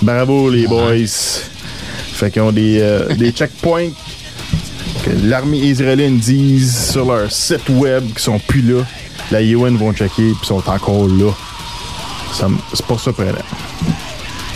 Bravo 0.02 0.50
les 0.50 0.68
boys. 0.68 1.44
Fait 2.14 2.32
qu'ils 2.32 2.42
ont 2.42 2.52
des, 2.52 2.80
euh, 2.82 3.14
des 3.18 3.32
checkpoints 3.32 3.92
que 5.04 5.12
l'armée 5.24 5.60
israélienne 5.60 6.18
dise 6.18 6.92
sur 6.92 7.06
leur 7.06 7.32
site 7.32 7.70
web 7.70 8.04
qu'ils 8.08 8.20
sont 8.20 8.40
plus 8.40 8.62
là. 8.62 8.84
La 9.32 9.44
UN 9.44 9.78
vont 9.78 9.94
checker 9.94 10.34
puis 10.34 10.46
sont 10.46 10.68
encore 10.70 11.08
là. 11.08 11.32
Ça 12.34 12.48
C'est 12.74 12.86
pas 12.86 12.98
surprenant. 12.98 13.32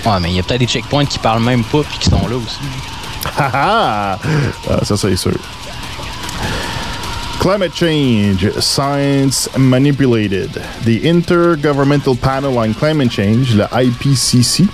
Ouais, 0.05 0.19
mais 0.21 0.29
il 0.31 0.35
y 0.37 0.39
a 0.39 0.43
peut-être 0.43 0.61
des 0.61 0.67
checkpoints 0.67 1.05
qui 1.05 1.19
parlent 1.19 1.43
même 1.43 1.63
pas 1.63 1.83
puis 1.83 1.99
qui 1.99 2.09
sont 2.09 2.27
là 2.27 2.35
aussi. 2.37 2.59
Ah, 3.37 4.17
ah, 4.69 4.85
ça, 4.85 4.97
c'est 4.97 5.15
sûr. 5.15 5.33
Climate 7.39 7.71
change, 7.71 8.51
science 8.55 9.47
manipulated. 9.57 10.51
The 10.83 10.99
Intergovernmental 10.99 12.19
Panel 12.19 12.57
on 12.57 12.73
Climate 12.73 13.09
Change, 13.09 13.53
the 13.53 13.63
IPCC, 13.63 14.67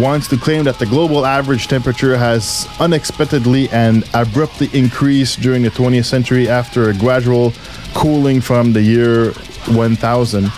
wants 0.00 0.26
to 0.28 0.38
claim 0.38 0.64
that 0.64 0.78
the 0.78 0.86
global 0.86 1.26
average 1.26 1.68
temperature 1.68 2.16
has 2.16 2.66
unexpectedly 2.80 3.68
and 3.68 4.08
abruptly 4.14 4.70
increased 4.72 5.42
during 5.42 5.60
the 5.62 5.68
20th 5.68 6.06
century 6.06 6.48
after 6.48 6.88
a 6.88 6.94
gradual 6.94 7.52
cooling 7.92 8.40
from 8.40 8.72
the 8.72 8.80
year 8.80 9.32
1000, 9.66 10.50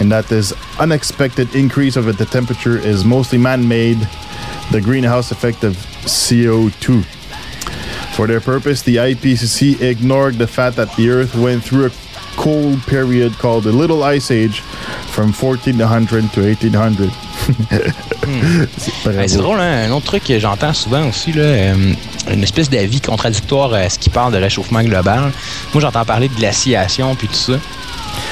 and 0.00 0.10
that 0.10 0.26
this 0.28 0.54
unexpected 0.80 1.54
increase 1.54 1.96
of 1.96 2.06
the 2.16 2.24
temperature 2.24 2.78
is 2.78 3.04
mostly 3.04 3.36
man 3.36 3.68
made, 3.68 3.98
the 4.72 4.80
greenhouse 4.80 5.32
effect 5.32 5.64
of 5.64 5.76
CO2. 6.06 7.04
For 8.18 8.26
their 8.26 8.40
purpose, 8.40 8.82
the 8.82 8.96
IPCC 8.96 9.80
ignored 9.80 10.38
the 10.38 10.48
fact 10.48 10.74
that 10.74 10.88
the 10.96 11.08
Earth 11.08 11.36
went 11.36 11.62
through 11.62 11.86
a 11.86 11.90
cold 12.34 12.82
period 12.88 13.32
called 13.38 13.62
the 13.62 13.70
Little 13.70 14.02
Ice 14.02 14.32
Age 14.32 14.60
from 15.12 15.32
1400 15.32 16.28
to 16.32 16.40
1800. 16.42 17.12
Ben, 17.70 17.92
c'est 19.28 19.36
drôle, 19.36 19.60
hein? 19.60 19.88
un 19.88 19.92
autre 19.92 20.06
truc 20.06 20.24
que 20.24 20.36
j'entends 20.40 20.74
souvent 20.74 21.08
aussi, 21.08 21.30
là, 21.30 21.44
euh, 21.44 21.92
une 22.28 22.42
espèce 22.42 22.68
d'avis 22.68 23.00
contradictoire 23.00 23.72
à 23.72 23.88
ce 23.88 24.00
qui 24.00 24.10
parle 24.10 24.32
de 24.32 24.38
réchauffement 24.38 24.82
global. 24.82 25.30
Moi, 25.72 25.80
j'entends 25.80 26.04
parler 26.04 26.28
de 26.28 26.34
glaciation 26.34 27.14
puis 27.14 27.28
tout 27.28 27.34
ça. 27.34 27.52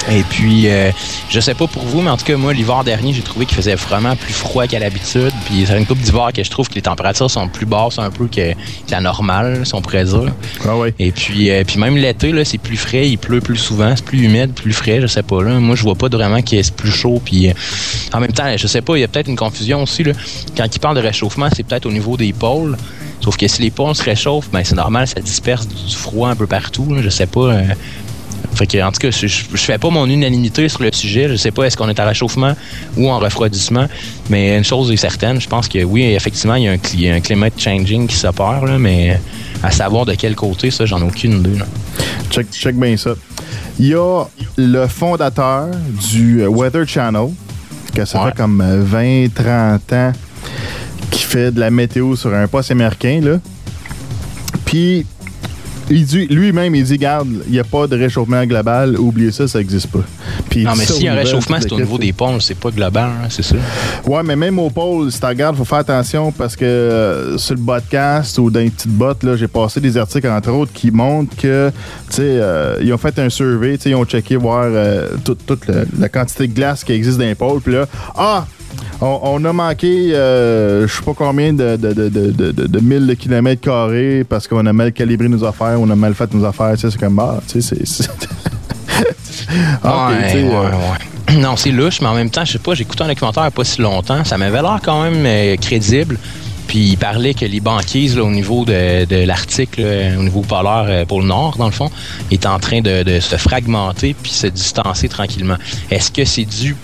Et 0.09 0.23
puis, 0.23 0.69
euh, 0.69 0.91
je 1.29 1.41
sais 1.41 1.55
pas 1.55 1.67
pour 1.67 1.83
vous, 1.83 2.01
mais 2.01 2.11
en 2.11 2.17
tout 2.17 2.25
cas, 2.25 2.37
moi, 2.37 2.53
l'hiver 2.53 2.85
dernier, 2.85 3.13
j'ai 3.13 3.23
trouvé 3.23 3.45
qu'il 3.45 3.57
faisait 3.57 3.75
vraiment 3.75 4.15
plus 4.15 4.33
froid 4.33 4.67
qu'à 4.67 4.79
l'habitude. 4.79 5.33
Puis, 5.47 5.65
c'est 5.67 5.77
une 5.77 5.87
coupe 5.87 5.99
d'hiver 5.99 6.29
que 6.35 6.45
je 6.45 6.51
trouve 6.51 6.69
que 6.69 6.75
les 6.75 6.83
températures 6.83 7.31
sont 7.31 7.49
plus 7.49 7.67
basses 7.67 7.99
un 7.99 8.11
peu 8.11 8.29
que, 8.29 8.53
la 8.89 9.01
normale, 9.01 9.67
si 9.67 9.75
on 9.75 9.83
pourrait 9.83 10.05
dire. 10.05 10.33
Ah 10.65 10.77
ouais. 10.77 10.95
Et 10.99 11.11
puis, 11.11 11.51
euh, 11.51 11.65
puis 11.67 11.79
même 11.79 11.97
l'été, 11.97 12.31
là, 12.31 12.45
c'est 12.45 12.59
plus 12.59 12.77
frais, 12.77 13.09
il 13.09 13.19
pleut 13.19 13.41
plus 13.41 13.57
souvent, 13.57 13.95
c'est 13.97 14.05
plus 14.05 14.23
humide, 14.23 14.53
plus 14.53 14.73
frais, 14.73 15.01
je 15.01 15.07
sais 15.09 15.25
pas. 15.25 15.43
Là. 15.43 15.59
Moi, 15.59 15.75
je 15.75 15.83
vois 15.83 15.97
pas 15.97 16.09
vraiment 16.09 16.41
qu'il 16.41 16.59
est 16.59 16.75
plus 16.75 16.93
chaud. 16.93 17.21
Puis, 17.25 17.49
euh, 17.49 17.53
en 18.13 18.21
même 18.21 18.33
temps, 18.33 18.45
je 18.57 18.67
sais 18.67 18.83
pas, 18.83 18.97
il 18.97 19.01
y 19.01 19.05
a 19.05 19.09
peut-être 19.09 19.29
une 19.29 19.37
confusion 19.37 19.83
aussi. 19.83 20.05
Là. 20.05 20.13
Quand 20.57 20.67
il 20.73 20.79
parle 20.79 20.97
de 20.97 21.03
réchauffement, 21.03 21.49
c'est 21.55 21.65
peut-être 21.65 21.87
au 21.87 21.93
niveau 21.93 22.17
des 22.17 22.33
pôles. 22.33 22.77
Sauf 23.21 23.37
que 23.37 23.49
si 23.49 23.63
les 23.63 23.71
pôles 23.71 23.95
se 23.95 24.05
réchauffent, 24.05 24.51
ben, 24.53 24.63
c'est 24.63 24.77
normal, 24.77 25.09
ça 25.09 25.21
disperse 25.21 25.67
du 25.67 25.95
froid 25.97 26.29
un 26.29 26.37
peu 26.37 26.47
partout. 26.47 26.95
là. 26.95 27.03
Je 27.03 27.09
sais 27.09 27.27
pas. 27.27 27.55
Euh, 28.57 28.59
Fait 28.59 28.67
que, 28.67 28.83
en 28.83 28.91
tout 28.93 28.99
cas, 28.99 29.11
je, 29.11 29.27
je, 29.27 29.57
fais 29.57 29.79
pas 29.79 29.91
mon 29.91 30.07
unanimité 30.07 30.69
sur 30.69 30.83
le 30.83 30.91
sujet. 30.93 31.29
Je 31.29 31.37
sais 31.37 31.51
pas 31.51 31.65
est-ce 31.65 31.77
qu'on 31.77 31.89
est 31.89 32.01
à 32.01 32.07
réchauffement 32.07 32.55
ou 32.97 33.11
en 33.11 33.19
refroidissement, 33.19 33.87
mais 34.31 34.57
une 34.57 34.65
chose 34.65 34.91
est 34.91 34.97
certaine, 34.97 35.41
je 35.41 35.49
pense 35.49 35.69
que 35.69 35.83
oui, 35.85 36.03
effectivement, 36.03 36.55
il 36.55 36.65
y 36.65 36.69
a 36.69 36.73
un, 36.73 36.77
il 36.95 37.01
y 37.01 37.09
a 37.11 37.15
un 37.15 37.21
climate 37.21 37.55
changing 37.59 38.07
qui 38.07 38.17
s'opère, 38.17 38.63
mais 38.79 39.21
à 39.63 39.71
savoir 39.71 40.07
de 40.07 40.15
quel 40.15 40.35
côté, 40.35 40.71
ça, 40.71 40.87
j'en 40.87 41.01
ai 41.01 41.05
aucune 41.05 41.41
idée. 41.41 41.59
Là. 41.59 41.67
Check, 42.31 42.51
check 42.53 42.77
bien 42.77 42.97
ça. 42.97 43.15
Il 43.79 43.89
y 43.89 43.95
a 43.95 44.25
le 44.57 44.87
fondateur 44.87 45.69
du 46.11 46.47
Weather 46.47 46.87
Channel, 46.89 47.29
que 47.95 48.05
ça 48.05 48.23
Ouais. 48.23 48.31
fait 48.31 48.37
comme 48.37 48.63
20-30 48.63 49.95
ans 49.95 50.13
qui 51.11 51.23
fait 51.23 51.51
de 51.53 51.61
la 51.61 51.71
météo 51.71 52.17
sur 52.17 52.35
un 52.35 52.47
poste 52.47 52.71
américain, 52.71 53.21
là. 53.23 53.39
Puis, 54.65 55.07
lui-même, 55.89 56.75
il 56.75 56.85
dit, 56.85 56.99
garde, 56.99 57.29
il 57.47 57.53
n'y 57.53 57.59
a 57.59 57.65
pas 57.65 57.87
de 57.87 57.97
réchauffement 57.97 58.45
global, 58.45 58.97
oubliez 58.99 59.31
ça, 59.33 59.47
ça 59.47 59.59
n'existe 59.59 59.87
pas. 59.89 60.01
Puis, 60.51 60.65
Non, 60.65 60.73
mais 60.77 60.85
s'il 60.85 61.05
y 61.05 61.09
a 61.09 61.13
un 61.13 61.17
réchauffement, 61.17 61.59
c'est 61.61 61.73
au 61.73 61.77
niveau 61.77 61.99
des 61.99 62.13
pôles, 62.13 62.41
c'est 62.43 62.59
pas 62.59 62.71
global, 62.71 63.11
hein, 63.23 63.27
c'est 63.29 63.43
ça. 63.45 63.57
Ouais, 64.07 64.23
mais 64.25 64.37
même 64.37 64.59
au 64.59 64.71
pôle, 64.71 65.11
si 65.13 65.21
tu 65.21 65.27
regardes, 65.27 65.57
faut 65.57 65.65
faire 65.65 65.79
attention 65.79 66.33
parce 66.33 66.57
que 66.57 66.65
euh, 66.65 67.39
sur 67.39 67.55
le 67.55 67.61
podcast 67.61 68.39
ou 68.39 68.51
dans 68.51 68.61
les 68.61 68.71
petites 68.71 68.91
bottes, 68.91 69.23
là, 69.23 69.37
j'ai 69.37 69.49
passé 69.49 69.81
des 69.81 69.97
articles, 69.97 70.29
entre 70.29 70.51
autres, 70.51 70.73
qui 70.73 70.91
montrent 70.91 71.37
que, 71.37 71.71
tu 72.09 72.17
sais, 72.17 72.23
euh, 72.23 72.77
ils 72.83 72.93
ont 72.93 72.99
fait 72.99 73.19
un 73.19 73.29
survey, 73.31 73.77
tu 73.77 73.85
sais, 73.85 73.91
ils 73.91 73.95
ont 73.95 74.05
checké 74.05 74.37
voir 74.37 74.65
euh, 74.67 75.09
toute, 75.25 75.47
toute 75.47 75.67
le- 75.69 75.87
la 75.99 76.09
quantité 76.09 76.47
de 76.49 76.53
glace 76.53 76.83
qui 76.85 76.93
existe 76.93 77.19
dans 77.19 77.25
les 77.25 77.35
pôles. 77.35 77.61
Puis 77.61 77.73
là, 77.75 77.87
ah! 78.17 78.47
On, 79.01 79.21
on 79.23 79.45
a 79.45 79.53
manqué, 79.53 80.15
euh, 80.15 80.87
je 80.89 80.95
sais 80.97 81.03
pas 81.03 81.13
combien 81.15 81.53
de, 81.53 81.77
de, 81.77 81.93
de, 81.93 82.09
de, 82.09 82.31
de, 82.31 82.53
de, 82.53 82.67
de 82.67 82.81
milles 82.81 83.07
de 83.07 83.15
kilomètres 83.15 83.61
carrés 83.61 84.25
parce 84.29 84.49
qu'on 84.49 84.65
a 84.65 84.73
mal 84.73 84.93
calibré 84.93 85.29
nos 85.29 85.45
affaires, 85.45 85.79
on 85.81 85.91
a 85.91 85.95
mal 85.97 86.15
fait 86.15 86.33
nos 86.33 86.45
affaires. 86.45 86.73
C'est 86.79 86.97
comme, 86.97 87.19
ah, 87.19 87.41
tu 87.47 87.61
sais, 87.61 87.77
c'est. 87.77 87.87
c'est- 87.87 88.11
Ah, 89.85 90.09
ok, 90.11 90.35
ouais, 90.35 90.43
ouais, 90.43 90.55
euh, 90.55 90.71
ouais. 90.71 91.37
Non, 91.41 91.57
c'est 91.57 91.71
louche, 91.71 92.01
mais 92.01 92.09
en 92.09 92.15
même 92.15 92.31
temps, 92.31 92.45
je 92.45 92.53
sais 92.53 92.59
pas, 92.59 92.75
j'ai 92.75 92.83
écouté 92.83 93.05
un 93.05 93.09
documentaire 93.09 93.51
pas 93.53 93.65
si 93.65 93.81
longtemps. 93.81 94.25
Ça 94.25 94.39
m'avait 94.39 94.63
l'air 94.63 94.81
quand 94.83 95.03
même 95.03 95.25
euh, 95.27 95.57
crédible. 95.57 96.19
Puis 96.67 96.79
il 96.79 96.97
parlait 96.97 97.33
que 97.35 97.45
les 97.45 97.61
banquises 97.61 98.17
là, 98.17 98.25
au 98.25 98.31
niveau 98.31 98.65
de, 98.65 99.05
de 99.05 99.25
l'Arctique, 99.25 99.77
là, 99.77 100.19
au 100.19 100.23
niveau 100.23 100.41
polaire, 100.41 100.87
euh, 100.89 101.05
pôle 101.05 101.25
Nord, 101.25 101.57
dans 101.59 101.67
le 101.67 101.73
fond, 101.73 101.91
est 102.31 102.45
en 102.47 102.59
train 102.59 102.81
de, 102.81 103.03
de 103.05 103.21
se 103.21 103.37
fragmenter 103.37 104.17
puis 104.21 104.33
se 104.33 104.47
distancer 104.49 105.09
tranquillement. 105.09 105.57
Est-ce 105.91 106.11
que 106.11 106.25
c'est 106.25 106.45
dû, 106.45 106.75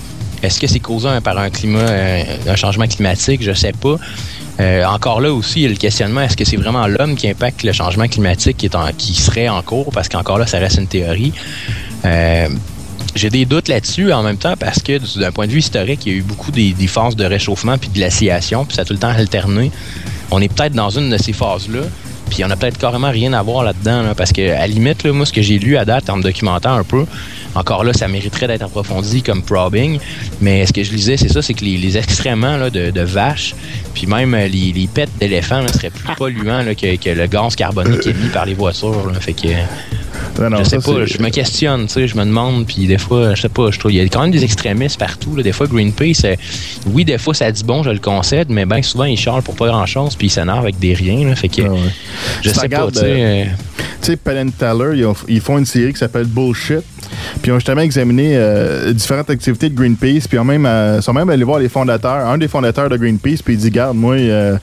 est-ce 0.43 0.61
que 0.61 0.67
c'est 0.67 0.81
causé 0.81 1.09
par 1.23 1.39
un 1.39 1.51
climat, 1.51 1.79
euh, 1.81 2.23
un 2.49 2.57
changement 2.57 2.87
climatique? 2.87 3.43
Je 3.43 3.53
sais 3.53 3.73
pas. 3.73 3.97
Euh, 4.61 4.85
encore 4.85 5.21
là 5.21 5.33
aussi, 5.33 5.61
il 5.61 5.63
y 5.63 5.67
a 5.67 5.71
le 5.71 5.77
questionnement, 5.77 6.21
est-ce 6.21 6.37
que 6.37 6.45
c'est 6.45 6.57
vraiment 6.57 6.87
l'homme 6.87 7.17
qui 7.17 7.29
impacte 7.29 7.63
le 7.63 7.73
changement 7.73 8.07
climatique 8.07 8.59
qui, 8.59 8.67
est 8.67 8.75
en, 8.75 8.93
qui 8.97 9.15
serait 9.15 9.49
en 9.49 9.63
cours? 9.63 9.91
Parce 9.93 10.09
qu'encore 10.09 10.39
là, 10.39 10.47
ça 10.47 10.59
reste 10.59 10.79
une 10.79 10.87
théorie. 10.87 11.33
Euh, 12.05 12.49
j'ai 13.15 13.31
des 13.31 13.45
doutes 13.45 13.69
là-dessus 13.69 14.13
en 14.13 14.23
même 14.23 14.37
temps 14.39 14.55
parce 14.59 14.81
que 14.83 14.99
du- 14.99 15.21
d'un 15.21 15.33
point 15.33 15.47
de 15.47 15.53
vue 15.53 15.59
historique, 15.59 16.01
il 16.07 16.13
y 16.13 16.15
a 16.15 16.19
eu 16.19 16.23
beaucoup 16.23 16.51
des, 16.51 16.73
des 16.73 16.87
phases 16.87 17.17
de 17.17 17.25
réchauffement 17.25 17.77
puis 17.79 17.89
de 17.89 17.95
glaciation, 17.95 18.65
puis 18.65 18.75
ça 18.77 18.83
a 18.83 18.85
tout 18.85 18.93
le 18.95 18.99
temps 18.99 19.09
alterné. 19.09 19.71
On 20.31 20.41
est 20.41 20.49
peut-être 20.53 20.73
dans 20.75 20.91
une 20.91 21.11
de 21.11 21.19
ces 21.19 21.33
phases-là, 21.33 21.81
puis 22.33 22.43
on 22.47 22.51
a 22.51 22.57
peut-être 22.57 22.79
carrément 22.79 23.11
rien 23.11 23.35
à 23.35 23.43
voir 23.43 23.63
là-dedans, 23.63 24.03
là, 24.03 24.15
parce 24.15 24.33
que 24.33 24.41
à 24.41 24.61
la 24.61 24.67
limite, 24.67 25.05
là, 25.05 25.13
moi, 25.13 25.27
ce 25.27 25.35
que 25.35 25.43
j'ai 25.43 25.59
lu 25.59 25.77
à 25.77 25.85
date 25.85 26.09
en 26.09 26.17
me 26.17 26.23
documentant 26.23 26.73
un 26.73 26.83
peu, 26.83 27.05
encore 27.55 27.85
là, 27.85 27.93
ça 27.93 28.09
mériterait 28.09 28.47
d'être 28.47 28.63
approfondi 28.63 29.23
comme 29.23 29.43
probing, 29.43 29.99
mais 30.41 30.65
ce 30.65 30.73
que 30.73 30.83
je 30.83 30.93
lisais, 30.93 31.19
c'est 31.19 31.29
ça, 31.29 31.43
c'est 31.43 31.53
que 31.53 31.63
les, 31.63 31.77
les 31.77 31.99
excréments 31.99 32.57
là, 32.57 32.71
de, 32.71 33.01
vaches, 33.03 33.55
puis 33.93 34.07
même 34.07 34.33
euh, 34.33 34.49
les, 34.49 34.89
pets 34.95 35.11
d'éléphants 35.21 35.67
seraient 35.69 35.91
plus 35.91 36.15
polluants 36.17 36.65
que, 36.75 36.97
que 36.97 37.11
le 37.11 37.27
gaz 37.27 37.55
carbonique 37.55 38.07
émis 38.07 38.31
par 38.33 38.47
les 38.47 38.55
voitures. 38.55 39.13
fait 39.21 39.35
que 39.35 39.49
non, 40.41 40.51
non, 40.51 40.59
je 40.59 40.65
sais 40.65 40.81
ça, 40.81 40.93
pas, 40.93 41.05
je 41.07 41.19
me 41.23 41.29
questionne, 41.31 41.87
tu 41.87 41.93
sais, 41.95 42.09
je 42.09 42.17
me 42.17 42.25
demande, 42.25 42.67
puis 42.67 42.87
des 42.87 42.99
fois, 42.99 43.35
je 43.35 43.43
sais 43.43 43.49
pas, 43.49 43.71
je 43.71 43.79
trouve, 43.79 43.93
il 43.93 43.97
y 43.97 44.01
a 44.01 44.05
quand 44.05 44.23
même 44.23 44.31
des 44.31 44.45
extrémistes 44.45 44.99
partout, 44.99 45.37
là. 45.37 45.43
Des 45.43 45.53
fois, 45.53 45.67
Greenpeace, 45.67 46.25
euh, 46.25 46.35
oui, 46.87 47.05
des 47.05 47.19
fois, 47.19 47.35
ça 47.35 47.51
dit 47.53 47.65
bon, 47.65 47.83
je 47.83 47.91
le 47.91 47.99
concède, 47.99 48.49
mais 48.51 48.65
bien 48.67 48.83
souvent, 48.83 49.05
ils 49.05 49.19
charlent 49.19 49.43
pour 49.43 49.55
pas 49.57 49.67
grand-chose, 49.69 50.17
puis 50.17 50.29
ils 50.29 50.31
s'énervent 50.31 50.61
avec 50.65 50.79
des 50.79 50.95
riens, 50.95 51.29
là. 51.29 51.37
Fait 51.37 51.49
que, 51.49 51.63
Ah 51.63 51.73
ouais. 51.73 51.79
je 52.43 52.49
sais 52.51 52.69
pas, 52.69 52.89
tu 52.91 52.99
sais. 52.99 53.05
euh, 53.07 53.45
Tu 54.01 54.07
sais, 54.07 54.17
Penn 54.17 54.51
Teller, 54.53 54.93
ils, 54.99 55.07
ont- 55.07 55.15
ils 55.29 55.41
font 55.41 55.59
une 55.59 55.67
série 55.67 55.93
qui 55.93 55.99
s'appelle 55.99 56.27
Bullshit. 56.27 56.81
Puis 57.41 57.51
ils 57.51 57.53
ont 57.53 57.57
justement 57.59 57.81
examiné 57.83 58.33
euh, 58.35 58.93
différentes 58.93 59.31
activités 59.31 59.69
de 59.69 59.75
Greenpeace. 59.75 60.27
Puis 60.29 60.37
ils 60.37 60.39
ont 60.39 60.45
même, 60.45 60.67
euh, 60.67 61.01
sont 61.01 61.13
même 61.13 61.29
allés 61.31 61.45
voir 61.45 61.59
les 61.59 61.69
fondateurs, 61.69 62.27
un 62.29 62.39
des 62.39 62.49
fondateurs 62.49 62.89
de 62.89 62.97
Greenpeace. 62.97 63.43
Puis 63.45 63.55
il 63.55 63.59
dit, 63.59 63.71
garde, 63.71 63.97
moi, 63.97 64.15
euh, 64.15 64.57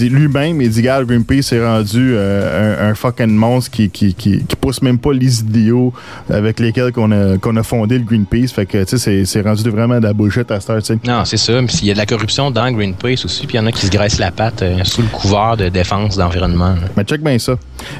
lui-même, 0.00 0.60
il 0.60 0.70
dit, 0.70 0.82
garde, 0.82 1.06
Greenpeace 1.06 1.52
est 1.52 1.64
rendu 1.64 2.12
euh, 2.14 2.86
un, 2.88 2.90
un 2.90 2.94
fucking 2.94 3.26
monstre 3.34 3.70
qui, 3.70 3.90
qui, 3.90 4.14
qui, 4.14 4.44
qui 4.44 4.56
pousse 4.56 4.82
même 4.82 4.98
pas 4.98 5.12
les 5.12 5.40
idéaux 5.40 5.92
avec 6.30 6.60
lesquels 6.60 6.92
qu'on 6.92 7.10
a, 7.12 7.38
qu'on 7.38 7.56
a 7.56 7.62
fondé 7.62 7.98
le 7.98 8.04
Greenpeace. 8.04 8.48
Fait 8.52 8.66
que, 8.66 8.84
tu 8.84 8.98
sais, 8.98 9.24
c'est- 9.24 9.42
rendu 9.42 9.68
vraiment 9.70 9.98
de 9.98 10.04
la 10.04 10.12
bullshit 10.12 10.48
à 10.52 10.60
cette 10.60 10.70
heure, 10.70 10.78
tu 10.82 10.86
sais. 10.94 10.98
Non, 11.04 11.24
c'est 11.24 11.36
ça. 11.36 11.54
Puis 11.66 11.78
il 11.82 11.88
y 11.88 11.90
a 11.90 11.94
de 11.94 11.98
la 11.98 12.06
corruption 12.06 12.50
dans 12.52 12.70
Greenpeace 12.70 13.24
aussi, 13.24 13.44
puis 13.46 13.56
il 13.56 13.60
y 13.60 13.60
en 13.60 13.66
a 13.66 13.72
qui 13.72 13.84
se 13.86 13.90
graissent 13.90 14.20
la 14.20 14.30
patte 14.30 14.62
euh, 14.62 14.78
sous 14.84 15.02
le 15.02 15.08
couvert 15.08 15.56
de 15.56 15.68
défense 15.68 16.16
d'environnement. 16.16 16.76
Mais 16.96 17.02
check 17.02 17.22
bien 17.22 17.38
ça. 17.40 17.54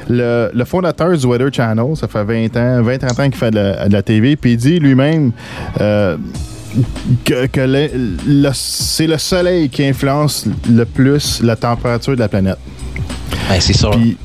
Le, 0.09 0.49
le 0.53 0.65
fondateur 0.65 1.17
du 1.17 1.25
Weather 1.25 1.49
Channel, 1.51 1.97
ça 1.97 2.07
fait 2.07 2.23
20 2.23 2.55
ans, 2.55 2.81
20-30 2.81 3.11
ans 3.21 3.25
qu'il 3.25 3.35
fait 3.35 3.51
de 3.51 3.55
la, 3.57 3.82
de 3.87 3.93
la 3.93 4.01
TV, 4.03 4.35
puis 4.35 4.51
il 4.53 4.57
dit 4.57 4.79
lui-même 4.79 5.31
euh, 5.81 6.17
que, 7.25 7.45
que 7.47 7.61
le- 7.61 7.89
le- 8.27 8.49
c'est 8.53 9.07
le 9.07 9.17
soleil 9.17 9.69
qui 9.69 9.85
influence 9.85 10.45
le 10.69 10.85
plus 10.85 11.41
la 11.43 11.55
température 11.55 12.13
de 12.15 12.19
la 12.19 12.27
planète. 12.27 12.57
Ouais, 13.49 13.59
c'est 13.59 13.73
sûr. 13.73 13.91
Puis, 13.91 14.17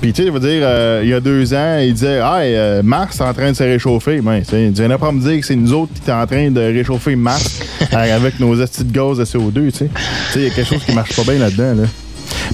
puis 0.00 0.12
tu 0.12 0.20
sais, 0.22 0.28
je 0.28 0.32
veux 0.32 0.40
dire, 0.40 0.60
euh, 0.62 1.00
il 1.02 1.08
y 1.08 1.14
a 1.14 1.20
deux 1.20 1.54
ans, 1.54 1.78
il 1.80 1.94
disait 1.94 2.20
Ah, 2.22 2.40
euh, 2.40 2.82
Mars 2.82 3.18
est 3.18 3.22
en 3.24 3.32
train 3.32 3.50
de 3.50 3.56
se 3.56 3.62
réchauffer. 3.62 4.20
Ben, 4.20 4.42
il 4.52 4.72
disait 4.72 4.88
pas 4.98 5.12
me 5.12 5.20
dire 5.20 5.40
que 5.40 5.46
c'est 5.46 5.56
nous 5.56 5.72
autres 5.72 5.92
qui 5.94 6.02
sommes 6.04 6.20
en 6.20 6.26
train 6.26 6.50
de 6.50 6.60
réchauffer 6.60 7.16
Mars 7.16 7.60
avec 7.92 8.38
nos 8.38 8.54
de 8.54 8.66
gaz 8.92 9.18
de 9.18 9.24
CO2. 9.24 9.52
Tu 9.54 9.70
sais, 9.70 9.88
Tu 9.88 10.32
sais, 10.32 10.38
il 10.40 10.42
y 10.42 10.46
a 10.46 10.50
quelque 10.50 10.68
chose 10.68 10.84
qui 10.84 10.92
marche 10.92 11.16
pas 11.16 11.22
bien 11.22 11.38
là-dedans. 11.40 11.82
Là. 11.82 11.88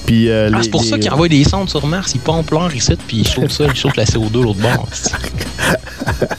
Puis, 0.05 0.29
euh, 0.29 0.49
Ah, 0.53 0.59
c'est 0.61 0.69
pour 0.69 0.83
ça 0.83 0.97
qu'ils 0.97 1.11
envoient 1.11 1.27
des 1.27 1.43
sondes 1.43 1.69
sur 1.69 1.85
Mars, 1.87 2.11
ils 2.15 2.21
pompent 2.21 2.51
l'or 2.51 2.73
ici, 2.73 2.93
puis 3.07 3.17
ils 3.17 3.27
chauffent 3.27 3.51
ça, 3.51 3.65
ils 3.65 3.75
chauffent 3.75 3.95
la 3.95 4.05
CO2 4.05 4.31
de 4.31 4.39
l'autre 4.41 4.59
bord. 4.59 4.87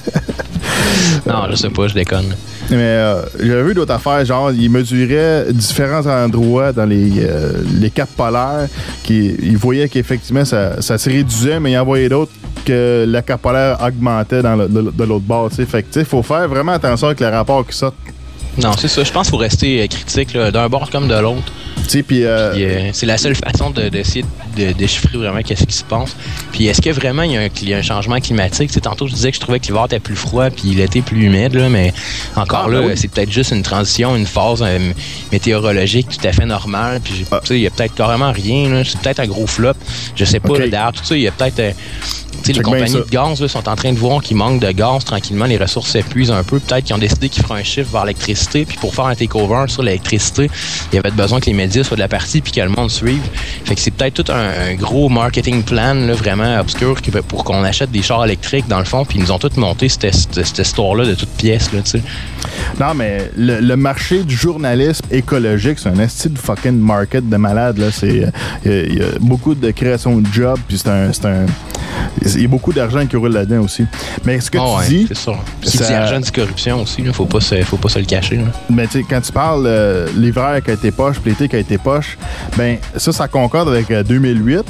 non, 1.26 1.46
je 1.50 1.56
sais 1.56 1.70
pas, 1.70 1.88
je 1.88 1.94
déconne. 1.94 2.34
Mais 2.70 2.76
euh, 2.78 3.22
j'avais 3.40 3.62
vu 3.62 3.74
d'autres 3.74 3.92
affaires, 3.94 4.24
genre, 4.24 4.50
ils 4.52 4.70
mesuraient 4.70 5.46
différents 5.52 6.04
endroits 6.06 6.72
dans 6.72 6.84
les, 6.84 7.12
euh, 7.24 7.52
les 7.80 7.90
caps 7.90 8.12
polaires, 8.16 8.66
qui, 9.02 9.34
ils 9.42 9.56
voyaient 9.56 9.88
qu'effectivement, 9.88 10.44
ça, 10.44 10.80
ça 10.82 10.98
se 10.98 11.08
réduisait, 11.08 11.60
mais 11.60 11.72
ils 11.72 11.78
en 11.78 11.84
voyaient 11.84 12.08
d'autres 12.08 12.32
que 12.64 13.04
la 13.08 13.22
cap 13.22 13.40
polaire 13.40 13.78
augmentait 13.80 14.42
dans 14.42 14.56
le- 14.56 14.68
de, 14.68 14.90
de 14.90 15.04
l'autre 15.04 15.24
bord, 15.24 15.48
tu 15.50 15.56
sais. 15.56 15.66
Fait 15.66 15.82
que, 15.84 16.00
il 16.00 16.04
faut 16.04 16.22
faire 16.22 16.48
vraiment 16.48 16.72
attention 16.72 17.06
avec 17.08 17.20
les 17.20 17.28
rapports 17.28 17.64
qui 17.66 17.76
sortent. 17.76 17.94
Non, 18.60 18.72
c'est 18.78 18.88
ça. 18.88 19.04
Je 19.04 19.12
pense 19.12 19.26
qu'il 19.26 19.30
faut 19.32 19.36
rester 19.36 19.82
euh, 19.82 19.86
critique 19.86 20.36
d'un 20.36 20.68
bord 20.68 20.90
comme 20.90 21.06
de 21.08 21.14
l'autre. 21.14 21.52
Puis... 21.86 22.24
euh, 22.24 22.52
euh, 22.54 22.90
c'est 22.92 23.06
la 23.06 23.18
seule 23.18 23.34
façon 23.34 23.70
de- 23.70 23.88
d'essayer 23.88 24.24
de, 24.56 24.72
déchiffrer 24.72 25.18
vraiment 25.18 25.40
qu'est-ce 25.42 25.64
qui 25.66 25.74
se 25.74 25.84
passe. 25.84 26.16
Puis 26.52 26.66
est-ce 26.66 26.80
que 26.82 26.90
vraiment 26.90 27.22
il 27.22 27.32
y, 27.32 27.36
a 27.36 27.40
un, 27.42 27.48
il 27.62 27.68
y 27.68 27.74
a 27.74 27.78
un 27.78 27.82
changement 27.82 28.18
climatique? 28.20 28.70
Tantôt, 28.80 29.06
je 29.06 29.14
disais 29.14 29.30
que 29.30 29.36
je 29.36 29.40
trouvais 29.40 29.58
que 29.60 29.66
l'hiver 29.66 29.84
était 29.86 29.98
plus 30.00 30.16
froid 30.16 30.50
puis 30.50 30.68
l'été 30.74 31.02
plus 31.02 31.24
humide, 31.24 31.54
là, 31.54 31.68
mais 31.68 31.92
encore 32.36 32.64
Ah, 32.66 32.70
là, 32.70 32.80
ben 32.80 32.86
oui. 32.88 32.92
c'est 32.96 33.08
peut-être 33.08 33.30
juste 33.32 33.52
une 33.52 33.62
transition, 33.62 34.16
une 34.16 34.26
phase 34.26 34.62
euh, 34.62 34.78
météorologique 35.32 36.08
tout 36.08 36.26
à 36.26 36.32
fait 36.32 36.46
normale. 36.46 37.00
Puis 37.02 37.24
Ah. 37.30 37.40
il 37.50 37.58
y 37.58 37.66
a 37.66 37.70
peut-être 37.70 37.94
carrément 37.94 38.32
rien. 38.32 38.82
C'est 38.84 38.98
peut-être 39.00 39.20
un 39.20 39.26
gros 39.26 39.46
flop. 39.46 39.72
Je 40.14 40.24
sais 40.24 40.40
pas. 40.40 40.50
Ok. 40.50 40.58
là, 40.58 40.68
Derrière 40.68 40.92
tout 40.92 41.04
ça, 41.04 41.16
il 41.16 41.22
y 41.22 41.28
a 41.28 41.32
peut-être... 41.32 41.58
euh, 41.60 41.70
les 42.46 42.52
bien 42.54 42.62
compagnies 42.62 42.92
de 42.94 43.10
gaz 43.10 43.40
là, 43.40 43.48
sont 43.48 43.68
en 43.68 43.76
train 43.76 43.92
de 43.92 43.98
voir 43.98 44.22
qu'il 44.22 44.36
manque 44.36 44.60
de 44.60 44.70
gaz 44.72 45.04
tranquillement, 45.04 45.46
les 45.46 45.56
ressources 45.56 45.90
s'épuisent 45.90 46.30
un 46.30 46.42
peu. 46.44 46.58
Peut-être 46.60 46.84
qu'ils 46.84 46.94
ont 46.94 46.98
décidé 46.98 47.28
qu'ils 47.28 47.42
feraient 47.44 47.60
un 47.60 47.64
chiffre 47.64 47.90
vers 47.92 48.04
l'électricité, 48.04 48.64
puis 48.64 48.76
pour 48.78 48.94
faire 48.94 49.06
un 49.06 49.14
takeover 49.14 49.64
sur 49.68 49.82
l'électricité, 49.82 50.50
il 50.92 50.96
y 50.96 50.98
avait 50.98 51.10
besoin 51.10 51.40
que 51.40 51.46
les 51.46 51.52
médias 51.54 51.84
soient 51.84 51.96
de 51.96 52.02
la 52.02 52.08
partie 52.08 52.40
puis 52.40 52.52
que 52.52 52.60
le 52.60 52.68
monde 52.68 52.90
suive. 52.90 53.22
Fait 53.64 53.74
que 53.74 53.80
c'est 53.80 53.90
peut-être 53.90 54.22
tout 54.22 54.32
un, 54.32 54.70
un 54.70 54.74
gros 54.74 55.08
marketing 55.08 55.62
plan 55.62 55.94
là, 55.94 56.14
vraiment 56.14 56.58
obscur 56.60 56.96
pour 57.28 57.44
qu'on 57.44 57.62
achète 57.64 57.90
des 57.90 58.02
chars 58.02 58.24
électriques 58.24 58.66
dans 58.68 58.78
le 58.78 58.84
fond, 58.84 59.04
puis 59.04 59.18
ils 59.18 59.22
nous 59.22 59.32
ont 59.32 59.38
tous 59.38 59.56
monté 59.56 59.88
cette, 59.88 60.58
histoire-là 60.58 61.04
de 61.06 61.14
toutes 61.14 61.30
pièces. 61.30 61.70
Là. 61.72 61.80
Non, 62.80 62.94
mais 62.94 63.30
le, 63.36 63.60
le 63.60 63.76
marché 63.76 64.22
du 64.24 64.36
journalisme 64.36 65.04
écologique, 65.10 65.78
c'est 65.78 65.88
un 65.88 65.98
esti 65.98 66.28
de 66.28 66.38
fucking 66.38 66.78
market 66.78 67.28
de 67.28 67.36
malade. 67.36 67.78
Euh, 67.80 67.90
Il 68.02 68.16
y, 68.20 68.24
a- 68.24 68.82
il 68.84 68.98
y 68.98 69.02
a 69.02 69.06
beaucoup 69.20 69.54
de 69.54 69.70
création 69.70 70.16
de 70.18 70.26
jobs, 70.32 70.58
puis 70.68 70.78
c'est 70.78 70.88
un, 70.88 71.12
c'est 71.12 71.26
un- 71.26 71.46
Il 72.22 72.42
y 72.42 72.44
a 72.44 72.48
beaucoup 72.48 72.72
d'argent 72.72 73.06
qui 73.06 73.16
roule 73.16 73.32
là-dedans 73.32 73.62
aussi. 73.62 73.84
Mais 74.24 74.40
ce 74.40 74.50
que 74.50 74.58
Ah 74.58 74.64
tu 74.64 74.78
ouais, 74.78 74.88
dis, 74.88 75.04
c'est 75.08 75.16
ça. 75.16 75.32
Qui 75.60 75.76
ça- 75.76 75.86
dit 75.86 75.92
argent 75.94 76.20
dit 76.20 76.32
corruption 76.32 76.82
aussi, 76.82 77.02
là, 77.02 77.12
faut 77.12 77.26
pas 77.26 77.40
se, 77.40 77.62
faut 77.62 77.76
pas 77.76 77.88
se 77.88 77.98
le 77.98 78.04
cacher. 78.04 78.36
là. 78.36 78.44
ben, 78.70 78.86
tu 78.86 78.98
sais, 79.00 79.04
quand 79.08 79.20
tu 79.20 79.32
parles 79.32 79.64
euh, 79.66 80.06
l'hiver 80.16 80.60
qui 80.64 80.70
a 80.70 80.74
été 80.74 80.90
poche, 80.90 81.16
l'été 81.24 81.48
qui 81.48 81.56
a 81.56 81.58
été 81.60 81.78
poche, 81.78 82.18
ben 82.56 82.78
ça, 82.96 83.12
ça 83.12 83.28
concorde 83.28 83.68
avec 83.68 83.90
euh, 83.90 84.02
2008. 84.02 84.62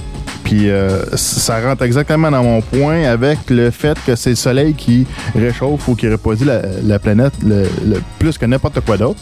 Puis 0.45 0.71
euh, 0.71 1.03
ça 1.17 1.59
rentre 1.61 1.83
exactement 1.83 2.31
dans 2.31 2.45
mon 2.45 2.61
point 2.61 3.03
avec 3.03 3.39
le 3.51 3.73
fait 3.73 3.99
que 4.07 4.15
c'est 4.15 4.31
le 4.31 4.37
soleil 4.37 4.75
qui 4.75 5.05
réchauffe 5.35 5.89
ou 5.89 5.97
qui 5.97 6.09
refroidit 6.09 6.45
la, 6.45 6.61
la 6.85 7.01
planète 7.01 7.33
le, 7.45 7.65
le 7.85 8.01
plus 8.21 8.39
que 8.39 8.47
n'importe 8.47 8.79
quoi 8.83 8.97
d'autre. 8.97 9.19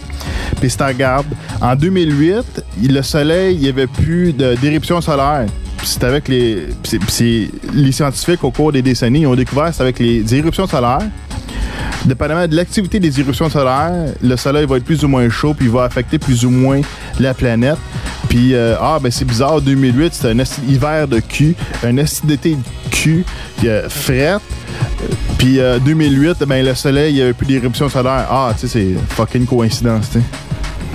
Puis 0.61 0.69
si 0.69 0.77
tu 0.77 0.83
regardes, 0.83 1.25
en 1.63 1.75
2008, 1.77 2.63
il- 2.83 2.93
le 2.93 3.01
soleil, 3.03 3.55
il 3.55 3.63
n'y 3.63 3.69
avait 3.71 3.87
plus 3.87 4.35
de- 4.35 4.55
d'éruption 4.57 5.01
solaire. 5.01 5.47
C'est 5.85 6.05
avec 6.05 6.29
les. 6.29 6.67
les 7.73 7.93
scientifiques, 7.93 8.45
au 8.45 8.51
cours 8.51 8.73
des 8.73 8.83
décennies, 8.83 9.21
ils 9.21 9.27
ont 9.27 9.35
découvert 9.35 9.73
c'est 9.73 9.83
avec 9.83 9.99
les 9.99 10.35
éruptions 10.35 10.67
solaires. 10.67 11.09
Dépendamment 12.05 12.47
de 12.47 12.55
l'activité 12.55 13.01
des 13.01 13.19
éruptions 13.21 13.49
solaires, 13.49 14.13
le 14.23 14.37
soleil 14.37 14.67
va 14.67 14.77
être 14.77 14.85
plus 14.85 15.05
ou 15.05 15.09
moins 15.09 15.29
chaud, 15.31 15.55
puis 15.55 15.67
il 15.67 15.73
va 15.73 15.85
affecter 15.85 16.19
plus 16.19 16.45
ou 16.45 16.51
moins 16.51 16.81
la 17.19 17.33
planète. 17.33 17.79
Puis, 18.29 18.55
euh, 18.55 18.77
ah, 18.81 18.99
ben 19.01 19.11
c'est 19.11 19.25
bizarre, 19.25 19.61
2008, 19.61 20.15
c'était 20.15 20.29
un 20.29 20.45
hiver 20.69 21.09
de 21.09 21.21
cul, 21.21 21.55
un 21.83 21.97
esti 21.97 22.27
d'été 22.27 22.57
de 22.57 22.91
cul, 22.91 23.25
euh, 23.65 23.89
fret. 23.89 24.37
Puis, 25.39 25.61
euh, 25.61 25.79
2008, 25.79 26.45
ben 26.47 26.65
le 26.65 26.75
soleil, 26.75 27.13
il 27.13 27.17
n'y 27.17 27.23
avait 27.23 27.33
plus 27.33 27.47
d'éruptions 27.47 27.89
solaires. 27.89 28.27
Ah, 28.31 28.53
tu 28.59 28.67
sais, 28.67 28.69
c'est 28.69 29.15
fucking 29.15 29.47
coïncidence, 29.47 30.11
tu 30.11 30.19
sais. 30.19 30.25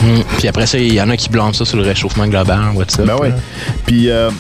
Mm. 0.01 0.21
Puis 0.37 0.47
après 0.47 0.65
ça, 0.65 0.77
il 0.77 0.93
y 0.93 1.01
en 1.01 1.09
a 1.09 1.17
qui 1.17 1.29
blâment 1.29 1.53
ça 1.53 1.65
sur 1.65 1.77
le 1.77 1.83
réchauffement 1.83 2.27
global, 2.27 2.71
what's 2.75 2.97
up. 2.99 3.05
Ben 3.05 3.15
oui. 3.21 3.29
Puis, 3.85 4.09
euh, 4.09 4.29
euh, 4.29 4.31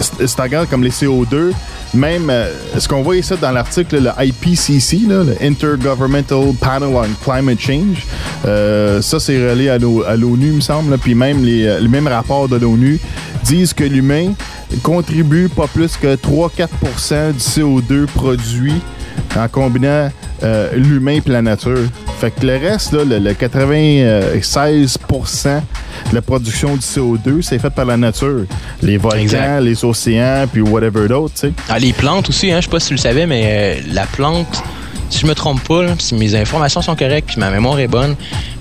si 0.00 0.34
tu 0.34 0.40
regardes 0.42 0.68
comme 0.68 0.82
les 0.82 0.90
CO2, 0.90 1.52
même 1.94 2.28
euh, 2.30 2.50
ce 2.78 2.88
qu'on 2.88 3.02
voit 3.02 3.16
ici 3.16 3.34
dans 3.40 3.50
l'article, 3.50 4.00
le 4.02 4.10
IPCC, 4.24 5.00
le 5.08 5.34
Intergovernmental 5.40 6.52
Panel 6.60 6.88
on 6.94 7.04
Climate 7.24 7.60
Change, 7.60 8.06
euh, 8.46 9.00
ça 9.02 9.20
c'est 9.20 9.50
relié 9.50 9.68
à 9.68 9.78
l'O- 9.78 10.04
à 10.06 10.16
l'ONU, 10.16 10.52
me 10.52 10.60
semble. 10.60 10.96
Puis 10.98 11.14
même 11.14 11.44
les, 11.44 11.66
euh, 11.66 11.80
les 11.80 11.88
mêmes 11.88 12.08
rapports 12.08 12.48
de 12.48 12.56
l'ONU 12.56 12.98
disent 13.44 13.72
que 13.74 13.84
l'humain 13.84 14.32
contribue 14.82 15.48
pas 15.48 15.66
plus 15.66 15.96
que 15.96 16.16
3-4% 16.16 17.32
du 17.32 17.38
CO2 17.38 18.06
produit 18.06 18.80
en 19.36 19.48
combinant 19.48 20.10
euh, 20.42 20.70
l'humain 20.74 21.18
et 21.26 21.30
la 21.30 21.42
nature. 21.42 21.78
Fait 22.20 22.30
que 22.30 22.46
le 22.46 22.56
reste, 22.56 22.92
là, 22.92 23.04
le, 23.04 23.18
le 23.18 23.32
96% 23.32 25.60
de 26.10 26.14
la 26.14 26.22
production 26.22 26.74
du 26.74 26.80
CO2, 26.80 27.42
c'est 27.42 27.58
fait 27.58 27.70
par 27.70 27.84
la 27.84 27.96
nature. 27.96 28.44
Les 28.82 28.96
volcans, 28.96 29.18
Exact. 29.18 29.60
les 29.60 29.84
océans, 29.84 30.46
puis 30.52 30.62
whatever 30.62 31.08
d'autre, 31.08 31.34
tu 31.34 31.48
sais. 31.48 31.52
Ah, 31.68 31.78
les 31.78 31.92
plantes 31.92 32.28
aussi, 32.28 32.52
hein, 32.52 32.60
je 32.60 32.66
sais 32.66 32.70
pas 32.70 32.80
si 32.80 32.88
tu 32.88 32.94
le 32.94 32.98
savais, 33.00 33.26
mais 33.26 33.42
euh, 33.46 33.80
la 33.92 34.06
plante, 34.06 34.62
si 35.10 35.20
je 35.20 35.26
me 35.26 35.34
trompe 35.34 35.62
pas, 35.66 35.82
là, 35.82 35.94
si 35.98 36.14
mes 36.14 36.34
informations 36.34 36.82
sont 36.82 36.96
correctes 36.96 37.28
puis 37.28 37.38
ma 37.40 37.50
mémoire 37.50 37.78
est 37.78 37.88
bonne, 37.88 38.16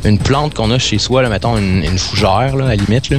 une 0.05 0.17
plante 0.19 0.53
qu'on 0.53 0.71
a 0.71 0.79
chez 0.79 0.97
soi, 0.99 1.21
là, 1.21 1.29
mettons 1.29 1.57
une, 1.57 1.83
une 1.83 1.97
fougère, 1.97 2.55
là, 2.55 2.65
à 2.65 2.69
la 2.69 2.75
limite, 2.75 3.09
là, 3.09 3.17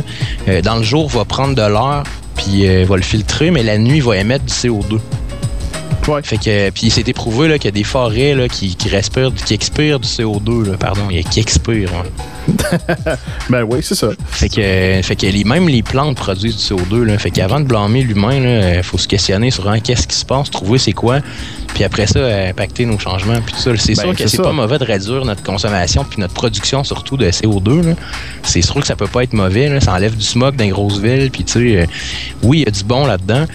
euh, 0.49 0.63
dans 0.63 0.77
le 0.77 0.83
jour, 0.83 1.09
va 1.09 1.25
prendre 1.25 1.55
de 1.55 1.63
l'air 1.63 2.03
puis 2.37 2.67
va 2.85 2.97
le 2.97 3.03
filtrer, 3.03 3.53
mais 3.53 3.63
la 3.63 3.79
nuit, 3.79 4.01
va 4.01 4.17
émettre 4.17 4.45
du 4.45 4.53
CO2. 4.53 4.99
Ouais. 6.07 6.21
Fait 6.23 6.37
que, 6.39 6.71
puis 6.71 6.91
c'est 6.91 7.09
éprouvé 7.09 7.49
là, 7.49 7.57
qu'il 7.59 7.67
y 7.67 7.69
a 7.69 7.71
des 7.73 7.85
forêts 7.85 8.35
là, 8.35 8.47
qui, 8.49 8.77
qui 8.77 8.89
respirent, 8.91 9.33
qui 9.35 9.55
expirent 9.55 9.99
du 10.01 10.07
CO2, 10.09 10.71
là, 10.71 10.77
pardon, 10.79 11.03
il 11.11 11.17
y 11.17 11.21
a- 11.21 11.23
qui 11.23 11.41
expirent. 11.41 11.91
ouais. 11.93 12.11
Ben 13.49 13.63
oui, 13.63 13.79
c'est 13.83 13.95
ça. 13.95 14.09
Fait 14.31 14.49
que, 14.51 15.01
fait 15.03 15.17
que 15.17 15.27
les, 15.27 15.45
même 15.45 15.67
les 15.69 15.83
plantes 15.83 16.17
produisent 16.17 16.57
du 16.57 16.63
CO2. 16.75 17.03
Là. 17.05 17.19
Fait 17.19 17.31
qu'avant 17.31 17.59
de 17.61 17.65
blâmer 17.65 18.03
l'humain, 18.03 18.75
il 18.77 18.83
faut 18.83 18.99
se 18.99 19.09
questionner 19.09 19.51
sur 19.51 19.69
hein, 19.69 19.81
qu'est-ce 19.81 20.07
qui 20.07 20.17
se 20.17 20.25
passe, 20.27 20.51
trouver 20.51 20.79
c'est 20.79 20.93
quoi, 20.93 21.21
puis 21.75 21.85
après 21.85 22.07
ça, 22.07 22.19
euh, 22.19 22.51
impacter 22.51 22.85
nos 22.85 22.99
changements. 22.99 23.41
Puis 23.41 23.55
tout 23.55 23.61
ça. 23.61 23.71
C'est 23.79 23.95
Ben, 23.95 24.03
sûr 24.03 24.15
que 24.17 24.27
c'est 24.27 24.43
pas 24.43 24.53
mauvais 24.53 24.79
de 24.79 24.85
réduire 24.85 25.25
notre 25.25 25.43
consommation 25.43 26.05
puis 26.05 26.21
notre 26.21 26.35
production 26.35 26.85
surtout 26.85 27.17
de 27.17 27.31
CO2. 27.31 27.83
là. 27.83 27.95
C'est 28.43 28.63
sûr 28.63 28.75
que 28.81 28.87
ça 28.87 28.95
peut 28.97 29.07
pas 29.07 29.23
être 29.25 29.33
mauvais. 29.33 29.69
Là. 29.71 29.81
Ça 29.81 29.95
enlève 29.95 30.15
du 30.17 30.25
smog 30.25 30.55
dans 30.57 30.65
les 30.65 30.71
grosses 30.71 30.99
villes. 31.01 31.31
Puis 31.31 31.45
tu 31.45 31.53
sais, 31.53 31.81
euh, 31.83 31.87
oui, 32.43 32.59
il 32.61 32.65
y 32.65 32.69
a 32.69 32.71
du 32.71 32.85
bon 32.85 33.07
là-dedans. 33.07 33.47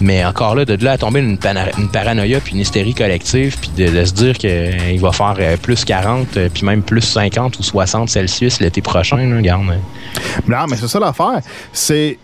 Mais 0.00 0.24
encore 0.24 0.54
là, 0.54 0.64
de 0.64 0.82
là 0.84 0.92
à 0.92 0.98
tomber 0.98 1.20
une, 1.20 1.38
une 1.78 1.88
paranoïa 1.88 2.40
puis 2.40 2.54
une 2.54 2.60
hystérie 2.60 2.94
collective, 2.94 3.56
puis 3.58 3.70
de, 3.76 4.04
se 4.04 4.12
dire 4.12 4.36
qu'il 4.36 5.00
va 5.00 5.12
faire 5.12 5.36
euh, 5.38 5.56
plus 5.56 5.84
40, 5.84 6.36
euh, 6.36 6.48
puis 6.52 6.64
même 6.64 6.82
plus 6.82 7.00
50 7.00 7.58
ou 7.58 7.62
60 7.62 8.08
Celsius 8.08 8.60
l'été 8.60 8.82
prochain, 8.82 9.16
là, 9.16 9.36
regarde. 9.36 9.62
euh. 9.70 10.40
Non, 10.48 10.66
mais 10.68 10.76
c'est 10.76 10.88
ça 10.88 11.00
l'affaire. 11.00 11.40
C'est. 11.72 12.18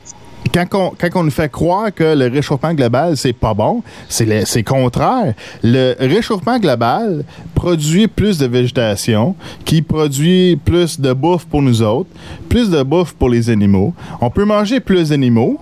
Quand 0.52 0.66
on, 0.74 0.92
quand 0.98 1.08
on 1.14 1.22
nous 1.22 1.30
fait 1.30 1.50
croire 1.50 1.94
que 1.94 2.02
le 2.16 2.26
réchauffement 2.26 2.74
global, 2.74 3.16
c'est 3.16 3.32
pas 3.32 3.54
bon, 3.54 3.82
c'est 4.08 4.64
contraire. 4.64 5.34
Le 5.62 5.94
réchauffement 6.00 6.58
global 6.58 7.24
produit 7.54 8.08
plus 8.08 8.38
de 8.38 8.46
végétation, 8.46 9.36
qui 9.64 9.82
produit 9.82 10.56
plus 10.56 10.98
de 11.00 11.12
bouffe 11.12 11.46
pour 11.46 11.62
nous 11.62 11.80
autres, 11.80 12.10
plus 12.48 12.70
de 12.70 12.82
bouffe 12.82 13.12
pour 13.12 13.28
les 13.28 13.50
animaux. 13.50 13.94
On 14.20 14.30
peut 14.30 14.44
manger 14.44 14.80
plus 14.80 15.10
d'animaux. 15.10 15.60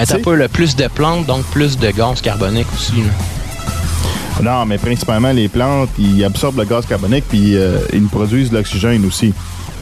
Un 0.00 0.04
T'sais- 0.04 0.18
peu 0.18 0.34
le 0.34 0.48
plus 0.48 0.74
de 0.76 0.86
plantes, 0.88 1.26
donc 1.26 1.44
plus 1.46 1.78
de 1.78 1.90
gaz 1.90 2.20
carbonique 2.20 2.66
aussi. 2.74 2.92
là. 2.96 4.42
Non, 4.42 4.64
mais 4.66 4.78
principalement, 4.78 5.30
les 5.32 5.48
plantes, 5.48 5.90
ils 5.98 6.24
absorbent 6.24 6.58
le 6.58 6.64
gaz 6.64 6.84
carbonique 6.86 7.24
puis 7.28 7.56
euh, 7.56 7.78
ils 7.92 8.02
produisent 8.08 8.50
de 8.50 8.56
l'oxygène 8.56 9.04
aussi. 9.06 9.32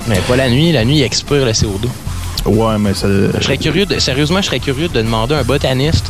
Mais 0.08 0.18
pas 0.28 0.36
la 0.36 0.50
nuit. 0.50 0.72
La 0.72 0.84
nuit, 0.84 0.98
il 0.98 1.02
expire 1.02 1.44
le 1.46 1.52
CO2. 1.52 1.86
Ouais, 2.46 2.78
mais 2.78 2.92
ça. 2.94 3.06
Je 3.08 3.42
serais 3.42 3.58
curieux, 3.58 3.86
de, 3.86 3.98
sérieusement, 3.98 4.40
je 4.40 4.46
serais 4.46 4.61
curieux 4.61 4.88
de 4.88 5.00
demander 5.02 5.34
à 5.34 5.38
un 5.38 5.42
botaniste 5.44 6.06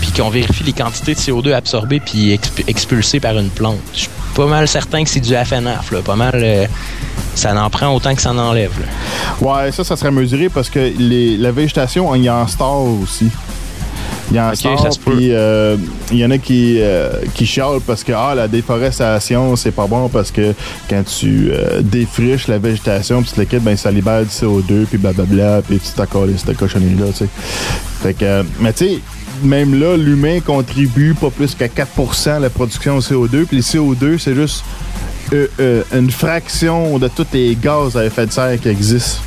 puis 0.00 0.10
qu'on 0.12 0.28
vérifie 0.30 0.64
les 0.64 0.72
quantités 0.72 1.14
de 1.14 1.18
CO2 1.20 1.52
absorbées 1.54 2.00
puis 2.00 2.34
exp- 2.34 2.64
expulsées 2.66 3.20
par 3.20 3.38
une 3.38 3.48
plante. 3.50 3.78
Je 3.94 4.06
pas 4.38 4.46
mal 4.46 4.68
certain 4.68 5.02
que 5.02 5.10
c'est 5.10 5.18
du 5.18 5.34
FNF. 5.34 5.90
Là. 5.90 5.98
Pas 6.04 6.14
mal, 6.14 6.30
euh, 6.34 6.64
ça 7.34 7.52
en 7.60 7.68
prend 7.70 7.92
autant 7.92 8.14
que 8.14 8.22
ça 8.22 8.30
en 8.30 8.38
enlève. 8.38 8.70
là. 8.80 8.86
Ouais, 9.64 9.72
ça, 9.72 9.82
ça 9.82 9.96
serait 9.96 10.12
mesuré 10.12 10.48
parce 10.48 10.70
que 10.70 10.92
les, 10.96 11.36
la 11.36 11.50
végétation, 11.50 12.14
il 12.14 12.22
y 12.22 12.30
en 12.30 12.46
store 12.46 12.86
aussi. 13.02 13.28
Il 14.30 14.36
y 14.36 14.40
en 14.40 14.50
Ok, 14.50 14.56
store, 14.56 14.80
ça 14.80 14.90
se 14.92 14.98
peut. 15.00 15.16
puis 15.16 15.32
euh, 15.32 15.76
il 16.12 16.18
y 16.18 16.24
en 16.24 16.30
a 16.30 16.38
qui, 16.38 16.76
euh, 16.80 17.10
qui 17.34 17.46
chialent 17.46 17.80
parce 17.84 18.04
que 18.04 18.12
ah, 18.12 18.34
la 18.36 18.46
déforestation, 18.46 19.56
c'est 19.56 19.72
pas 19.72 19.88
bon 19.88 20.08
parce 20.08 20.30
que 20.30 20.54
quand 20.88 21.02
tu 21.04 21.50
euh, 21.50 21.82
défriches 21.82 22.46
la 22.46 22.58
végétation, 22.58 23.22
puis 23.22 23.44
quittes, 23.44 23.64
ben, 23.64 23.76
ça 23.76 23.90
libère 23.90 24.22
du 24.22 24.28
CO2, 24.28 24.84
puis 24.84 24.98
blablabla, 24.98 25.62
puis 25.62 25.80
tu 25.80 25.90
t'accordes 25.96 26.30
cette 26.36 26.56
cochonnerie-là, 26.56 27.06
tu 27.08 27.24
sais. 27.24 27.28
Fait 28.02 28.14
que, 28.14 28.44
mais 28.60 28.72
tu 28.72 28.86
sais, 28.86 28.98
même 29.42 29.78
là, 29.78 29.96
l'humain 29.96 30.40
contribue 30.40 31.14
pas 31.14 31.30
plus 31.30 31.54
qu'à 31.54 31.68
4% 31.68 32.30
à 32.30 32.38
la 32.38 32.50
production 32.50 32.96
de 32.96 33.02
CO2, 33.02 33.44
puis 33.44 33.56
le 33.58 33.62
CO2, 33.62 34.18
c'est 34.18 34.34
juste 34.34 34.64
euh, 35.32 35.46
euh, 35.60 35.82
une 35.92 36.10
fraction 36.10 36.98
de 36.98 37.08
tous 37.08 37.26
les 37.32 37.54
gaz 37.54 37.96
à 37.96 38.04
effet 38.04 38.26
de 38.26 38.32
serre 38.32 38.60
qui 38.60 38.68
existent. 38.68 39.20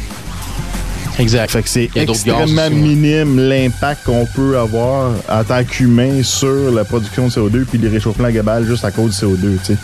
Exact. 1.20 1.52
Fait 1.52 1.62
que 1.62 1.70
c'est 1.70 1.90
extrêmement 1.96 2.70
minime 2.70 3.38
l'impact 3.38 4.06
qu'on 4.06 4.26
peut 4.34 4.58
avoir 4.58 5.12
en 5.30 5.44
tant 5.44 5.64
qu'humain 5.64 6.24
sur 6.24 6.72
la 6.72 6.84
production 6.84 7.28
de 7.28 7.32
CO2 7.32 7.66
puis 7.66 7.78
le 7.78 7.90
réchauffement 7.90 8.30
global 8.30 8.66
juste 8.66 8.86
à 8.86 8.92
cause 8.92 9.20
du 9.20 9.26
CO2, 9.26 9.58
tu 9.60 9.66
sais. 9.66 9.78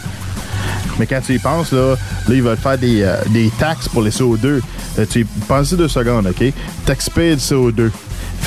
Mais 0.99 1.05
quand 1.05 1.21
tu 1.21 1.36
y 1.36 1.39
penses, 1.39 1.71
là, 1.71 1.95
là 2.28 2.36
ils 2.36 2.41
veulent 2.41 2.57
faire 2.57 2.78
des, 2.78 3.03
euh, 3.03 3.15
des 3.30 3.51
taxes 3.59 3.88
pour 3.88 4.01
les 4.01 4.09
CO2. 4.09 4.61
Euh, 4.97 5.05
tu 5.09 5.21
y 5.21 5.23
penses 5.47 5.73
deux 5.73 5.88
secondes, 5.88 6.28
OK? 6.28 6.51
T'expires 6.86 7.36
du 7.36 7.41
CO2. 7.41 7.91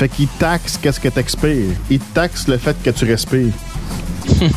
Fait 0.01 0.09
qu'ils 0.09 0.27
taxent 0.27 0.79
qu'est-ce 0.81 0.99
que 0.99 1.09
t'expires. 1.09 1.75
Ils 1.91 1.99
taxent 1.99 2.47
le 2.47 2.57
fait 2.57 2.75
que 2.81 2.89
tu 2.89 3.05
respires. 3.05 3.53
tu 4.39 4.55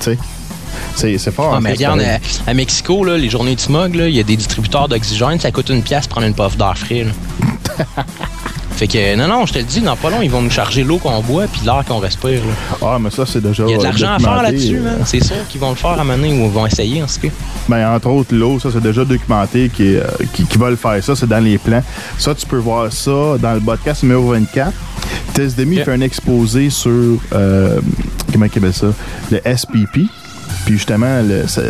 sais? 0.00 0.18
C'est, 0.96 1.18
c'est 1.18 1.30
fort. 1.30 1.52
Ah, 1.52 1.58
en 1.58 1.60
mais 1.60 1.72
regarde, 1.72 2.00
pareil. 2.00 2.18
à, 2.46 2.50
à 2.50 2.54
Mexico, 2.54 3.04
là, 3.04 3.18
les 3.18 3.28
journées 3.28 3.54
de 3.54 3.60
smog, 3.60 3.94
il 3.94 4.08
y 4.16 4.20
a 4.20 4.22
des 4.22 4.34
distributeurs 4.34 4.88
d'oxygène, 4.88 5.38
ça 5.38 5.52
coûte 5.52 5.68
une 5.68 5.82
pièce 5.82 6.06
prendre 6.06 6.26
une 6.26 6.32
puff 6.32 6.56
d'air 6.56 6.78
frais. 6.78 7.04
fait 8.82 8.88
que, 8.88 9.14
non, 9.14 9.28
non, 9.28 9.46
je 9.46 9.52
te 9.52 9.58
le 9.60 9.64
dis, 9.64 9.80
dans 9.80 9.94
pas 9.94 10.10
long, 10.10 10.22
ils 10.22 10.30
vont 10.30 10.42
nous 10.42 10.50
charger 10.50 10.82
l'eau 10.82 10.98
qu'on 10.98 11.20
boit 11.20 11.46
puis 11.46 11.60
l'air 11.64 11.84
qu'on 11.86 11.98
respire. 12.00 12.40
là. 12.40 12.76
Ah, 12.84 12.98
mais 13.00 13.10
ça, 13.10 13.24
c'est 13.24 13.40
déjà. 13.40 13.62
Il 13.68 13.70
y 13.70 13.74
a 13.74 13.78
de 13.78 13.82
l'argent 13.84 14.14
à 14.14 14.18
faire 14.18 14.42
là-dessus, 14.42 14.78
euh, 14.78 14.82
man. 14.82 15.02
C'est 15.04 15.22
sûr 15.22 15.36
qu'ils 15.48 15.60
vont 15.60 15.70
le 15.70 15.76
faire 15.76 16.00
à 16.00 16.04
donné 16.04 16.32
ou 16.32 16.46
ils 16.46 16.50
vont 16.50 16.66
essayer, 16.66 17.00
en 17.00 17.06
tout 17.06 17.20
cas. 17.22 17.28
Ben, 17.68 17.94
entre 17.94 18.08
autres, 18.08 18.34
l'eau, 18.34 18.58
ça, 18.58 18.70
c'est 18.72 18.82
déjà 18.82 19.04
documenté 19.04 19.68
qui, 19.68 19.94
euh, 19.94 20.02
qui, 20.32 20.46
qui 20.46 20.58
veulent 20.58 20.76
faire 20.76 21.00
ça. 21.04 21.14
C'est 21.14 21.28
dans 21.28 21.38
les 21.38 21.58
plans. 21.58 21.84
Ça, 22.18 22.34
tu 22.34 22.44
peux 22.44 22.56
voir 22.58 22.92
ça 22.92 23.38
dans 23.38 23.54
le 23.54 23.60
podcast 23.60 24.02
numéro 24.02 24.32
24. 24.32 24.72
Test 25.32 25.56
Demi 25.56 25.76
fait 25.76 25.92
un 25.92 26.00
exposé 26.00 26.68
sur, 26.68 27.18
euh, 27.32 27.78
comment 28.32 28.46
il 28.52 28.58
appelle 28.58 28.74
ça? 28.74 28.88
Le 29.30 29.38
SPP. 29.56 30.08
Puis 30.64 30.74
justement, 30.74 31.22
le, 31.22 31.46
ça- 31.46 31.62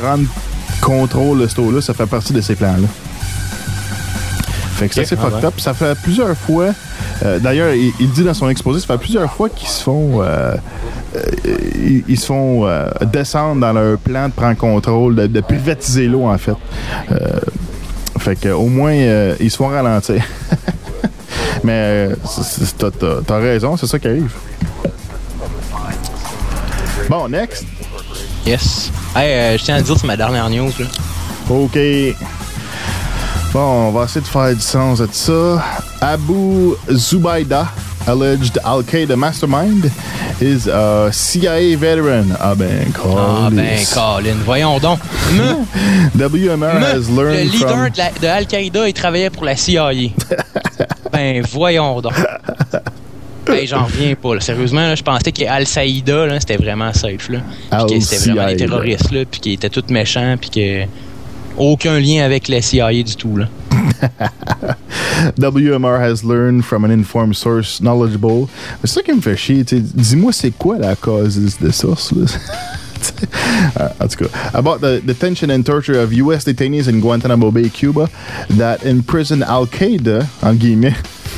prendre 0.00 0.24
contrôle 0.80 1.40
de 1.40 1.46
cette 1.46 1.58
eau-là, 1.58 1.82
ça 1.82 1.92
fait 1.92 2.06
partie 2.06 2.32
de 2.32 2.40
ces 2.40 2.54
plans-là. 2.54 2.88
Fait 4.78 4.88
que 4.88 4.94
c'est 4.94 5.00
assez 5.02 5.16
Ah 5.18 5.22
fucked 5.30 5.44
up. 5.44 5.54
Ça 5.58 5.74
fait 5.74 5.96
plusieurs 6.02 6.36
fois. 6.36 6.66
euh, 7.24 7.38
D'ailleurs, 7.40 7.74
il, 7.74 7.92
il 7.98 8.10
dit 8.10 8.22
dans 8.22 8.34
son 8.34 8.48
exposé, 8.48 8.80
ça 8.80 8.86
fait 8.86 8.98
plusieurs 8.98 9.32
fois 9.32 9.48
qu'ils 9.48 9.68
se 9.68 9.82
font. 9.82 10.22
euh, 10.22 10.54
euh, 11.16 11.20
ils, 11.74 12.04
ils 12.06 12.18
se 12.18 12.26
font 12.26 12.64
euh, 12.66 12.86
descendre 13.12 13.60
dans 13.60 13.72
leur 13.72 13.98
plan 13.98 14.28
de 14.28 14.32
prendre 14.32 14.56
contrôle, 14.56 15.16
de, 15.16 15.26
de 15.26 15.40
privatiser 15.40 16.06
l'eau, 16.06 16.26
en 16.26 16.38
fait. 16.38 16.52
Euh, 17.10 17.16
fait 18.18 18.36
que 18.36 18.48
au 18.50 18.66
moins, 18.66 18.92
euh, 18.92 19.34
ils 19.40 19.50
se 19.50 19.56
font 19.56 19.68
ralentir. 19.68 20.22
Mais 21.64 21.72
euh, 21.72 22.14
t'as- 23.26 23.38
raison, 23.38 23.76
c'est 23.76 23.86
ça 23.88 23.98
qui 23.98 24.06
arrive. 24.06 24.30
Bon, 27.08 27.28
next. 27.28 27.64
Yes. 28.46 28.90
Hey, 29.16 29.32
euh, 29.32 29.58
je 29.58 29.64
tiens 29.64 29.76
à 29.76 29.80
dire, 29.80 29.96
c'est 29.98 30.06
ma 30.06 30.16
dernière 30.16 30.48
news. 30.50 30.70
Là. 30.78 30.86
OK. 31.50 31.78
Bon, 33.58 33.88
on 33.88 33.90
va 33.90 34.04
essayer 34.04 34.20
de 34.20 34.26
faire 34.28 34.54
du 34.54 34.60
sens 34.60 35.00
de 35.00 35.08
ça. 35.10 35.60
Abu 36.00 36.74
Zubaydah, 36.92 37.66
alleged 38.06 38.56
Al-Qaeda 38.62 39.16
mastermind, 39.16 39.90
is 40.40 40.68
a 40.68 41.10
CIA 41.10 41.76
veteran. 41.76 42.26
Ah 42.38 42.54
ben, 42.54 42.92
Ah, 43.04 43.48
ben. 43.50 43.84
Colin, 43.92 44.36
voyons 44.44 44.78
donc. 44.78 45.00
WMR 46.14 46.80
has 46.84 47.10
le 47.10 47.16
learned 47.16 47.52
leader 47.52 47.68
from... 47.68 47.88
de, 47.90 47.98
la- 47.98 48.12
de 48.22 48.26
Al-Qaïda, 48.28 48.86
il 48.88 48.94
travaillait 48.94 49.30
pour 49.30 49.44
la 49.44 49.56
CIA. 49.56 49.90
Ben, 51.12 51.42
voyons 51.50 52.00
donc. 52.00 52.12
Hey, 53.48 53.66
j'en 53.66 53.86
reviens 53.86 54.14
pas. 54.14 54.34
là. 54.34 54.40
Sérieusement, 54.40 54.82
là, 54.82 54.94
je 54.94 55.02
pensais 55.02 55.32
qu'Al-Saïda, 55.32 56.38
c'était 56.38 56.58
vraiment 56.58 56.92
safe. 56.92 57.28
Là. 57.30 57.40
C'était 57.98 58.18
vraiment 58.18 58.34
des 58.46 58.52
Al-Qaïda. 58.52 58.66
terroristes, 58.66 59.10
là, 59.10 59.24
puis 59.28 59.40
qu'ils 59.40 59.52
étaient 59.54 59.70
tous 59.70 59.86
méchants, 59.90 60.36
puis 60.40 60.50
que 60.50 60.84
aucun 61.58 61.98
lien 62.00 62.24
avec 62.24 62.48
la 62.48 62.62
CIA 62.62 63.02
du 63.02 63.16
tout. 63.16 63.36
Là. 63.36 63.48
WMR 65.38 66.00
has 66.00 66.24
learned 66.24 66.64
from 66.64 66.84
an 66.84 66.90
informed 66.90 67.36
source 67.36 67.80
knowledgeable. 67.80 68.48
C'est 68.82 68.94
ça 68.94 69.02
qui 69.02 69.12
me 69.12 69.20
fait 69.20 69.36
chier. 69.36 69.64
Dis-moi, 69.64 70.32
c'est 70.32 70.52
quoi 70.56 70.78
la 70.78 70.94
cause 70.96 71.36
de? 71.36 71.66
Là? 71.66 72.26
Uh, 73.76 74.06
tout 74.08 74.24
cas, 74.24 74.50
about 74.54 74.80
the 74.80 75.00
detention 75.00 75.50
and 75.50 75.64
torture 75.64 75.98
of 75.98 76.12
U.S. 76.12 76.44
detainees 76.44 76.88
in 76.88 77.00
Guantanamo 77.00 77.50
Bay, 77.50 77.68
Cuba, 77.68 78.08
that 78.50 78.84
imprisoned 78.84 79.42
Al 79.42 79.66
Qaeda, 79.66 80.26
en 80.42 80.54
guillemets, 80.54 80.94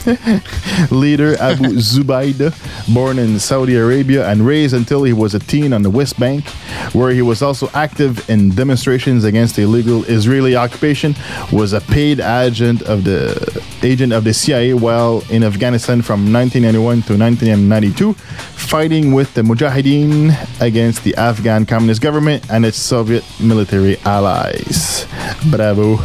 leader 0.91 1.37
Abu 1.41 1.77
Zubaydah, 1.77 2.55
born 2.93 3.19
in 3.19 3.39
Saudi 3.39 3.77
Arabia 3.77 4.29
and 4.29 4.47
raised 4.47 4.75
until 4.75 5.05
he 5.05 5.13
was 5.13 5.35
a 5.35 5.39
teen 5.39 5.73
on 5.73 5.83
the 5.83 5.91
West 5.91 6.19
Bank, 6.19 6.47
where 6.93 7.11
he 7.11 7.23
was 7.23 7.43
also 7.43 7.69
active 7.75 8.29
in 8.29 8.51
demonstrations 8.51 9.25
against 9.25 9.59
illegal 9.59 10.05
Israeli 10.05 10.57
occupation, 10.57 11.15
was 11.53 11.73
a 11.73 11.81
paid 11.81 12.21
agent 12.21 12.83
of 12.83 13.05
the 13.05 13.63
agent 13.83 14.13
of 14.13 14.25
the 14.25 14.35
CIA 14.35 14.75
while 14.75 15.23
in 15.31 15.43
Afghanistan 15.43 16.03
from 16.03 16.33
1991 16.33 17.03
to 17.03 17.17
1992, 17.17 18.15
fighting 18.15 19.13
with 19.13 19.35
the 19.35 19.43
Mujahideen 19.43 20.35
against 20.61 21.05
the 21.05 21.15
Afghan 21.17 21.67
Communist 21.67 22.01
government 22.01 22.49
and 22.51 22.65
its 22.65 22.79
Soviet 22.79 23.25
military 23.41 23.99
allies. 24.05 25.07
Bravo. 25.51 25.99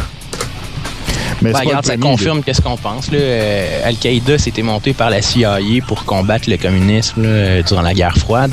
Mais 1.51 1.59
regarde, 1.67 1.85
ça 1.85 1.93
confirme 2.11 2.43
qu'est-ce 2.43 2.61
qu'on 2.61 2.77
pense. 2.77 3.09
Euh, 3.13 3.87
Al-Qaïda 3.87 4.37
s'était 4.37 4.61
monté 4.61 4.93
par 4.93 5.09
la 5.09 5.21
CIA 5.21 5.57
pour 5.87 6.05
combattre 6.05 6.49
le 6.49 6.57
communisme 6.57 7.21
là, 7.23 7.27
euh, 7.29 7.63
durant 7.63 7.81
la 7.81 7.93
guerre 7.93 8.17
froide. 8.17 8.51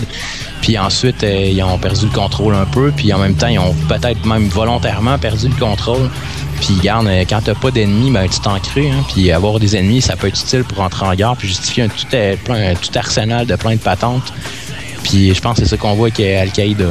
Puis 0.60 0.78
ensuite, 0.78 1.24
euh, 1.24 1.50
ils 1.52 1.62
ont 1.62 1.78
perdu 1.78 2.06
le 2.06 2.12
contrôle 2.12 2.54
un 2.54 2.64
peu. 2.66 2.92
Puis 2.96 3.12
en 3.12 3.18
même 3.18 3.34
temps, 3.34 3.48
ils 3.48 3.58
ont 3.58 3.74
peut-être 3.88 4.24
même 4.26 4.46
volontairement 4.48 5.18
perdu 5.18 5.48
le 5.48 5.54
contrôle. 5.54 6.08
Puis 6.60 6.76
regarde, 6.78 7.06
euh, 7.08 7.24
quand 7.28 7.40
t'as 7.44 7.54
pas 7.54 7.70
d'ennemis, 7.72 8.10
ben, 8.10 8.28
tu 8.28 8.38
t'en 8.40 8.58
crées. 8.60 8.90
Hein. 8.90 9.04
Puis 9.12 9.32
avoir 9.32 9.58
des 9.58 9.76
ennemis, 9.76 10.00
ça 10.02 10.14
peut 10.16 10.28
être 10.28 10.40
utile 10.40 10.62
pour 10.64 10.80
entrer 10.80 11.04
en 11.06 11.14
guerre 11.14 11.34
puis 11.36 11.48
justifier 11.48 11.82
un 11.84 11.88
tout, 11.88 12.06
euh, 12.14 12.36
plein- 12.44 12.70
un 12.70 12.74
tout 12.74 12.90
arsenal 12.96 13.46
de 13.46 13.56
plein 13.56 13.72
de 13.72 13.80
patentes. 13.80 14.32
Puis 15.02 15.34
je 15.34 15.40
pense 15.40 15.56
que 15.58 15.64
c'est 15.64 15.70
ça 15.70 15.76
qu'on 15.76 15.94
voit 15.94 16.08
avec 16.14 16.20
Al-Qaïda. 16.20 16.84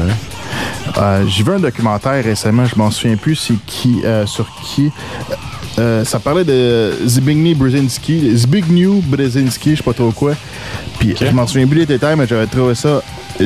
Euh, 0.97 1.23
J'ai 1.29 1.43
vu 1.43 1.53
un 1.53 1.59
documentaire 1.59 2.21
récemment, 2.21 2.65
je 2.65 2.75
m'en 2.75 2.91
souviens 2.91 3.15
plus 3.15 3.35
c'est 3.37 3.53
qui, 3.65 4.01
euh, 4.03 4.25
sur 4.25 4.47
qui. 4.65 4.91
Euh, 5.79 6.03
ça 6.03 6.19
parlait 6.19 6.43
de 6.43 6.93
Zbigniew 7.05 7.55
Brzezinski, 7.55 8.35
Zbigniew 8.35 9.01
Brzezinski, 9.05 9.71
je 9.71 9.75
sais 9.77 9.83
pas 9.83 9.93
trop 9.93 10.11
quoi. 10.11 10.35
Puis 10.99 11.15
je 11.19 11.31
m'en 11.31 11.47
souviens 11.47 11.67
plus 11.67 11.79
des 11.79 11.85
détails, 11.85 12.15
mais 12.17 12.27
j'avais 12.27 12.47
trouvé 12.47 12.75
ça 12.75 13.01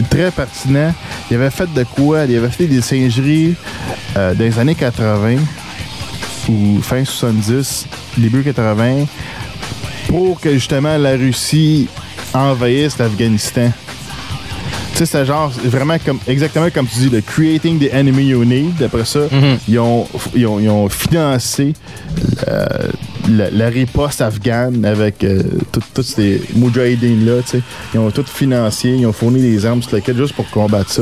très 0.10 0.32
pertinent. 0.32 0.94
Il 1.30 1.38
avait 1.38 1.52
fait 1.52 1.72
de 1.74 1.84
quoi? 1.84 2.26
Il 2.26 2.36
avait 2.36 2.50
fait 2.50 2.68
des 2.68 2.82
singeries 2.82 3.56
euh, 4.18 4.34
dans 4.34 4.44
les 4.44 4.60
années 4.60 4.76
80 4.76 5.38
ou 6.50 6.82
fin 6.82 7.04
70, 7.04 7.88
début 8.18 8.44
80, 8.44 9.06
pour 10.08 10.40
que 10.40 10.54
justement 10.54 10.98
la 10.98 11.12
Russie 11.12 11.88
envahisse 12.34 12.98
l'Afghanistan. 12.98 13.72
Sais, 14.96 15.06
c'est 15.06 15.26
genre 15.26 15.50
vraiment 15.66 15.98
comme 16.06 16.20
exactement 16.26 16.70
comme 16.74 16.88
tu 16.88 17.00
dis, 17.00 17.10
le 17.10 17.20
creating 17.22 17.80
the 17.80 17.94
enemy 17.94 18.28
you 18.28 18.46
need. 18.46 18.82
Après 18.82 19.04
ça, 19.04 19.20
Mhm. 19.32 19.58
ils, 19.68 19.78
ont, 19.80 20.08
ils, 20.34 20.48
ont, 20.48 20.60
ils 20.60 20.70
ont 20.70 20.88
financé 20.88 21.74
euh, 22.48 22.66
la, 23.30 23.50
la 23.50 23.68
riposte 23.68 24.22
afghane 24.22 24.86
avec 24.86 25.24
euh, 25.26 25.44
tous 25.94 26.02
ces 26.04 26.42
mujahideen-là. 26.56 27.42
tu 27.42 27.58
sais. 27.58 27.62
Ils 27.94 28.00
ont 28.00 28.10
tout 28.10 28.24
financé, 28.26 28.90
ils 28.90 29.06
ont 29.06 29.12
fourni 29.12 29.42
des 29.42 29.66
armes, 29.66 29.82
kit, 29.82 30.02
juste 30.16 30.34
pour 30.34 30.50
combattre 30.50 30.90
ça. 30.90 31.02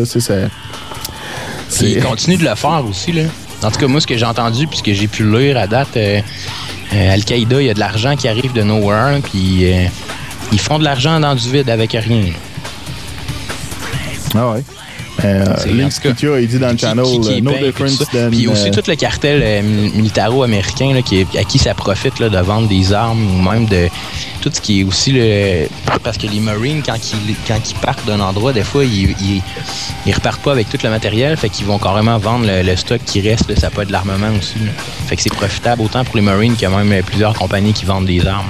ils 1.82 2.02
continuent 2.02 2.38
de 2.40 2.46
le 2.50 2.56
faire 2.56 2.84
aussi. 2.90 3.12
Là. 3.12 3.24
En 3.62 3.70
tout 3.70 3.80
cas, 3.80 3.88
moi, 3.88 4.02
ce 4.02 4.08
que 4.08 4.18
j'ai 4.18 4.26
entendu, 4.26 4.66
puis 4.68 4.80
ce 4.80 4.84
que 4.84 4.94
j'ai 4.94 5.08
pu 5.08 5.24
lire 5.24 5.56
à 5.58 5.68
date, 5.68 5.96
euh, 5.98 6.20
euh, 6.96 7.14
Al-Qaïda, 7.14 7.62
il 7.62 7.68
y 7.68 7.70
a 7.70 7.74
de 7.76 7.80
l'argent 7.80 8.16
qui 8.16 8.28
arrive 8.28 8.54
de 8.54 8.64
nowhere, 8.64 9.12
là, 9.12 9.20
puis 9.24 9.66
ils 10.52 10.60
font 10.60 10.80
de 10.80 10.84
l'argent 10.84 11.20
dans 11.20 11.36
du 11.36 11.52
vide 11.52 11.70
avec 11.70 11.92
rien. 11.92 12.26
Ah 14.36 14.52
ouais. 14.52 14.64
Euh, 15.24 15.46
C'est- 15.60 15.70
Link 15.72 15.92
Scutia, 15.92 16.40
il 16.40 16.48
dit 16.48 16.58
dans 16.58 16.70
le 16.70 16.74
Qui- 16.74 16.82
channel, 16.82 17.06
qui- 17.06 17.20
qui 17.20 17.34
euh, 17.38 17.42
no 17.42 17.52
paye, 17.52 17.60
puis 17.60 17.68
difference 17.84 17.98
tout 18.00 18.06
ça. 18.06 18.24
than... 18.26 18.30
Puis 18.32 18.48
aussi 18.48 18.70
euh, 18.70 18.72
tout 18.72 18.82
le 18.88 18.96
cartel 18.96 19.42
euh, 19.44 19.62
mil- 19.62 19.92
militaro-américain 19.94 21.02
qui 21.06 21.28
à 21.38 21.44
qui 21.44 21.60
ça 21.60 21.76
profite 21.76 22.20
là, 22.20 22.30
de 22.30 22.38
vendre 22.40 22.68
des 22.68 22.92
armes 22.94 23.22
ou 23.40 23.42
même 23.50 23.68
de 23.68 23.90
tout 24.42 24.50
ce 24.52 24.60
qui 24.60 24.82
est 24.82 24.84
aussi 24.84 25.12
le 25.12 25.68
parce 26.04 26.18
que 26.18 26.26
les 26.28 26.40
Marines 26.40 26.82
quand 26.84 26.96
ils 27.14 27.36
quand 27.48 27.60
ils 27.70 27.76
partent 27.76 28.06
d'un 28.08 28.20
endroit 28.20 28.54
des 28.54 28.64
fois 28.64 28.84
ils, 28.84 29.12
ils, 29.22 29.42
ils 30.08 30.14
repartent 30.14 30.42
pas 30.42 30.52
avec 30.52 30.68
tout 30.70 30.78
le 30.84 30.90
matériel 30.90 31.38
fait 31.38 31.50
qu'ils 31.50 31.66
vont 31.68 31.78
carrément 31.78 32.18
vendre 32.18 32.48
le, 32.48 32.64
le 32.64 32.76
stock 32.76 33.00
qui 33.06 33.22
reste 33.22 33.48
là, 33.50 33.56
ça 33.56 33.70
peut 33.70 33.82
être 33.84 33.88
de 33.90 33.94
l'armement 33.94 34.32
aussi 34.38 34.56
là. 34.66 34.72
fait 35.08 35.16
que 35.16 35.22
c'est 35.22 35.34
profitable 35.34 35.82
autant 35.84 36.04
pour 36.04 36.16
les 36.16 36.22
Marines 36.24 36.56
qu'il 36.56 36.68
y 36.68 36.74
a 36.74 36.76
même 36.84 37.04
plusieurs 37.04 37.36
compagnies 37.36 37.74
qui 37.74 37.86
vendent 37.86 38.08
des 38.08 38.26
armes 38.26 38.48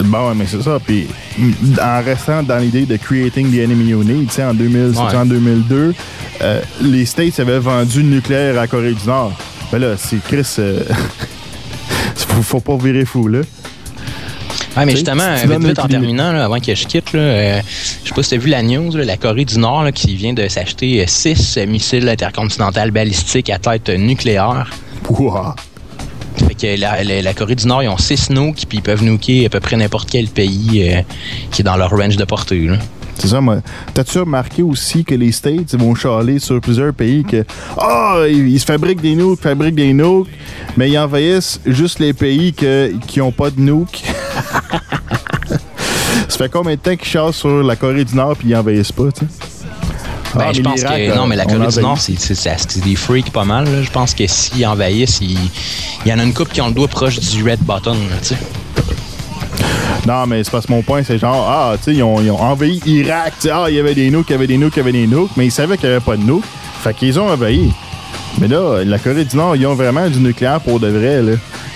Bon, 0.00 0.28
ouais, 0.28 0.34
mais 0.34 0.46
c'est 0.48 0.62
ça. 0.62 0.78
Puis, 0.84 1.06
m- 1.38 1.54
en 1.80 2.02
restant 2.02 2.42
dans 2.42 2.58
l'idée 2.58 2.86
de 2.86 2.96
creating 2.96 3.50
the 3.52 3.58
enemy 3.60 3.90
you 3.90 4.02
need, 4.02 4.28
tu 4.28 4.34
sais, 4.34 4.44
en, 4.44 4.54
2000, 4.54 4.90
c'était 4.94 5.02
Ouais. 5.16 5.16
en 5.16 5.26
2002, 5.26 5.94
euh, 6.42 6.60
les 6.80 7.06
States 7.06 7.38
avaient 7.40 7.58
vendu 7.60 8.02
le 8.02 8.08
nucléaire 8.16 8.52
à 8.58 8.62
la 8.62 8.66
Corée 8.66 8.94
du 8.94 9.06
Nord. 9.06 9.32
Ben 9.70 9.78
là, 9.78 9.94
c'est 9.96 10.22
Chris. 10.24 10.46
euh, 10.58 10.80
faut, 12.16 12.42
faut 12.42 12.60
pas 12.60 12.76
virer 12.82 13.04
fou, 13.04 13.28
là. 13.28 13.40
Ouais, 14.76 14.86
mais 14.86 14.92
justement, 14.92 15.22
tu 15.40 15.46
vite, 15.48 15.62
vite, 15.64 15.78
en 15.78 15.86
terminant, 15.86 16.32
là, 16.32 16.46
avant 16.46 16.58
que 16.58 16.74
je 16.74 16.86
quitte, 16.86 17.12
là, 17.12 17.20
euh, 17.20 17.60
je 18.02 18.08
sais 18.08 18.14
pas 18.14 18.22
si 18.22 18.30
tu 18.30 18.34
as 18.36 18.38
vu 18.38 18.48
la 18.48 18.62
news, 18.62 18.90
là, 18.96 19.04
la 19.04 19.16
Corée 19.18 19.44
du 19.44 19.58
Nord 19.58 19.84
qui 19.94 20.16
vient 20.16 20.32
de 20.32 20.48
s'acheter 20.48 21.04
six 21.06 21.58
missiles 21.68 22.08
intercontinentaux 22.08 22.90
balistiques 22.90 23.50
à 23.50 23.58
tête 23.58 23.90
nucléaire. 23.90 24.70
Ouah. 25.10 25.54
La, 26.62 27.34
Corée 27.34 27.56
du 27.56 27.66
Nord, 27.66 27.82
ils 27.82 27.88
ont 27.88 27.98
six 27.98 28.30
nukes, 28.30 28.66
puis 28.68 28.78
ils 28.78 28.82
peuvent 28.82 29.02
nuker 29.02 29.46
à 29.46 29.48
peu 29.48 29.60
près 29.60 29.76
n'importe 29.76 30.08
quel 30.10 30.28
pays 30.28 30.88
euh, 30.88 31.02
qui 31.50 31.62
est 31.62 31.64
dans 31.64 31.76
leur 31.76 31.90
range 31.90 32.16
de 32.16 32.24
portée. 32.24 32.68
C'est 33.18 33.28
ça, 33.28 33.40
moi. 33.40 33.58
T'as-tu 33.94 34.18
remarqué 34.20 34.62
aussi 34.62 35.04
que 35.04 35.14
les 35.14 35.32
States 35.32 35.74
vont 35.74 35.94
charler 35.94 36.38
sur 36.38 36.60
plusieurs 36.60 36.94
pays 36.94 37.24
que 37.24 37.44
Ah, 37.78 38.24
ils, 38.28 38.48
ils 38.48 38.60
se 38.60 38.64
fabriquent 38.64 39.00
des 39.00 39.14
nukes, 39.14 39.40
fabriquent 39.40 39.74
des 39.74 39.92
nukes, 39.92 40.28
mais 40.76 40.88
ils 40.90 40.98
envahissent 40.98 41.60
juste 41.66 41.98
les 41.98 42.12
pays 42.12 42.52
que, 42.52 42.92
qui 43.06 43.20
ont 43.20 43.32
pas 43.32 43.50
de 43.50 43.60
nukes. 43.60 44.04
Ça 46.28 46.38
fait 46.38 46.48
combien 46.48 46.74
de 46.74 46.80
temps 46.80 46.96
qu'ils 46.96 47.08
chassent 47.08 47.36
sur 47.36 47.62
la 47.62 47.76
Corée 47.76 48.04
du 48.04 48.14
Nord 48.14 48.36
puis 48.36 48.48
ils 48.48 48.56
envahissent 48.56 48.92
pas, 48.92 49.12
tu 49.12 49.26
sais? 49.26 49.51
Ben, 50.34 50.44
Ah, 50.48 50.52
je 50.52 50.62
pense 50.62 50.76
l'Irak, 50.80 50.96
que 50.96 51.14
non, 51.16 51.26
mais 51.26 51.36
la 51.36 51.44
Corée 51.44 51.66
du. 51.66 51.80
Nord, 51.80 51.98
c'est 51.98 52.18
c'est- 52.18 52.34
c'est- 52.34 52.56
c'est 52.68 52.82
des 52.84 52.96
freaks 52.96 53.30
pas 53.32 53.44
mal. 53.44 53.64
là. 53.64 53.82
Je 53.82 53.90
pense 53.90 54.14
que 54.14 54.26
s'ils 54.26 54.66
envahissent, 54.66 55.20
il 55.20 55.38
y 56.06 56.12
en 56.12 56.18
a 56.18 56.22
une 56.24 56.32
couple 56.32 56.52
qui 56.52 56.60
ont 56.60 56.68
le 56.68 56.74
doigt 56.74 56.88
proche 56.88 57.18
du 57.20 57.42
red 57.44 57.60
button. 57.60 57.96
tu 58.22 58.28
sais. 58.28 58.36
Non, 60.06 60.26
mais 60.26 60.42
c'est 60.42 60.50
parce 60.50 60.66
que 60.66 60.72
mon 60.72 60.82
point, 60.82 61.02
c'est 61.04 61.18
genre, 61.18 61.46
ah, 61.48 61.74
tu 61.76 61.84
sais, 61.84 61.94
ils 61.94 62.02
ont, 62.02 62.20
ils 62.20 62.30
ont 62.30 62.40
envahi 62.40 62.80
Irak, 62.86 63.34
ah, 63.52 63.66
il 63.68 63.76
y 63.76 63.78
avait 63.78 63.94
des 63.94 64.10
nukes, 64.10 64.26
il 64.28 64.32
y 64.32 64.34
avait 64.34 64.46
des 64.48 64.58
nukes, 64.58 64.72
il 64.74 64.78
y 64.78 64.80
avait 64.82 64.92
des 64.92 65.06
nukes, 65.06 65.30
mais 65.36 65.46
ils 65.46 65.52
savaient 65.52 65.76
qu'il 65.76 65.88
n'y 65.88 65.94
avait 65.94 66.04
pas 66.04 66.16
de 66.16 66.22
nukes. 66.22 66.42
Fait 66.82 66.94
qu'ils 66.94 67.20
ont 67.20 67.28
envahi. 67.30 67.70
Mais 68.40 68.48
là, 68.48 68.82
la 68.84 68.98
Corée 68.98 69.24
du 69.24 69.36
Nord, 69.36 69.54
ils 69.54 69.66
ont 69.66 69.74
vraiment 69.74 70.08
du 70.08 70.18
nucléaire 70.18 70.60
pour 70.60 70.80
de 70.80 70.88
vrai, 70.88 71.22
là. 71.22 71.32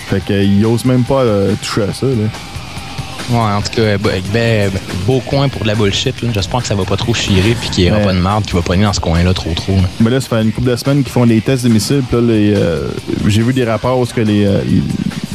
Fait 0.09 0.21
qu'ils 0.25 0.65
osent 0.65 0.83
même 0.85 1.03
pas 1.03 1.21
euh, 1.21 1.53
toucher 1.61 1.83
à 1.89 1.93
ça, 1.93 2.07
là. 2.07 2.27
Ouais, 3.29 3.37
en 3.37 3.61
tout 3.61 3.71
cas, 3.75 3.97
ben, 3.97 4.21
ben, 4.31 4.71
beau 5.05 5.19
coin 5.19 5.49
pour 5.49 5.63
de 5.63 5.67
la 5.67 5.75
bullshit. 5.75 6.15
J'espère 6.33 6.61
que 6.61 6.67
ça 6.67 6.75
va 6.75 6.85
pas 6.85 6.95
trop 6.95 7.13
chirer 7.13 7.55
puis 7.59 7.69
qu'il 7.69 7.83
n'y 7.83 7.89
aura 7.91 7.99
Ouais. 7.99 8.05
pas 8.05 8.13
de 8.13 8.19
merde 8.19 8.45
qui 8.45 8.53
va 8.53 8.61
pogner 8.61 8.83
dans 8.85 8.93
ce 8.93 9.01
coin-là 9.01 9.33
trop 9.33 9.53
trop. 9.53 9.73
là. 9.75 9.89
Mais 9.99 10.09
là, 10.09 10.21
ça 10.21 10.29
fait 10.29 10.41
une 10.41 10.51
couple 10.53 10.69
de 10.71 10.75
semaines 10.77 11.03
qu'ils 11.03 11.11
font 11.11 11.25
des 11.25 11.41
tests 11.41 11.65
de 11.65 11.69
missiles. 11.69 12.03
Euh, 12.13 12.87
j'ai 13.27 13.41
vu 13.41 13.51
des 13.51 13.65
rapports 13.65 13.99
où 13.99 14.05
ce 14.05 14.13
que 14.13 14.21
les, 14.21 14.45
euh, 14.45 14.61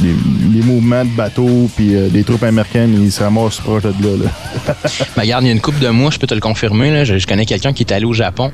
les, 0.03 0.61
mouvements 0.61 1.03
de 1.03 1.09
bateaux 1.09 1.69
puis 1.75 1.95
euh, 1.95 2.09
des 2.09 2.23
troupes 2.23 2.43
américaines, 2.43 2.97
ils 3.01 3.11
se 3.11 3.23
ramassent 3.23 3.59
proche 3.59 3.83
de 3.83 4.23
là. 4.23 4.29
Ben, 5.15 5.21
regarde, 5.21 5.43
il 5.43 5.47
y 5.47 5.49
a 5.49 5.53
une 5.53 5.61
coupe 5.61 5.79
de 5.79 5.89
mois, 5.89 6.11
je 6.11 6.19
peux 6.19 6.27
te 6.27 6.33
le 6.33 6.39
confirmer. 6.39 7.05
Je, 7.05 7.25
connais 7.25 7.45
quelqu'un 7.45 7.73
qui 7.73 7.83
est 7.83 7.91
allé 7.91 8.05
au 8.05 8.13
Japon 8.13 8.51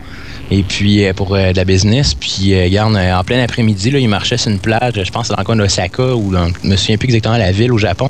et 0.52 0.64
puis 0.64 1.06
euh, 1.06 1.14
pour 1.14 1.36
euh, 1.36 1.52
de 1.52 1.58
la 1.58 1.66
business. 1.66 2.14
Puis, 2.14 2.60
regarde, 2.62 2.96
en 2.96 3.24
plein 3.24 3.44
après-midi, 3.44 3.92
il 3.94 4.10
marchait 4.10 4.38
sur 4.38 4.52
une 4.52 4.60
plage, 4.60 4.94
je 5.04 5.12
pense 5.12 5.30
dans 5.30 5.38
le 5.38 5.44
coin 5.44 5.56
d'Osaka 5.56 6.16
ou 6.16 6.32
dans, 6.32 6.48
je 6.64 6.70
me 6.70 6.76
souviens 6.76 6.98
plus 6.98 7.08
exactement 7.08 7.38
la 7.38 7.52
ville 7.52 7.72
au 7.72 7.78
Japon. 7.78 8.10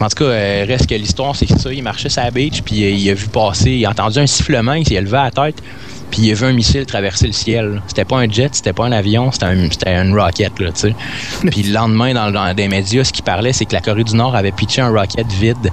En 0.00 0.08
tout 0.08 0.24
cas, 0.24 0.30
reste 0.66 0.86
que 0.86 0.94
l'histoire, 0.94 1.36
c'est 1.36 1.48
ça. 1.48 1.72
Il 1.72 1.82
marchait 1.82 2.08
sur 2.08 2.22
la 2.22 2.30
beach, 2.30 2.62
puis 2.62 2.76
il 2.76 3.10
a 3.10 3.14
vu 3.14 3.28
passer, 3.28 3.72
il 3.72 3.86
a 3.86 3.90
entendu 3.90 4.18
un 4.18 4.26
sifflement, 4.26 4.74
il 4.74 4.86
s'est 4.86 5.00
levé 5.00 5.16
à 5.16 5.24
la 5.24 5.30
tête, 5.30 5.62
puis 6.10 6.22
il 6.22 6.32
a 6.32 6.34
vu 6.34 6.46
un 6.46 6.52
missile 6.52 6.86
traverser 6.86 7.26
le 7.26 7.32
ciel. 7.32 7.82
C'était 7.86 8.04
pas 8.04 8.18
un 8.18 8.28
jet, 8.28 8.54
c'était 8.54 8.72
pas 8.72 8.84
un 8.84 8.92
avion, 8.92 9.30
c'était 9.32 9.46
un, 9.46 9.70
c'était 9.70 9.94
une 9.94 10.18
rocket, 10.18 10.58
là, 10.60 10.72
tu 10.72 10.80
sais. 10.80 10.94
puis 11.50 11.62
le 11.62 11.72
lendemain, 11.72 12.12
dans, 12.14 12.30
dans 12.30 12.54
des 12.54 12.68
médias, 12.68 13.04
ce 13.04 13.12
qui 13.12 13.22
parlait, 13.22 13.52
c'est 13.52 13.64
que 13.64 13.72
la 13.72 13.80
Corée 13.80 14.04
du 14.04 14.14
Nord 14.14 14.34
avait 14.34 14.52
pitché 14.52 14.82
un 14.82 14.90
rocket 14.90 15.26
vide 15.32 15.70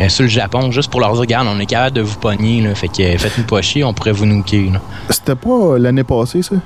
euh, 0.00 0.08
sur 0.08 0.22
le 0.22 0.28
Japon, 0.28 0.70
juste 0.70 0.90
pour 0.90 1.00
leur 1.00 1.12
dire, 1.12 1.20
regarde, 1.20 1.46
on 1.50 1.60
est 1.60 1.66
capable 1.66 1.96
de 1.96 2.00
vous 2.00 2.16
pogner, 2.16 2.62
là, 2.62 2.74
fait 2.74 2.88
que 2.88 3.18
faites-nous 3.18 3.44
pas 3.44 3.60
chier, 3.60 3.84
on 3.84 3.92
pourrait 3.92 4.12
vous 4.12 4.24
là. 4.24 4.80
C'était 5.10 5.34
pas 5.34 5.50
euh, 5.50 5.78
l'année 5.78 6.04
passée, 6.04 6.42
ça? 6.42 6.56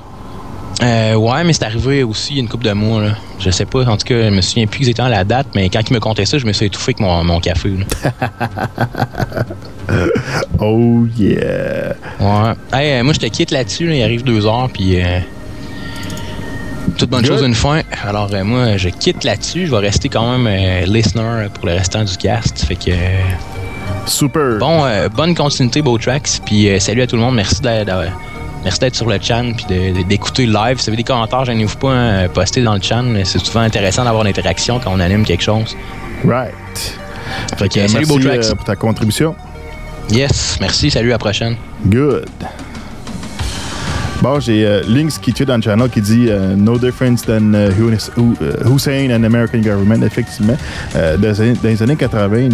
Euh, 0.83 1.15
ouais, 1.15 1.45
mais 1.45 1.53
c'est 1.53 1.65
arrivé 1.65 2.03
aussi 2.03 2.37
une 2.37 2.49
couple 2.49 2.65
de 2.65 2.73
mois. 2.73 3.03
Là. 3.03 3.11
Je 3.39 3.51
sais 3.51 3.65
pas. 3.65 3.85
En 3.87 3.97
tout 3.97 4.07
cas, 4.07 4.29
je 4.29 4.35
me 4.35 4.41
souviens 4.41 4.67
plus 4.67 4.81
exactement 4.81 5.09
la 5.09 5.25
date, 5.25 5.47
mais 5.55 5.69
quand 5.69 5.81
il 5.89 5.93
me 5.93 6.01
comptait 6.01 6.27
ça, 6.27 6.39
je 6.39 6.47
me 6.47 6.53
suis 6.53 6.67
étouffé 6.67 6.91
avec 6.91 7.01
mon, 7.01 7.23
mon 7.25 7.41
café. 7.41 7.71
oh 10.59 11.07
yeah. 11.17 11.95
Ouais. 12.21 12.55
Hey, 12.73 12.93
euh, 12.93 13.05
moi, 13.05 13.13
je 13.13 13.21
te 13.21 13.27
quitte 13.27 13.51
là-dessus. 13.51 13.95
Il 13.95 14.03
arrive 14.03 14.25
deux 14.25 14.47
heures, 14.47 14.69
puis. 14.73 15.01
Euh, 15.01 15.21
toute 16.99 17.11
bonne 17.11 17.25
chose 17.25 17.43
une 17.43 17.55
fin. 17.55 17.83
Alors, 18.05 18.29
euh, 18.33 18.45
moi, 18.45 18.77
je 18.77 18.89
quitte 18.89 19.25
là-dessus. 19.25 19.67
Je 19.67 19.71
vais 19.71 19.79
rester 19.79 20.09
quand 20.09 20.37
même 20.37 20.85
listener 20.87 21.49
pour 21.55 21.67
le 21.67 21.73
restant 21.73 22.05
du 22.05 22.17
cast. 22.17 22.65
Fait 22.65 22.77
que. 22.77 22.93
Super. 24.07 24.59
Bon, 24.59 24.85
bonne 25.17 25.35
continuité, 25.35 25.83
Beau 25.83 25.97
Tracks. 25.99 26.41
Puis 26.45 26.69
salut 26.79 27.03
à 27.03 27.07
tout 27.07 27.17
le 27.17 27.23
monde. 27.23 27.37
Merci 27.37 27.63
d'être 27.63 27.91
Merci 28.65 28.81
d'être 28.81 28.97
sur 28.97 29.09
le 29.09 29.19
channel 29.21 29.55
puis 29.55 29.67
d'écouter 30.05 30.47
le 30.47 30.53
live. 30.53 30.79
Si 30.79 30.85
vous 30.85 30.89
avez 30.91 30.97
des 30.97 31.05
commentaires, 31.05 31.45
je 31.45 31.53
vous 31.53 31.77
pas 31.77 31.93
hein, 31.93 32.29
poster 32.29 32.63
dans 32.63 32.75
le 32.75 32.81
channel. 32.81 33.25
C'est 33.27 33.39
souvent 33.39 33.61
intéressant 33.61 34.05
d'avoir 34.05 34.25
l'interaction 34.25 34.81
quand 34.81 34.91
on 34.93 35.01
anime 35.01 35.25
quelque 35.25 35.43
chose. 35.43 35.77
Right. 36.25 36.55
Fait 37.57 37.69
que, 37.69 37.87
salut, 37.87 38.07
merci 38.09 38.51
euh, 38.51 38.55
pour 38.55 38.65
ta 38.65 38.77
contribution. 38.77 39.35
Yes, 40.11 40.57
merci. 40.61 40.91
Salut, 40.91 41.11
à 41.11 41.13
la 41.13 41.19
prochaine. 41.19 41.57
Good. 41.87 42.29
Bon, 44.25 44.41
j'ai 44.41 44.65
euh, 44.65 44.83
Lynx 44.89 45.19
qui 45.19 45.35
tue 45.35 45.45
dans 45.45 45.57
le 45.57 45.61
channel 45.61 45.91
qui 45.91 46.01
dit 46.01 46.29
euh, 46.31 46.57
No 46.57 46.79
difference 46.79 47.27
than 47.27 47.53
uh, 47.53 47.69
Hussein 48.65 49.11
and 49.11 49.23
American 49.23 49.59
government. 49.59 50.03
Effectivement, 50.03 50.57
dans, 50.95 51.55
les 51.63 51.83
années 51.83 51.95
80, 51.95 52.49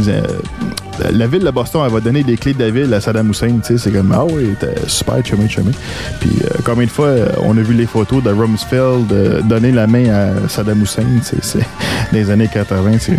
la 1.12 1.26
ville 1.28 1.44
de 1.44 1.50
Boston, 1.52 1.82
elle 1.86 1.92
va 1.92 2.00
donner 2.00 2.24
des 2.24 2.36
clés 2.36 2.54
de 2.54 2.64
la 2.64 2.70
ville 2.72 2.92
à 2.92 3.00
Saddam 3.00 3.30
Hussein. 3.30 3.60
C'est 3.62 3.92
comme, 3.92 4.10
ah 4.12 4.24
oui, 4.24 4.56
super, 4.88 5.24
chumé, 5.24 5.48
chumé. 5.48 5.70
Puis 6.18 6.30
combien 6.64 6.86
de 6.86 6.90
fois 6.90 7.12
on 7.44 7.56
a 7.56 7.60
vu 7.60 7.74
les 7.74 7.86
photos 7.86 8.20
de 8.20 8.30
Rumsfeld 8.30 9.46
donner 9.46 9.70
la 9.70 9.86
main 9.86 10.08
à 10.08 10.48
Saddam 10.48 10.82
Hussein? 10.82 11.06
C'est 11.22 11.58
dans 11.58 11.64
les 12.10 12.30
années 12.32 12.50
80. 12.52 12.98
C'est 12.98 13.12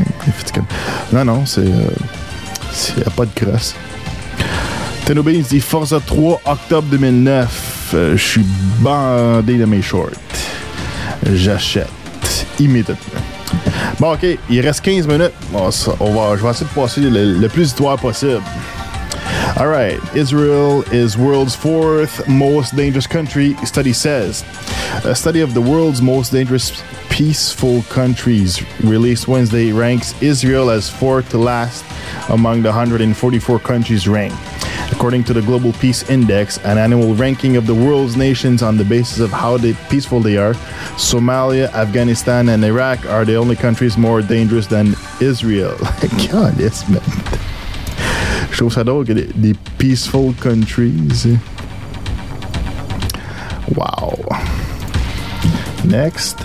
non, 1.14 1.24
non, 1.24 1.46
c'est. 1.46 1.62
Il 1.62 2.98
n'y 2.98 3.04
a 3.08 3.12
pas 3.12 3.24
de 3.24 3.32
crosse. 3.34 3.76
Tenobins 5.06 5.40
dit 5.40 5.62
Forza 5.62 6.02
3 6.06 6.42
octobre 6.46 6.88
2009. 6.92 7.81
Euh, 7.94 8.16
je 8.16 8.24
suis 8.24 8.46
bandé 8.80 9.58
de 9.58 9.66
mes 9.66 9.82
shorts. 9.82 10.12
J'achète 11.34 11.88
immédiatement. 12.60 13.22
Bon, 14.00 14.14
ok, 14.14 14.38
il 14.50 14.62
reste 14.62 14.82
15 14.82 15.08
minutes. 15.08 15.34
on 15.54 16.14
va, 16.14 16.38
je 16.38 16.44
vais 16.44 16.50
essayer 16.50 16.66
de 16.66 16.74
passer 16.74 17.02
le, 17.02 17.48
plus 17.48 17.64
d'histoire 17.64 17.98
possible. 17.98 18.42
All 19.58 19.68
right. 19.68 20.00
Israel 20.16 20.84
is 20.92 21.18
world's 21.18 21.56
fourth 21.56 22.28
most 22.28 22.76
dangerous 22.76 23.06
country, 23.06 23.56
study 23.66 23.94
says. 23.94 24.44
A 25.04 25.14
study 25.14 25.42
of 25.42 25.54
the 25.54 25.62
world's 25.62 26.02
most 26.02 26.32
dangerous 26.32 26.84
peaceful 27.10 27.84
countries 27.90 28.62
released 28.82 29.28
Wednesday 29.28 29.72
ranks 29.72 30.16
Israel 30.22 30.70
as 30.70 30.90
fourth 30.90 31.30
to 31.30 31.38
last 31.38 31.84
among 32.30 32.62
the 32.64 32.70
144 32.70 33.60
countries 33.60 34.08
ranked. 34.08 34.38
According 35.02 35.24
to 35.24 35.34
the 35.34 35.42
Global 35.42 35.74
Peace 35.74 36.08
Index, 36.12 36.60
an 36.60 36.78
annual 36.78 37.16
ranking 37.16 37.56
of 37.56 37.66
the 37.66 37.74
world's 37.74 38.16
nations 38.16 38.62
on 38.62 38.78
the 38.78 38.86
basis 38.86 39.18
of 39.18 39.32
how 39.32 39.58
they, 39.58 39.74
peaceful 39.90 40.20
they 40.20 40.38
are, 40.38 40.54
Somalia, 40.94 41.74
Afghanistan, 41.74 42.50
and 42.50 42.64
Iraq 42.64 43.04
are 43.08 43.26
the 43.26 43.34
only 43.34 43.56
countries 43.56 43.98
more 43.98 44.22
dangerous 44.22 44.68
than 44.68 44.94
Israel. 45.20 45.76
God, 46.32 46.56
yes, 46.60 46.88
man. 46.88 47.02
Que 49.06 49.14
des, 49.16 49.34
des 49.34 49.56
peaceful 49.80 50.36
countries. 50.36 51.26
Wow. 53.76 54.20
Next. 55.84 56.38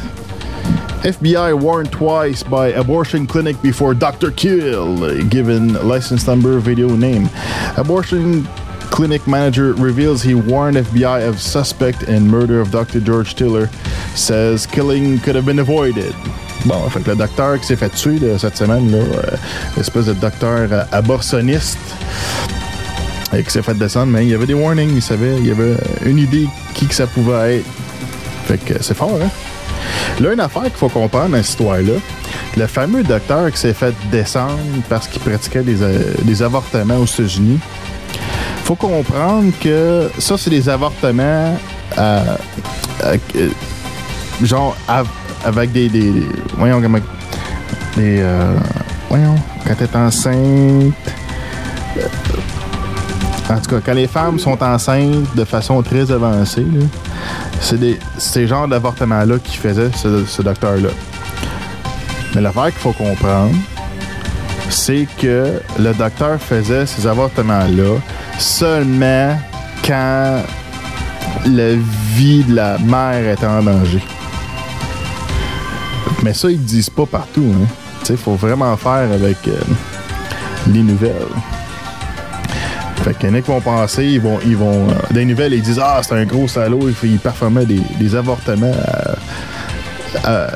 FBI 1.06 1.56
warned 1.56 1.92
twice 1.92 2.42
by 2.42 2.72
abortion 2.72 3.28
clinic 3.28 3.62
before 3.62 3.94
Dr. 3.94 4.32
Kill, 4.32 5.22
given 5.28 5.74
license 5.86 6.26
number, 6.26 6.58
video 6.58 6.96
name. 6.96 7.30
Abortion 7.76 8.44
clinic 8.90 9.24
manager 9.28 9.72
reveals 9.74 10.20
he 10.20 10.34
warned 10.34 10.76
FBI 10.76 11.28
of 11.28 11.40
suspect 11.40 12.02
in 12.08 12.26
murder 12.26 12.60
of 12.60 12.72
Dr. 12.72 12.98
George 12.98 13.36
Tiller, 13.36 13.68
says 14.16 14.66
killing 14.66 15.20
could 15.20 15.36
have 15.36 15.46
been 15.46 15.60
avoided. 15.60 16.12
Bon, 16.64 16.90
fait 16.90 17.04
que 17.04 17.10
le 17.10 17.16
docteur 17.16 17.60
qui 17.60 17.66
s'est 17.66 17.76
fait 17.76 17.94
tuer 17.94 18.18
de 18.18 18.36
cette 18.36 18.56
semaine, 18.56 18.90
là, 18.90 18.98
euh, 18.98 19.36
espèce 19.76 20.06
de 20.06 20.14
docteur 20.14 20.72
euh, 20.72 20.82
abortionniste, 20.90 21.78
et 23.32 23.44
qui 23.44 23.50
s'est 23.50 23.62
fait 23.62 23.74
descendre, 23.74 24.10
mais 24.10 24.24
il 24.24 24.30
y 24.30 24.34
avait 24.34 24.46
des 24.46 24.54
warnings, 24.54 24.92
il 24.92 25.02
savait, 25.02 25.36
il 25.36 25.46
y 25.46 25.52
avait 25.52 25.76
une 26.04 26.18
idée 26.18 26.48
qui 26.74 26.88
que 26.88 26.94
ça 26.96 27.06
pouvait 27.06 27.58
être. 27.58 27.66
Fait 28.46 28.58
que 28.58 28.82
c'est 28.82 28.94
fort, 28.94 29.20
hein? 29.22 29.30
Là, 30.20 30.32
une 30.32 30.40
affaire 30.40 30.64
qu'il 30.64 30.72
faut 30.72 30.88
comprendre 30.88 31.30
dans 31.30 31.36
cette 31.36 31.50
histoire-là, 31.50 31.94
le 32.56 32.66
fameux 32.66 33.02
docteur 33.02 33.50
qui 33.50 33.58
s'est 33.58 33.74
fait 33.74 33.94
descendre 34.10 34.58
parce 34.88 35.08
qu'il 35.08 35.20
pratiquait 35.20 35.62
des, 35.62 35.82
euh, 35.82 36.44
avortements 36.44 36.96
aux 36.96 37.06
États-Unis, 37.06 37.58
faut 38.64 38.76
comprendre 38.76 39.52
que 39.60 40.10
ça, 40.18 40.36
c'est 40.38 40.50
des 40.50 40.68
avortements 40.68 41.56
euh, 41.98 42.36
euh, 43.04 43.16
genre 44.42 44.76
avec 45.44 45.72
des, 45.72 45.90
voyons 46.56 46.80
comment 46.80 46.98
des 47.96 48.22
voyons 49.08 49.36
quand 49.66 49.74
t'es 49.76 49.96
enceinte 49.96 50.94
en 53.48 53.58
tout 53.60 53.70
cas 53.70 53.80
quand 53.84 53.94
les 53.94 54.08
femmes 54.08 54.38
sont 54.38 54.62
enceintes 54.62 55.34
de 55.34 55.44
façon 55.44 55.82
très 55.82 56.10
avancée 56.10 56.62
là, 56.64 56.84
c'est 57.60 57.98
ces 58.18 58.46
genres 58.46 58.68
d'avortements-là 58.68 59.38
qui 59.38 59.56
faisait 59.56 59.90
ce, 59.92 60.42
docteur-là. 60.42 60.90
Mais 62.34 62.40
l'affaire 62.40 62.66
qu'il 62.66 62.80
faut 62.80 62.92
comprendre, 62.92 63.54
c'est 64.68 65.06
que 65.18 65.60
le 65.78 65.94
docteur 65.94 66.40
faisait 66.40 66.86
ces 66.86 67.06
avortements-là 67.06 67.98
seulement 68.38 69.38
quand 69.84 70.42
la 71.46 71.74
vie 72.14 72.44
de 72.44 72.54
la 72.54 72.78
mère 72.78 73.32
était 73.32 73.46
en 73.46 73.62
danger. 73.62 74.02
Mais 76.22 76.34
ça, 76.34 76.50
ils 76.50 76.62
disent 76.62 76.90
pas 76.90 77.06
partout. 77.06 77.52
Hein. 77.54 77.66
Il 78.08 78.16
faut 78.16 78.34
vraiment 78.34 78.76
faire 78.76 79.10
avec 79.12 79.36
euh, 79.48 79.58
les 80.68 80.82
nouvelles. 80.82 81.12
Fait 83.06 83.28
en 83.28 83.34
a 83.34 83.40
qui 83.40 83.46
vont 83.46 83.60
penser, 83.60 84.04
ils 84.04 84.20
vont, 84.20 84.40
ils 84.44 84.56
vont, 84.56 84.88
euh, 84.88 84.94
des 85.12 85.24
nouvelles, 85.24 85.54
ils 85.54 85.62
disent 85.62 85.80
Ah, 85.80 86.00
c'est 86.02 86.14
un 86.14 86.24
gros 86.24 86.48
salaud, 86.48 86.90
il, 87.04 87.18
performait 87.18 87.64
des, 87.64 87.80
des 88.00 88.16
avortements 88.16 88.66
euh, 88.74 89.14
euh, 90.26 90.48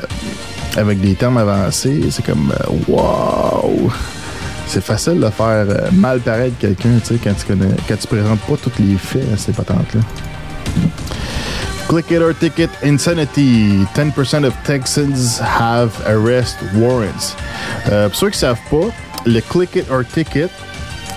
avec 0.75 0.99
des 0.99 1.15
termes 1.15 1.37
avancés. 1.37 2.01
C'est 2.09 2.25
comme 2.25 2.53
Wow! 2.89 3.89
C'est 4.67 4.83
facile 4.83 5.21
de 5.21 5.29
faire 5.29 5.65
mal 5.93 6.19
paraître 6.19 6.57
quelqu'un, 6.59 6.99
tu 6.99 7.13
sais, 7.13 7.19
quand 7.23 7.33
tu 7.33 7.45
connais, 7.45 7.73
quand 7.87 7.95
tu 7.97 8.07
présentes 8.07 8.41
pas 8.41 8.57
tous 8.61 8.83
les 8.83 8.97
faits 8.97 9.33
à 9.33 9.37
ces 9.37 9.53
patentes-là. 9.53 10.01
Click 11.87 12.11
it 12.11 12.21
or 12.21 12.33
ticket 12.37 12.69
insanity. 12.83 13.85
10% 13.95 14.43
of 14.45 14.53
Texans 14.65 15.39
have 15.39 15.91
arrest 16.05 16.57
warrants. 16.75 17.33
pour 17.85 18.15
ceux 18.15 18.29
qui 18.29 18.39
savent 18.39 18.59
pas, 18.69 18.87
le 19.25 19.39
click 19.39 19.77
it 19.77 19.89
or 19.89 20.03
ticket, 20.05 20.49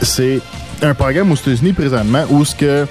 c'est 0.03 0.41
un 0.83 0.95
programme 0.95 1.33
aux 1.33 1.37
États-Unis 1.37 1.73
présentement 1.73 2.25
où 2.31 2.45
ce 2.45 2.55
que 2.55 2.87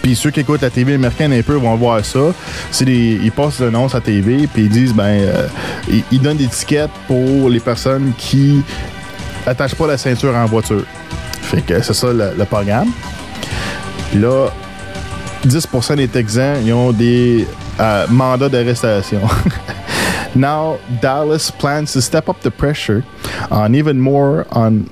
puis 0.00 0.16
ceux 0.16 0.30
qui 0.30 0.40
écoutent 0.40 0.62
la 0.62 0.70
TV 0.70 0.94
américaine 0.94 1.32
un 1.32 1.42
peu 1.42 1.54
vont 1.54 1.74
voir 1.76 2.04
ça. 2.04 2.32
C'est 2.70 2.86
ils 2.86 3.32
passent 3.32 3.60
l'annonce 3.60 3.94
à 3.94 4.00
TV 4.00 4.46
puis 4.46 4.64
ils 4.64 4.68
disent 4.68 4.94
ben 4.94 5.04
euh, 5.04 5.46
ils, 6.10 6.20
donnent 6.20 6.38
des 6.38 6.46
tickets 6.46 6.90
pour 7.06 7.50
les 7.50 7.60
personnes 7.60 8.12
qui 8.16 8.62
attachent 9.46 9.74
pas 9.74 9.86
la 9.86 9.98
ceinture 9.98 10.34
en 10.34 10.46
voiture. 10.46 10.84
Fait 11.42 11.60
que 11.60 11.82
c'est 11.82 11.94
ça 11.94 12.08
le, 12.12 12.44
programme. 12.44 12.88
là 14.14 14.48
10% 15.46 15.96
des 15.96 16.08
Texans 16.08 16.56
ils 16.64 16.72
ont 16.72 16.92
des 16.92 17.46
euh, 17.80 18.06
mandats 18.08 18.48
d'arrestation. 18.48 19.20
Now 20.34 20.78
Dallas 21.02 21.52
plans 21.58 21.92
to 21.92 22.00
step 22.00 22.28
up 22.30 22.36
the 22.42 22.50
pressure 22.50 23.02
on 23.50 23.74
even 23.74 23.98
more 23.98 24.46
on 24.52 24.86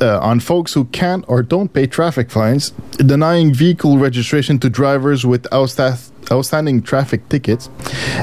uh, 0.00 0.18
on 0.20 0.40
folks 0.40 0.72
who 0.72 0.84
can't 0.86 1.24
or 1.28 1.42
don't 1.42 1.72
pay 1.72 1.86
traffic 1.86 2.30
fines, 2.30 2.70
denying 2.98 3.54
vehicle 3.54 3.98
registration 3.98 4.58
to 4.60 4.70
drivers 4.70 5.24
with 5.24 5.46
outstanding 5.52 6.82
traffic 6.82 7.28
tickets. 7.28 7.68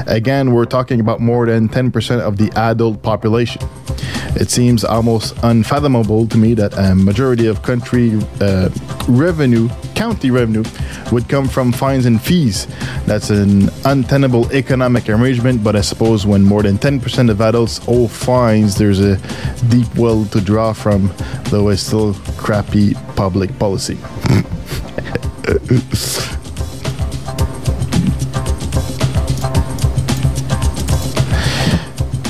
Again, 0.06 0.52
we're 0.52 0.64
talking 0.64 1.00
about 1.00 1.20
more 1.20 1.46
than 1.46 1.68
10% 1.68 2.20
of 2.20 2.36
the 2.36 2.50
adult 2.56 3.02
population. 3.02 3.62
It 4.36 4.50
seems 4.50 4.84
almost 4.84 5.36
unfathomable 5.44 6.26
to 6.26 6.36
me 6.36 6.54
that 6.54 6.76
a 6.76 6.94
majority 6.94 7.46
of 7.46 7.62
country 7.62 8.20
uh, 8.40 8.68
revenue, 9.08 9.68
county 9.94 10.32
revenue, 10.32 10.64
would 11.12 11.28
come 11.28 11.48
from 11.48 11.70
fines 11.70 12.04
and 12.04 12.20
fees. 12.20 12.66
That's 13.06 13.30
an 13.30 13.68
untenable 13.84 14.52
economic 14.52 15.08
arrangement, 15.08 15.62
but 15.62 15.76
I 15.76 15.82
suppose 15.82 16.26
when 16.26 16.42
more 16.42 16.64
than 16.64 16.78
10% 16.78 17.30
of 17.30 17.40
adults 17.40 17.80
owe 17.86 18.08
fines, 18.08 18.76
there's 18.76 19.00
a 19.00 19.16
deep 19.68 19.94
well 19.96 20.24
to 20.26 20.40
draw 20.40 20.72
from, 20.72 21.12
though 21.44 21.68
it's 21.68 21.82
still 21.82 22.14
crappy 22.36 22.94
public 23.14 23.56
policy. 23.58 23.98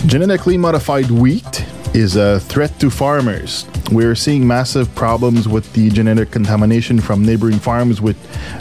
Genetically 0.06 0.58
modified 0.58 1.10
wheat 1.10 1.63
is 1.94 2.16
a 2.16 2.40
threat 2.40 2.78
to 2.80 2.90
farmers. 2.90 3.66
We're 3.92 4.14
seeing 4.14 4.46
massive 4.46 4.92
problems 4.94 5.46
with 5.46 5.70
the 5.74 5.90
genetic 5.90 6.30
contamination 6.30 7.00
from 7.00 7.22
neighboring 7.22 7.58
farms 7.58 8.00
with 8.00 8.16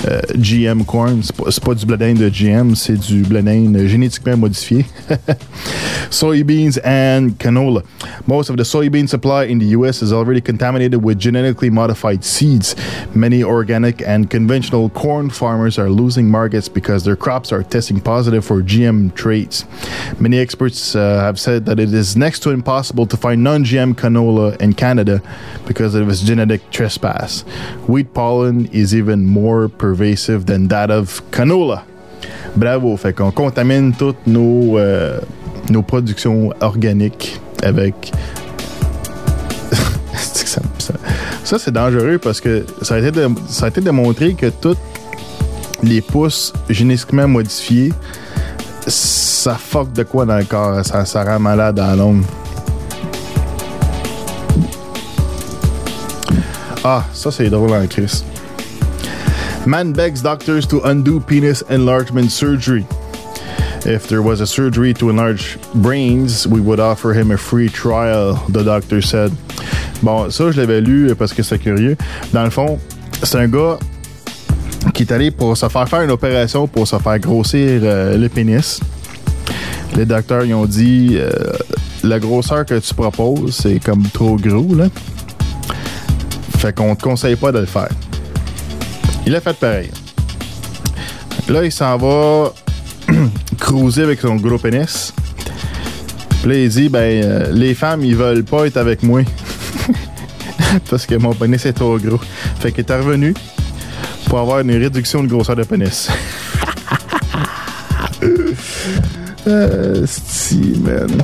uh, 0.06 0.22
GM 0.34 0.86
corn. 0.86 1.24
C'est 1.24 1.36
pas, 1.36 1.60
pas 1.62 1.76
du 1.76 1.86
blé 1.86 2.14
de 2.14 2.30
GM, 2.30 2.76
c'est 2.76 2.98
du 2.98 3.24
blé 3.24 3.42
d'Inde 3.42 3.88
génétiquement 3.88 4.38
modifié. 4.38 4.86
Soybeans 6.10 6.78
and 6.84 7.40
canola. 7.40 7.84
Most 8.28 8.50
of 8.50 8.58
the 8.58 8.64
soybean 8.64 9.08
supply 9.08 9.46
in 9.46 9.60
the 9.60 9.68
U.S. 9.78 10.02
is 10.02 10.12
already 10.12 10.42
contaminated 10.42 11.02
with 11.04 11.18
genetically 11.18 11.70
modified 11.70 12.24
seeds. 12.26 12.76
Many 13.16 13.44
organic 13.44 14.02
and 14.02 14.30
conventional 14.30 14.90
corn 14.90 15.30
farmers 15.30 15.80
are 15.80 15.90
losing 15.90 16.30
markets 16.30 16.68
because 16.68 17.06
their 17.06 17.16
crops 17.16 17.52
are 17.52 17.64
testing 17.64 18.02
positive 18.02 18.44
for 18.46 18.62
GM 18.62 19.16
traits. 19.16 19.66
Many 20.20 20.38
experts 20.38 20.96
uh, 20.96 21.22
have 21.22 21.40
said 21.40 21.66
that 21.66 21.80
it 21.80 21.94
is 21.94 22.18
next 22.18 22.42
to 22.42 22.52
impossible 22.52 23.06
to 23.08 23.18
find 23.18 23.42
non 23.44 23.64
GM 23.64 23.94
canola 23.94 24.56
in 24.58 24.74
Canada 24.74 25.13
because 25.68 25.96
of 25.96 26.10
its 26.10 26.22
genetic 26.22 26.70
trespass. 26.72 27.44
Wheat 27.88 28.14
pollen 28.14 28.68
is 28.72 28.94
even 28.94 29.26
more 29.26 29.70
pervasive 29.70 30.46
than 30.46 30.68
that 30.68 30.90
of 30.90 31.22
canola. 31.32 31.84
Bravo, 32.56 32.96
fait 32.98 33.14
qu'on 33.14 33.32
contamine 33.32 33.94
toutes 33.94 34.28
nos, 34.28 34.78
euh, 34.78 35.20
productions 35.88 36.52
organiques 36.62 37.40
avec. 37.64 38.12
Ça, 41.44 41.60
c'est 41.60 41.72
dangereux 41.72 42.20
parce 42.20 42.40
que 42.40 42.66
ça 42.82 42.96
a, 42.96 43.68
été 43.68 43.82
démontré 43.82 44.34
que 44.34 44.48
toutes 44.48 44.78
les 45.82 46.02
pousses 46.02 46.54
génétiquement 46.70 47.28
modifiées, 47.28 47.92
ça 48.88 49.56
fuck 49.56 49.92
de 49.94 50.04
quoi 50.04 50.26
dans 50.26 50.38
le 50.38 50.46
corps, 50.46 50.86
ça, 50.86 51.24
rend 51.24 51.40
malade 51.40 51.80
à 51.80 51.96
la 51.96 52.04
Ah, 56.84 57.06
ça 57.14 57.32
c'est 57.32 57.50
drôle 57.50 57.72
en 57.72 57.88
crise. 57.88 58.26
Man 59.66 59.94
begs 59.94 60.22
doctors 60.22 60.68
to 60.68 60.82
undo 60.84 61.20
penis 61.20 61.64
enlargement 61.70 62.30
surgery. 62.30 62.86
If 63.86 64.08
there 64.08 64.22
was 64.22 64.42
a 64.42 64.46
surgery 64.46 64.94
to 64.96 65.10
enlarge 65.10 65.58
brains, 65.76 66.46
we 66.46 66.60
would 66.60 66.80
offer 66.80 67.14
him 67.14 67.32
a 67.32 67.38
free 67.38 67.70
trial, 67.70 68.36
the 68.50 68.64
doctor 68.64 69.02
said. 69.02 69.32
Bon, 70.02 70.30
ça, 70.30 70.52
je 70.52 70.60
l'avais 70.60 70.82
lu 70.82 71.16
parce 71.16 71.34
que 71.34 71.44
c'est 71.44 71.60
curieux. 71.60 71.96
Dans 72.34 72.44
le 72.44 72.50
fond, 72.50 72.80
c'est 73.24 73.38
un 73.38 73.48
gars 73.48 73.80
qui 74.94 75.04
est 75.04 75.12
allé 75.14 75.32
pour 75.32 75.56
se 75.56 75.70
faire 75.70 75.88
faire 75.88 76.02
une 76.02 76.12
opération 76.12 76.68
pour 76.68 76.86
se 76.88 76.98
faire 76.98 77.20
grossir 77.20 77.80
euh, 77.84 78.18
le 78.18 78.28
pénis. 78.28 78.82
Les 79.96 80.06
docteurs 80.06 80.44
ils 80.44 80.54
ont 80.54 80.66
dit 80.66 81.16
euh, 81.18 81.32
la 82.04 82.20
grosseur 82.20 82.66
que 82.66 82.78
tu 82.80 82.94
proposes, 82.94 83.56
c'est 83.56 83.80
comme 83.80 84.04
trop 84.14 84.36
gros, 84.36 84.76
là. 84.76 84.88
Fait 86.64 86.72
qu'on 86.72 86.96
te 86.96 87.04
conseille 87.04 87.36
pas 87.36 87.52
de 87.52 87.60
le 87.60 87.66
faire. 87.66 87.90
Il 89.28 89.36
a 89.36 89.42
fait 89.42 89.52
pareil. 89.52 89.92
Là, 91.50 91.66
il 91.66 91.72
s'en 91.74 91.98
va 91.98 92.54
cruiser 93.60 94.04
avec 94.04 94.22
son 94.22 94.38
gros 94.38 94.58
pénis. 94.58 95.14
Puis 96.42 96.50
là, 96.50 96.56
il 96.56 96.70
dit, 96.70 96.88
ben, 96.88 97.22
euh, 97.22 97.52
les 97.52 97.74
femmes, 97.74 98.06
ils 98.06 98.16
veulent 98.16 98.46
pas 98.46 98.66
être 98.66 98.78
avec 98.78 99.04
moi. 99.04 99.24
Parce 100.90 101.06
que 101.06 101.16
mon 101.16 101.34
pénis 101.34 101.66
est 101.66 101.74
trop 101.74 102.00
gros. 102.00 102.22
Fait 102.62 102.72
qu'il 102.72 102.86
est 102.88 102.96
revenu 102.96 103.34
pour 104.30 104.40
avoir 104.40 104.62
une 104.62 104.72
réduction 104.72 105.22
de 105.22 105.28
grosseur 105.28 105.58
de 105.58 105.64
pénis. 105.64 106.08
euh, 109.48 110.06
man. 110.80 111.24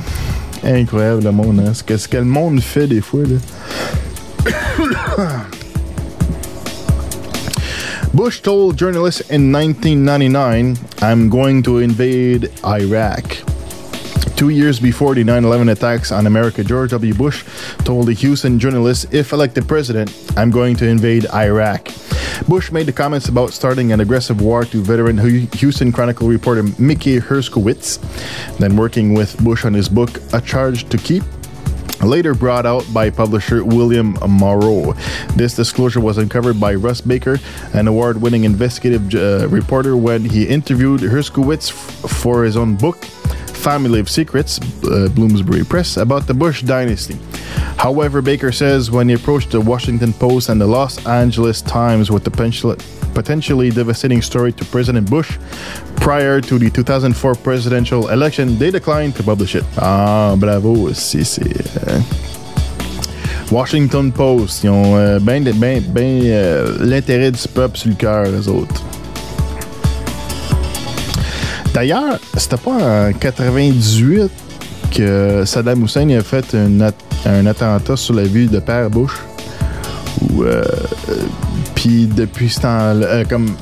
Incroyable 0.65 1.23
le 1.23 1.31
monde, 1.31 1.63
hein. 1.65 1.73
Ce 1.73 1.81
que, 1.81 1.95
ce 1.95 2.09
que 2.09 2.17
le 2.17 2.25
monde 2.25 2.59
fait 2.59 2.87
des 2.87 2.99
fois, 2.99 3.21
là. 3.21 3.37
Bush 8.13 8.41
told 8.41 8.77
journalists 8.77 9.21
in 9.29 9.51
1999, 9.51 10.77
I'm 11.01 11.29
going 11.29 11.61
to 11.63 11.77
invade 11.77 12.51
Iraq. 12.65 13.23
Two 14.35 14.49
years 14.49 14.79
before 14.79 15.15
the 15.15 15.23
9 15.23 15.43
11 15.43 15.69
attacks 15.69 16.11
on 16.11 16.25
America, 16.25 16.63
George 16.63 16.91
W. 16.91 17.13
Bush 17.13 17.43
told 17.79 18.07
the 18.07 18.13
Houston 18.13 18.57
journalists, 18.57 19.05
if 19.11 19.33
elected 19.33 19.67
president, 19.67 20.13
I'm 20.37 20.49
going 20.49 20.75
to 20.77 20.87
invade 20.87 21.27
Iraq. 21.33 21.89
Bush 22.47 22.71
made 22.71 22.85
the 22.85 22.93
comments 22.93 23.29
about 23.29 23.51
starting 23.51 23.91
an 23.91 23.99
aggressive 23.99 24.41
war 24.41 24.63
to 24.65 24.81
veteran 24.81 25.17
Houston 25.17 25.91
Chronicle 25.91 26.27
reporter 26.27 26.63
Mickey 26.79 27.19
Herskowitz, 27.19 27.99
then 28.57 28.75
working 28.75 29.13
with 29.13 29.37
Bush 29.43 29.65
on 29.65 29.73
his 29.73 29.89
book, 29.89 30.09
A 30.33 30.41
Charge 30.41 30.87
to 30.89 30.97
Keep, 30.97 31.23
later 32.03 32.33
brought 32.33 32.65
out 32.65 32.85
by 32.93 33.09
publisher 33.09 33.63
William 33.63 34.17
Morrow. 34.27 34.93
This 35.35 35.55
disclosure 35.55 35.99
was 35.99 36.17
uncovered 36.17 36.59
by 36.59 36.75
Russ 36.75 37.01
Baker, 37.01 37.39
an 37.73 37.87
award 37.87 38.21
winning 38.21 38.43
investigative 38.43 39.13
uh, 39.13 39.47
reporter, 39.49 39.97
when 39.97 40.25
he 40.25 40.47
interviewed 40.47 41.01
Herskowitz 41.01 41.69
f- 41.69 42.11
for 42.11 42.43
his 42.43 42.55
own 42.57 42.75
book. 42.75 43.05
Family 43.59 43.99
of 43.99 44.09
Secrets, 44.09 44.57
uh, 44.85 45.09
Bloomsbury 45.13 45.65
Press, 45.65 45.97
about 45.97 46.27
the 46.27 46.33
Bush 46.33 46.61
dynasty. 46.61 47.17
However, 47.77 48.21
Baker 48.21 48.53
says 48.53 48.89
when 48.89 49.09
he 49.09 49.15
approached 49.15 49.51
the 49.51 49.59
Washington 49.59 50.13
Post 50.13 50.47
and 50.47 50.61
the 50.61 50.65
Los 50.67 51.05
Angeles 51.05 51.61
Times 51.61 52.09
with 52.09 52.23
the 52.23 52.31
potential, 52.31 52.75
potentially 53.23 53.69
devastating 53.69 54.21
story 54.21 54.53
to 54.53 54.63
President 54.65 55.09
Bush 55.09 55.37
prior 55.97 56.39
to 56.41 56.57
the 56.57 56.69
2004 56.69 57.35
presidential 57.43 58.07
election, 58.09 58.57
they 58.57 58.71
declined 58.71 59.13
to 59.15 59.23
publish 59.23 59.55
it. 59.55 59.63
Ah, 59.77 60.35
bravo, 60.37 60.93
si, 60.93 61.19
euh, 61.19 61.99
Washington 63.51 64.11
Post, 64.11 64.63
ils 64.63 64.69
ont 64.69 64.95
euh, 64.95 65.19
bien 65.19 65.41
ben, 65.41 65.81
ben, 65.93 66.21
euh, 66.23 66.77
l'intérêt 66.79 67.31
du 67.31 67.45
peuple 67.53 67.77
sur 67.77 67.89
le 67.89 67.95
cœur, 67.95 68.23
les 68.23 68.47
autres. 68.47 68.81
D'ailleurs, 71.73 72.19
c'était 72.37 72.57
pas 72.57 73.09
en 73.09 73.13
98 73.13 74.31
que 74.95 75.43
Saddam 75.45 75.83
Hussein 75.83 76.09
a 76.11 76.21
fait 76.21 76.55
un, 76.55 76.79
at- 76.81 76.93
un 77.25 77.45
attentat 77.45 77.97
sur 77.97 78.13
la 78.15 78.23
ville 78.23 78.49
de 78.49 78.59
Père 78.59 78.89
Bush. 78.89 79.11
Euh, 80.41 80.63
Puis 81.79 82.07
depuis 82.07 82.49
ce 82.49 82.59
temps-là, 82.59 83.07
euh, 83.07 83.23
comme 83.23 83.55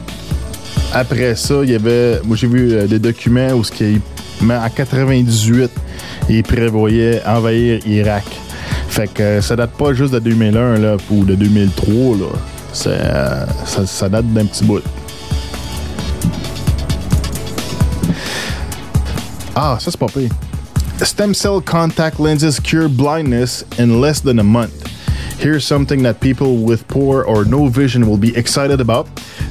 après 0.92 1.36
ça, 1.36 1.54
il 1.62 1.70
y 1.70 1.76
avait. 1.76 2.20
Moi, 2.24 2.36
j'ai 2.36 2.48
vu 2.48 2.74
euh, 2.74 2.88
des 2.88 2.98
documents 2.98 3.50
où 3.50 3.64
ce 3.64 3.72
qu'il. 3.72 4.02
Mais 4.42 4.56
en 4.56 4.70
98, 4.70 5.70
il 6.28 6.42
prévoyait 6.42 7.22
envahir 7.28 7.80
Irak. 7.86 8.24
Fait 8.90 9.08
que 9.08 9.22
euh, 9.22 9.42
ça 9.42 9.56
date 9.56 9.70
pas 9.78 9.94
juste 9.94 10.14
de 10.14 10.20
2001 10.20 10.80
là, 10.80 10.98
ou 11.12 11.26
de 11.26 11.36
2003. 11.36 12.18
Là. 12.18 13.46
Ça 13.86 14.10
date 14.10 14.34
d'un 14.34 14.46
petit 14.46 14.64
bout. 14.64 14.82
Ah, 19.56 19.78
ça 19.80 19.92
c'est 19.92 20.00
pas 20.00 20.08
pire. 20.08 20.32
Stem 21.04 21.36
cell 21.36 21.62
contact 21.64 22.18
lenses 22.18 22.60
cure 22.60 22.90
blindness 22.90 23.64
in 23.78 24.02
less 24.02 24.24
than 24.24 24.40
a 24.40 24.44
month. 24.44 24.97
Here's 25.40 25.66
something 25.66 26.02
that 26.02 26.20
people 26.20 26.64
with 26.64 26.88
poor 26.88 27.24
or 27.24 27.46
no 27.46 27.68
vision 27.68 28.08
will 28.08 28.18
be 28.18 28.36
excited 28.36 28.82
about. 28.82 29.08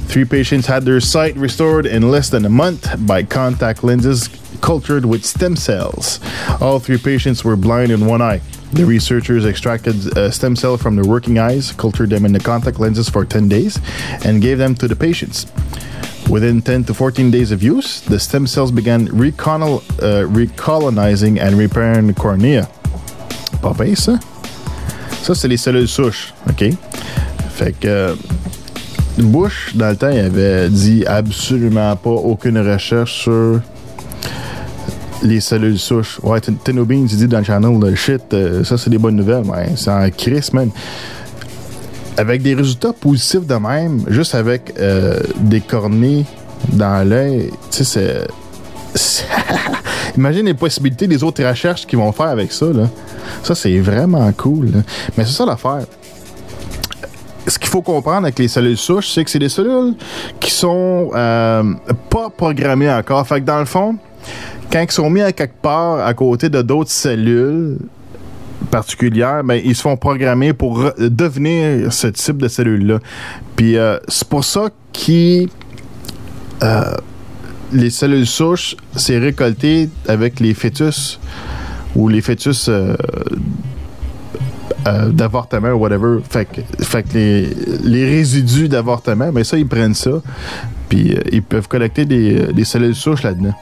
Three 0.07 0.25
patients 0.25 0.67
had 0.67 0.83
their 0.83 0.99
sight 0.99 1.35
restored 1.37 1.85
in 1.85 2.11
less 2.11 2.29
than 2.29 2.43
a 2.43 2.49
month 2.49 3.07
by 3.07 3.23
contact 3.23 3.85
lenses 3.85 4.27
cultured 4.61 5.05
with 5.05 5.25
stem 5.25 5.55
cells. 5.55 6.19
All 6.59 6.79
three 6.79 6.97
patients 6.97 7.45
were 7.45 7.55
blind 7.55 7.91
in 7.91 8.05
one 8.05 8.21
eye. 8.21 8.41
The 8.73 8.85
researchers 8.85 9.45
extracted 9.45 10.17
a 10.17 10.29
stem 10.29 10.57
cell 10.57 10.75
from 10.75 10.97
their 10.97 11.05
working 11.05 11.39
eyes, 11.39 11.71
cultured 11.71 12.09
them 12.09 12.25
in 12.25 12.33
the 12.33 12.39
contact 12.39 12.81
lenses 12.81 13.07
for 13.07 13.23
10 13.23 13.47
days, 13.47 13.79
and 14.25 14.41
gave 14.41 14.57
them 14.57 14.75
to 14.75 14.89
the 14.89 14.95
patients. 14.95 15.45
Within 16.29 16.61
10 16.61 16.83
to 16.85 16.93
14 16.93 17.31
days 17.31 17.51
of 17.51 17.63
use, 17.63 18.01
the 18.01 18.19
stem 18.19 18.45
cells 18.45 18.71
began 18.71 19.07
uh, 19.07 19.11
recolonizing 20.27 21.39
and 21.39 21.57
repairing 21.57 22.07
the 22.07 22.13
cornea. 22.13 22.69
Pas? 23.61 24.36
Ça, 25.27 25.35
c'est 25.35 25.49
les 25.49 25.57
cellules 25.57 25.89
souches, 25.89 26.33
OK? 26.49 26.63
Fait 27.49 27.73
que 27.73 27.85
euh, 27.87 28.15
Bush, 29.17 29.75
dans 29.75 29.89
le 29.89 29.97
temps, 29.97 30.09
il 30.09 30.19
avait 30.19 30.69
dit 30.69 31.03
absolument 31.05 31.93
pas 31.97 32.11
aucune 32.11 32.57
recherche 32.57 33.23
sur 33.23 33.59
les 35.23 35.41
cellules 35.41 35.77
souches. 35.79 36.19
Ouais, 36.23 36.39
Tin- 36.39 36.53
Tino 36.63 36.85
Beans, 36.85 37.07
il 37.11 37.17
dit 37.17 37.27
dans 37.27 37.39
le 37.39 37.43
channel, 37.43 37.95
shit, 37.97 38.21
euh, 38.33 38.63
ça, 38.63 38.77
c'est 38.77 38.89
des 38.89 38.97
bonnes 38.97 39.17
nouvelles. 39.17 39.43
Ouais, 39.43 39.67
c'est 39.75 39.91
en 39.91 40.09
crise, 40.11 40.53
man 40.53 40.69
avec 42.19 42.41
des 42.41 42.55
résultats 42.55 42.93
positifs 42.93 43.45
de 43.45 43.53
même, 43.55 44.03
juste 44.07 44.33
avec 44.33 44.73
euh, 44.79 45.19
des 45.39 45.59
cornées 45.61 46.25
dans 46.71 47.07
l'œil, 47.07 47.51
tu 47.69 47.83
sais, 47.83 48.27
c'est- 48.95 49.25
Imagine 50.17 50.45
les 50.47 50.55
possibilités 50.55 51.05
des 51.05 51.21
autres 51.23 51.43
recherches 51.43 51.85
qu'ils 51.85 51.99
vont 51.99 52.11
faire 52.11 52.27
avec 52.29 52.51
ça, 52.51 52.65
là. 52.67 52.89
Ça, 53.43 53.55
c'est 53.55 53.77
vraiment 53.79 54.31
cool. 54.33 54.83
Mais 55.17 55.25
c'est 55.25 55.33
ça 55.33 55.45
l'affaire. 55.45 55.85
Ce 57.47 57.57
qu'il 57.57 57.69
faut 57.69 57.81
comprendre 57.81 58.23
avec 58.23 58.37
les 58.39 58.47
cellules 58.47 58.77
souches, 58.77 59.09
c'est 59.09 59.23
que 59.23 59.29
c'est 59.29 59.39
des 59.39 59.49
cellules 59.49 59.95
qui 60.39 60.51
sont 60.51 61.11
euh, 61.15 61.63
pas 62.09 62.29
programmées 62.29 62.91
encore. 62.91 63.25
Fait 63.25 63.39
que 63.39 63.45
dans 63.45 63.59
le 63.59 63.65
fond, 63.65 63.95
quand 64.71 64.81
ils 64.81 64.91
sont 64.91 65.09
mis 65.09 65.21
à 65.21 65.31
quelque 65.31 65.61
part 65.61 66.05
à 66.05 66.13
côté 66.13 66.49
de 66.49 66.61
d'autres 66.61 66.91
cellules 66.91 67.77
particulières, 68.69 69.43
ben, 69.45 69.61
ils 69.63 69.75
se 69.75 69.81
font 69.81 69.95
programmer 69.95 70.51
pour 70.51 70.91
devenir 70.97 71.93
ce 71.93 72.07
type 72.07 72.37
de 72.37 72.49
cellules-là. 72.49 72.99
Puis 73.55 73.77
euh, 73.77 73.97
c'est 74.09 74.27
pour 74.27 74.43
ça 74.43 74.69
que 74.91 75.47
les 77.71 77.89
cellules 77.89 78.27
souches, 78.27 78.75
c'est 78.95 79.17
récolté 79.17 79.89
avec 80.07 80.39
les 80.39 80.53
fœtus 80.53 81.19
ou 81.97 82.07
les 82.07 82.21
fœtus 82.21 82.69
euh, 82.69 82.95
euh, 84.85 85.09
d'avortement 85.09 85.69
ou 85.69 85.79
whatever. 85.79 86.19
Fait 86.29 86.45
que, 86.45 86.61
fait 86.83 87.03
que 87.03 87.13
les, 87.15 87.49
les 87.83 88.05
résidus 88.05 88.69
d'avortement, 88.69 89.31
ben 89.31 89.43
ça, 89.43 89.57
ils 89.57 89.67
prennent 89.67 89.95
ça. 89.95 90.21
Puis 90.87 91.13
euh, 91.13 91.21
ils 91.31 91.41
peuvent 91.41 91.67
collecter 91.67 92.05
des, 92.05 92.63
cellules 92.63 92.95
souches 92.95 93.23
là-dedans. 93.23 93.55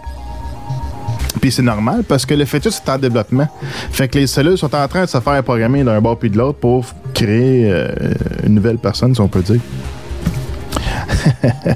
Puis 1.41 1.51
c'est 1.51 1.61
normal 1.63 2.03
parce 2.07 2.25
que 2.25 2.33
le 2.33 2.43
fœtus 2.45 2.81
est 2.85 2.89
en 2.89 2.97
développement. 2.97 3.47
Fait 3.91 4.09
que 4.09 4.19
les 4.19 4.27
cellules 4.27 4.57
sont 4.57 4.75
en 4.75 4.87
train 4.87 5.05
de 5.05 5.09
se 5.09 5.19
faire 5.19 5.43
programmer 5.43 5.83
d'un 5.83 6.01
bord 6.01 6.19
puis 6.19 6.29
de 6.29 6.37
l'autre 6.37 6.59
pour 6.59 6.85
créer 7.13 7.73
une 8.45 8.55
nouvelle 8.55 8.77
personne, 8.77 9.13
si 9.15 9.21
on 9.21 9.27
peut 9.27 9.41
dire. 9.41 9.59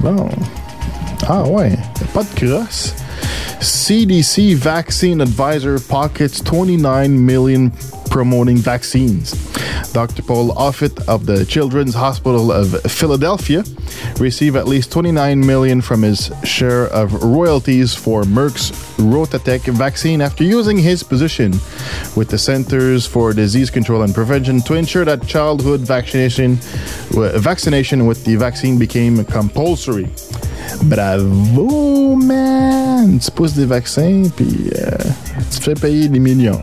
bon. 0.00 0.28
Ah 1.26 1.48
ouais, 1.48 1.78
pas 2.12 2.22
de 2.22 2.34
crosse. 2.38 2.94
CDC 3.60 4.54
Vaccine 4.56 5.22
Advisor 5.22 5.78
pockets 5.80 6.42
29 6.42 7.08
million 7.24 7.70
promoting 8.10 8.58
vaccines. 8.58 9.32
Dr. 9.92 10.22
Paul 10.22 10.54
Offit 10.54 11.02
of 11.08 11.24
the 11.24 11.46
Children's 11.46 11.94
Hospital 11.94 12.52
of 12.52 12.78
Philadelphia 12.82 13.64
received 14.20 14.56
at 14.56 14.68
least 14.68 14.92
29 14.92 15.40
million 15.40 15.80
from 15.80 16.02
his 16.02 16.30
share 16.44 16.88
of 16.88 17.22
royalties 17.24 17.94
for 17.94 18.24
Merck's 18.24 18.70
Rotatech 18.98 19.62
vaccine 19.72 20.20
after 20.20 20.44
using 20.44 20.76
his 20.76 21.02
position 21.02 21.52
with 22.16 22.28
the 22.28 22.38
Centers 22.38 23.06
for 23.06 23.32
Disease 23.32 23.70
Control 23.70 24.02
and 24.02 24.14
Prevention 24.14 24.60
to 24.62 24.74
ensure 24.74 25.04
that 25.04 25.26
childhood 25.26 25.80
vaccination 25.80 26.58
vaccination 27.40 28.06
with 28.06 28.24
the 28.24 28.36
vaccine 28.36 28.78
became 28.78 29.24
compulsory. 29.24 30.08
Bravo, 30.82 32.16
man! 32.16 33.18
Tu 33.18 33.30
pousses 33.30 33.54
des 33.54 33.66
vaccins, 33.66 34.22
puis 34.36 34.70
euh, 34.76 34.90
tu 35.50 35.60
fais 35.60 35.74
payer 35.74 36.08
des 36.08 36.18
millions. 36.18 36.60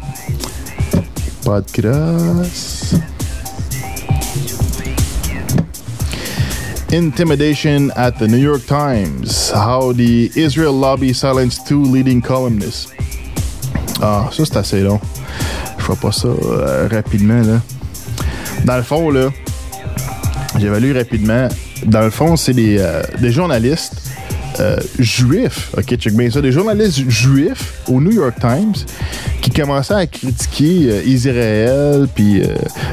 Pas 1.43 1.61
de 1.61 1.71
crosse. 1.71 2.95
Intimidation 6.93 7.89
at 7.95 8.11
the 8.19 8.27
New 8.27 8.37
York 8.37 8.65
Times. 8.67 9.51
How 9.53 9.93
the 9.93 10.29
Israel 10.35 10.73
lobby 10.73 11.13
silenced 11.13 11.65
two 11.65 11.83
leading 11.83 12.21
columnists. 12.21 12.89
Ah, 14.01 14.29
ça 14.31 14.45
c'est 14.45 14.57
assez 14.57 14.81
long. 14.81 14.99
Je 15.77 15.83
ferai 15.83 15.97
pas 15.97 16.11
ça 16.11 16.27
euh, 16.27 16.87
rapidement, 16.91 17.41
là. 17.41 17.61
Dans 18.65 18.77
le 18.77 18.83
fond, 18.83 19.09
là, 19.09 19.29
j'évalue 20.59 20.95
rapidement. 20.95 21.47
Dans 21.85 22.01
le 22.01 22.09
fond, 22.09 22.35
c'est 22.35 22.53
des, 22.53 22.77
euh, 22.79 23.01
journalistes 23.31 23.93
euh, 24.59 24.77
juifs, 24.99 25.71
ok, 25.77 25.95
check 25.95 26.13
bien 26.13 26.29
ça, 26.29 26.41
des 26.41 26.51
journalistes 26.51 27.09
juifs 27.09 27.73
au 27.87 28.01
New 28.01 28.11
York 28.11 28.35
Times 28.39 28.73
qui 29.41 29.49
commençaient 29.49 29.93
à 29.93 30.05
critiquer 30.05 30.89
euh, 30.91 31.03
Israël 31.05 32.07
puis 32.13 32.43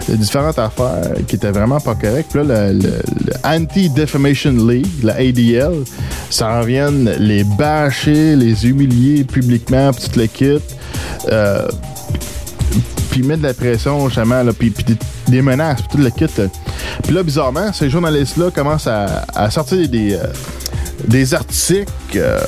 différentes 0.09 0.59
affaires 0.59 1.13
qui 1.27 1.37
étaient 1.37 1.51
vraiment 1.51 1.81
pas 1.81 1.95
correctes. 1.97 2.31
Puis 2.33 2.47
là, 2.47 2.73
le, 2.73 2.79
le- 2.79 3.03
le 3.27 3.33
Anti-Defamation 3.45 4.53
League, 4.67 4.87
la 5.03 5.15
ADL, 5.17 5.85
ça 6.31 6.61
revient 6.61 6.91
les 7.19 7.45
bâcher, 7.45 8.37
les 8.37 8.67
humilier 8.67 9.25
publiquement, 9.25 9.91
puis 9.93 10.09
tout 10.09 10.19
le 10.21 10.27
kit. 10.27 10.59
Puis 13.11 13.23
mettre 13.23 13.43
de 13.43 13.47
la 13.49 13.55
pression, 13.55 14.07
justement, 14.09 14.43
puis, 14.59 14.73
des, 15.29 15.43
menaces, 15.43 15.81
puis 15.83 15.89
tout 15.93 15.99
le 15.99 16.11
kit. 16.11 16.27
Puis 17.05 17.15
là, 17.15 17.23
bizarrement, 17.23 17.73
ces 17.73 17.91
journalistes-là 17.91 18.51
commencent 18.51 18.87
à, 18.89 19.51
sortir 19.51 19.89
des, 19.89 20.15
euh, 20.15 21.25
articles 21.37 21.87
euh, 22.17 22.39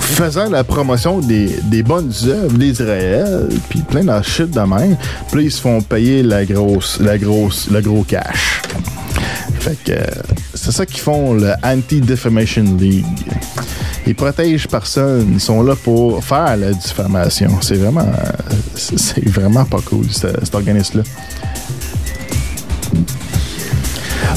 faisant 0.00 0.48
la 0.50 0.64
promotion 0.64 1.20
des, 1.20 1.82
bonnes 1.82 2.12
œuvres 2.26 2.56
d'Israël, 2.56 3.48
puis 3.68 3.80
plein 3.80 4.04
de 4.04 4.22
shit 4.22 4.50
de 4.50 4.60
même. 4.60 4.96
Puis 5.28 5.36
là, 5.36 5.42
ils 5.42 5.52
se 5.52 5.60
font 5.60 5.80
payer 5.80 6.22
la 6.22 6.44
grosse, 6.44 6.98
la 7.00 7.18
grosse, 7.18 7.68
le 7.70 7.80
gros 7.80 8.04
cash. 8.04 8.62
Fait 9.60 9.76
que 9.82 9.92
euh, 9.92 10.04
c'est 10.52 10.72
ça 10.72 10.84
qu'ils 10.84 11.00
font, 11.00 11.34
le 11.34 11.52
Anti-Defamation 11.62 12.64
League. 12.78 13.06
Ils 14.06 14.14
protègent 14.14 14.68
personne. 14.68 15.30
Ils 15.32 15.40
sont 15.40 15.62
là 15.62 15.74
pour 15.74 16.22
faire 16.22 16.56
la 16.56 16.72
diffamation. 16.72 17.50
C'est 17.62 17.76
vraiment, 17.76 18.06
c'est 18.74 19.26
vraiment 19.26 19.64
pas 19.64 19.80
cool, 19.84 20.06
ce- 20.10 20.26
cet 20.42 20.54
organisme-là. 20.54 21.02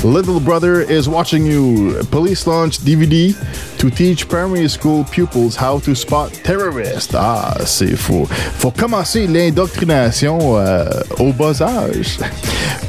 Little 0.03 0.39
Brother 0.39 0.81
is 0.81 1.09
watching 1.09 1.45
you. 1.45 2.01
Police 2.11 2.45
launch 2.47 2.77
DVD 2.79 3.33
to 3.79 3.89
teach 3.89 4.29
primary 4.29 4.67
school 4.69 5.03
pupils 5.05 5.55
how 5.55 5.79
to 5.79 5.95
spot 5.95 6.31
terrorists. 6.43 7.13
Ah, 7.15 7.55
c'est 7.65 7.95
faux. 7.97 8.29
Faut 8.59 8.71
commencer 8.71 9.27
l'indoctrination 9.27 10.37
euh, 10.57 10.87
au 11.19 11.33
bas 11.33 11.61
âge. 11.61 12.19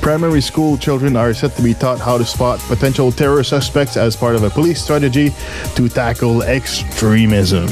Primary 0.01 0.41
school 0.41 0.77
children 0.79 1.17
are 1.17 1.35
set 1.35 1.57
to 1.57 1.63
be 1.63 1.75
taught 1.75 1.99
how 1.99 2.19
to 2.19 2.25
spot 2.25 2.61
potential 2.69 3.11
terror 3.11 3.43
suspects 3.43 3.97
as 3.97 4.15
part 4.15 4.35
of 4.37 4.45
a 4.45 4.51
police 4.51 4.81
strategy 4.81 5.33
to 5.75 5.89
tackle 5.89 6.43
extremism. 6.43 7.67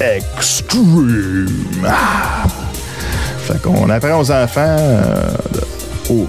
Extreme. 0.00 1.48
Ah. 1.86 2.46
Fait 3.46 3.60
qu'on 3.60 3.90
apprend 3.90 4.20
aux 4.20 4.30
enfants 4.30 4.76
euh, 4.78 5.36
au- 6.10 6.28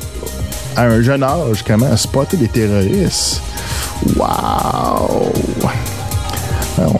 à 0.76 0.84
un 0.84 1.02
jeune 1.02 1.24
âge 1.24 1.64
comment 1.66 1.96
spotter 1.98 2.38
des 2.38 2.48
terroristes? 2.48 3.42
Wow! 4.16 5.32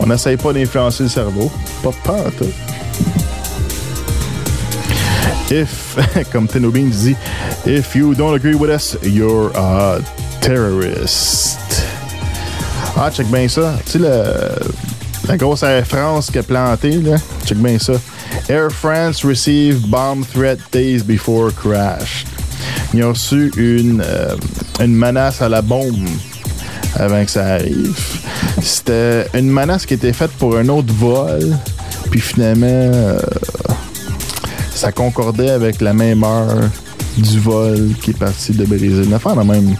On 0.00 0.06
n'essaye 0.06 0.36
pas 0.36 0.52
d'influencer 0.52 1.04
le 1.04 1.08
cerveau. 1.08 1.50
Pas 1.82 1.92
peur, 2.02 2.32
tout. 2.38 2.52
If, 5.50 5.96
comme 6.32 6.48
Tino 6.48 6.70
Bean 6.70 6.90
dit, 6.90 7.16
if 7.64 7.94
you 7.94 8.14
don't 8.14 8.34
agree 8.34 8.54
with 8.54 8.70
us, 8.70 8.96
you're 9.02 9.50
a 9.54 10.00
terrorist. 10.40 11.58
Ah, 12.96 13.10
check 13.10 13.26
bien 13.28 13.48
ça. 13.48 13.78
Tu 13.84 13.92
sais, 13.92 13.98
la 15.28 15.36
grosse 15.36 15.62
Air 15.62 15.86
France 15.86 16.30
qui 16.30 16.38
a 16.38 16.42
planté, 16.42 16.92
là. 17.00 17.16
Check 17.44 17.58
bien 17.58 17.78
ça. 17.78 17.94
Air 18.48 18.70
France 18.70 19.24
received 19.24 19.88
bomb 19.90 20.24
threat 20.24 20.58
days 20.72 21.02
before 21.02 21.52
crash. 21.52 22.25
Ils 22.96 23.04
ont 23.04 23.10
reçu 23.10 23.52
une, 23.58 24.02
euh, 24.02 24.34
une 24.80 24.94
menace 24.94 25.42
à 25.42 25.50
la 25.50 25.60
bombe 25.60 26.08
avant 26.94 27.22
que 27.22 27.30
ça 27.30 27.44
arrive. 27.44 27.94
C'était 28.62 29.26
une 29.34 29.50
menace 29.50 29.84
qui 29.84 29.92
était 29.92 30.14
faite 30.14 30.30
pour 30.38 30.56
un 30.56 30.66
autre 30.70 30.94
vol, 30.94 31.58
puis 32.10 32.20
finalement, 32.20 32.66
euh, 32.66 33.20
ça 34.74 34.92
concordait 34.92 35.50
avec 35.50 35.82
la 35.82 35.92
même 35.92 36.24
heure 36.24 36.70
du 37.18 37.38
vol 37.38 37.90
qui 38.00 38.12
est 38.12 38.18
parti 38.18 38.52
de 38.52 38.64
Brésil. 38.64 39.04
Une 39.04 39.10
la 39.10 39.44
même. 39.44 39.76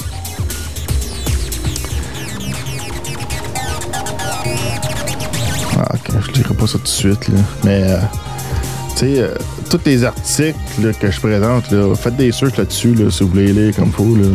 Ah, 5.79 5.95
ok, 5.95 6.21
je 6.21 6.33
dirai 6.33 6.55
pas 6.55 6.67
ça 6.67 6.77
tout 6.77 6.85
de 6.85 6.89
suite, 6.89 7.29
là. 7.29 7.39
Mais, 7.64 7.83
euh, 7.83 7.99
sais, 8.97 9.19
euh, 9.19 9.35
tous 9.71 9.81
les 9.85 10.05
articles 10.05 10.57
là, 10.83 10.93
que 10.93 11.11
je 11.11 11.21
présente, 11.21 11.71
là, 11.71 11.95
faites 11.95 12.17
des 12.17 12.33
searches 12.33 12.57
là-dessus, 12.57 12.95
là, 12.95 13.11
si 13.11 13.23
vous 13.23 13.31
voulez 13.31 13.53
lire 13.53 13.75
comme 13.77 13.93
faut, 13.93 14.17
là. 14.17 14.27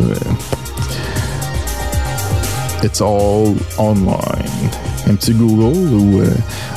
It's 2.84 3.00
all 3.00 3.54
online. 3.78 4.70
Un 5.08 5.14
petit 5.14 5.32
Google 5.32 5.94
ou 5.94 6.20
euh, 6.20 6.26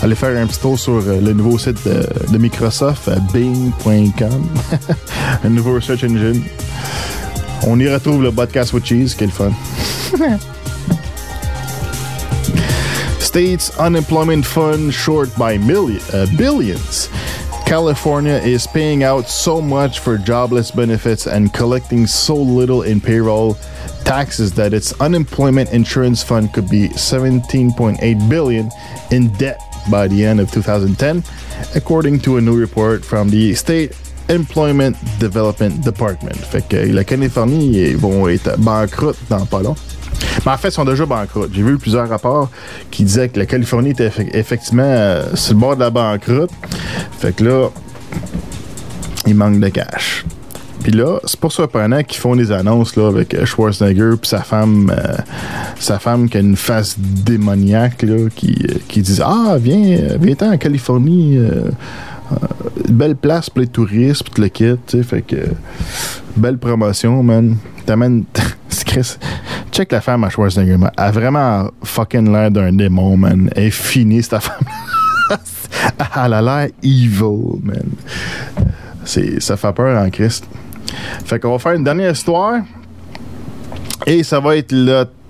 allez 0.02 0.16
faire 0.16 0.36
un 0.38 0.48
petit 0.48 0.60
tour 0.60 0.80
sur 0.80 0.94
euh, 0.94 1.20
le 1.22 1.34
nouveau 1.34 1.58
site 1.58 1.84
de, 1.86 2.08
de 2.32 2.38
Microsoft, 2.38 3.10
bing.com. 3.34 4.50
un 5.44 5.50
nouveau 5.50 5.80
search 5.80 6.04
engine. 6.04 6.44
On 7.68 7.80
y 7.80 7.88
retrouve 7.88 8.24
le 8.24 8.32
podcast 8.32 8.74
with 8.74 8.86
cheese, 8.86 9.16
quel 9.16 9.32
fun. 9.32 9.52
States 13.20 13.72
unemployment 13.80 14.44
fund 14.46 14.92
short 14.92 15.30
by 15.38 15.58
million, 15.58 16.00
uh, 16.14 16.26
billions. 16.38 17.10
California 17.66 18.36
is 18.36 18.68
paying 18.68 19.03
out 19.03 19.28
so 19.28 19.59
much 19.59 19.99
for 19.99 20.20
jobless 20.20 20.70
benefits 20.70 21.26
and 21.26 21.51
collecting 21.51 22.05
so 22.05 22.36
little 22.36 22.84
in 22.84 23.01
payroll 23.01 23.57
taxes 24.03 24.53
that 24.53 24.72
its 24.72 24.93
unemployment 25.01 25.72
insurance 25.74 26.22
fund 26.22 26.53
could 26.53 26.70
be 26.70 26.89
17.8 26.89 28.30
billion 28.30 28.70
in 29.09 29.34
debt 29.34 29.59
by 29.89 30.07
the 30.07 30.24
end 30.24 30.39
of 30.39 30.51
2010, 30.51 31.24
according 31.74 32.20
to 32.20 32.38
a 32.38 32.41
new 32.41 32.55
report 32.55 33.03
from 33.03 33.30
the 33.30 33.55
state 33.55 33.97
Employment 34.30 34.95
Development 35.20 35.84
Department. 35.84 36.38
Fait 36.38 36.68
que 36.68 36.91
la 36.91 37.03
Californie, 37.03 37.93
vont 37.93 38.28
être 38.28 38.57
banqueroute 38.59 39.18
dans 39.30 39.45
pas 39.45 39.61
long. 39.61 39.76
Mais 40.45 40.51
en 40.51 40.57
fait, 40.57 40.70
ils 40.70 40.74
sont 40.74 40.86
déjà 40.86 41.05
banqueroute. 41.05 41.49
J'ai 41.53 41.63
vu 41.63 41.78
plusieurs 41.78 42.07
rapports 42.09 42.49
qui 42.91 43.03
disaient 43.03 43.30
que 43.30 43.39
la 43.39 43.45
Californie 43.45 43.91
était 43.91 44.09
effe- 44.09 44.30
effectivement 44.36 44.84
euh, 44.86 45.24
sur 45.36 45.53
le 45.55 45.59
bord 45.59 45.76
de 45.76 45.82
la 45.82 45.89
banqueroute. 45.89 46.51
Fait 47.20 47.36
que 47.36 47.43
là, 47.43 47.70
il 49.28 49.36
manque 49.36 49.59
de 49.59 49.70
cash. 49.70 50.26
Puis 50.84 50.91
là, 50.91 51.20
c'est 51.26 51.39
pas 51.39 51.49
surprenant 51.49 52.03
qu'ils 52.03 52.20
font 52.20 52.36
des 52.36 52.51
annonces 52.51 52.95
là, 52.95 53.07
avec 53.07 53.34
euh, 53.34 53.43
Schwarzenegger 53.45 54.11
puis 54.22 54.30
sa 54.30 54.41
femme, 54.43 54.93
euh, 54.95 55.16
sa 55.80 55.97
femme 55.97 56.30
qui 56.30 56.38
a 56.38 56.41
une 56.41 56.55
face 56.55 56.95
démoniaque 56.99 58.05
qui, 58.36 58.55
euh, 58.70 58.76
qui 58.88 59.01
disent 59.01 59.24
Ah, 59.26 59.55
viens, 59.59 59.97
euh, 59.97 60.18
viens 60.22 60.36
en 60.41 60.57
Californie, 60.57 61.39
belle 62.89 63.16
place 63.16 63.49
pour 63.49 63.61
les 63.61 63.68
touristes, 63.68 64.30
puis 64.32 64.43
le 64.43 64.49
kit, 64.49 64.66
tu 64.86 64.97
sais, 64.97 65.03
fait 65.03 65.22
que 65.24 65.38
belle 66.36 66.57
promotion, 66.59 67.24
man. 67.24 67.57
T'amènes. 67.86 68.26
Check 69.76 69.91
la 69.91 69.99
femme 69.99 70.23
à 70.23 70.30
Schwarzenegger. 70.30 70.78
Elle 70.82 70.89
a 70.95 71.11
vraiment 71.11 71.69
fucking 71.84 72.32
l'air 72.32 72.49
d'un 72.49 72.71
démon, 72.71 73.17
man. 73.17 73.49
Elle 73.57 73.65
est 73.65 73.71
finie, 73.71 74.23
cette 74.23 74.41
femme. 74.41 74.63
Elle 76.15 76.34
a 76.34 76.41
l'air 76.41 76.69
evil, 76.82 77.59
man. 77.61 77.84
Ça 79.03 79.57
fait 79.57 79.73
peur 79.73 80.01
en 80.01 80.09
Christ. 80.09 80.47
Fait 81.26 81.41
qu'on 81.41 81.51
va 81.51 81.59
faire 81.59 81.73
une 81.73 81.84
dernière 81.84 82.13
histoire. 82.13 82.61
Et 84.07 84.23
ça 84.23 84.39
va 84.39 84.55
être 84.55 84.71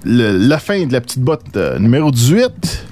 la 0.06 0.60
fin 0.60 0.86
de 0.86 0.94
la 0.94 1.02
petite 1.02 1.24
botte 1.24 1.58
euh, 1.58 1.80
numéro 1.80 2.12
18. 2.12 2.86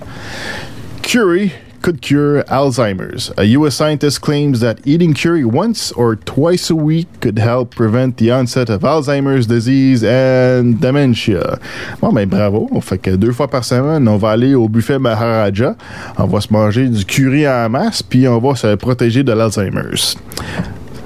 Curry 1.04 1.52
could 1.84 2.02
cure 2.02 2.44
Alzheimer's. 2.46 3.32
A 3.38 3.44
U.S. 3.58 3.76
scientist 3.76 4.22
claims 4.22 4.62
that 4.62 4.80
eating 4.86 5.14
curry 5.14 5.44
once 5.44 5.92
or 5.92 6.16
twice 6.16 6.72
a 6.72 6.76
week 6.76 7.08
could 7.20 7.38
help 7.38 7.76
prevent 7.76 8.18
the 8.18 8.32
onset 8.32 8.70
of 8.70 8.82
Alzheimer's 8.82 9.46
disease 9.46 10.02
and 10.04 10.80
dementia. 10.80 11.60
Bon, 12.00 12.14
ben 12.14 12.28
bravo. 12.28 12.80
Fait 12.82 12.98
que 12.98 13.16
deux 13.18 13.34
fois 13.34 13.50
par 13.50 13.66
semaine, 13.66 14.08
on 14.08 14.18
va 14.18 14.32
aller 14.32 14.56
au 14.56 14.70
buffet 14.70 14.98
Maharaja. 14.98 15.76
On 16.18 16.26
va 16.26 16.40
se 16.40 16.52
manger 16.52 16.88
du 16.88 17.06
curry 17.06 17.48
en 17.48 17.70
masse, 17.70 18.02
puis 18.02 18.28
on 18.28 18.40
va 18.40 18.56
se 18.56 18.76
protéger 18.76 19.24
de 19.24 19.34
l'Alzheimer's. 19.34 20.18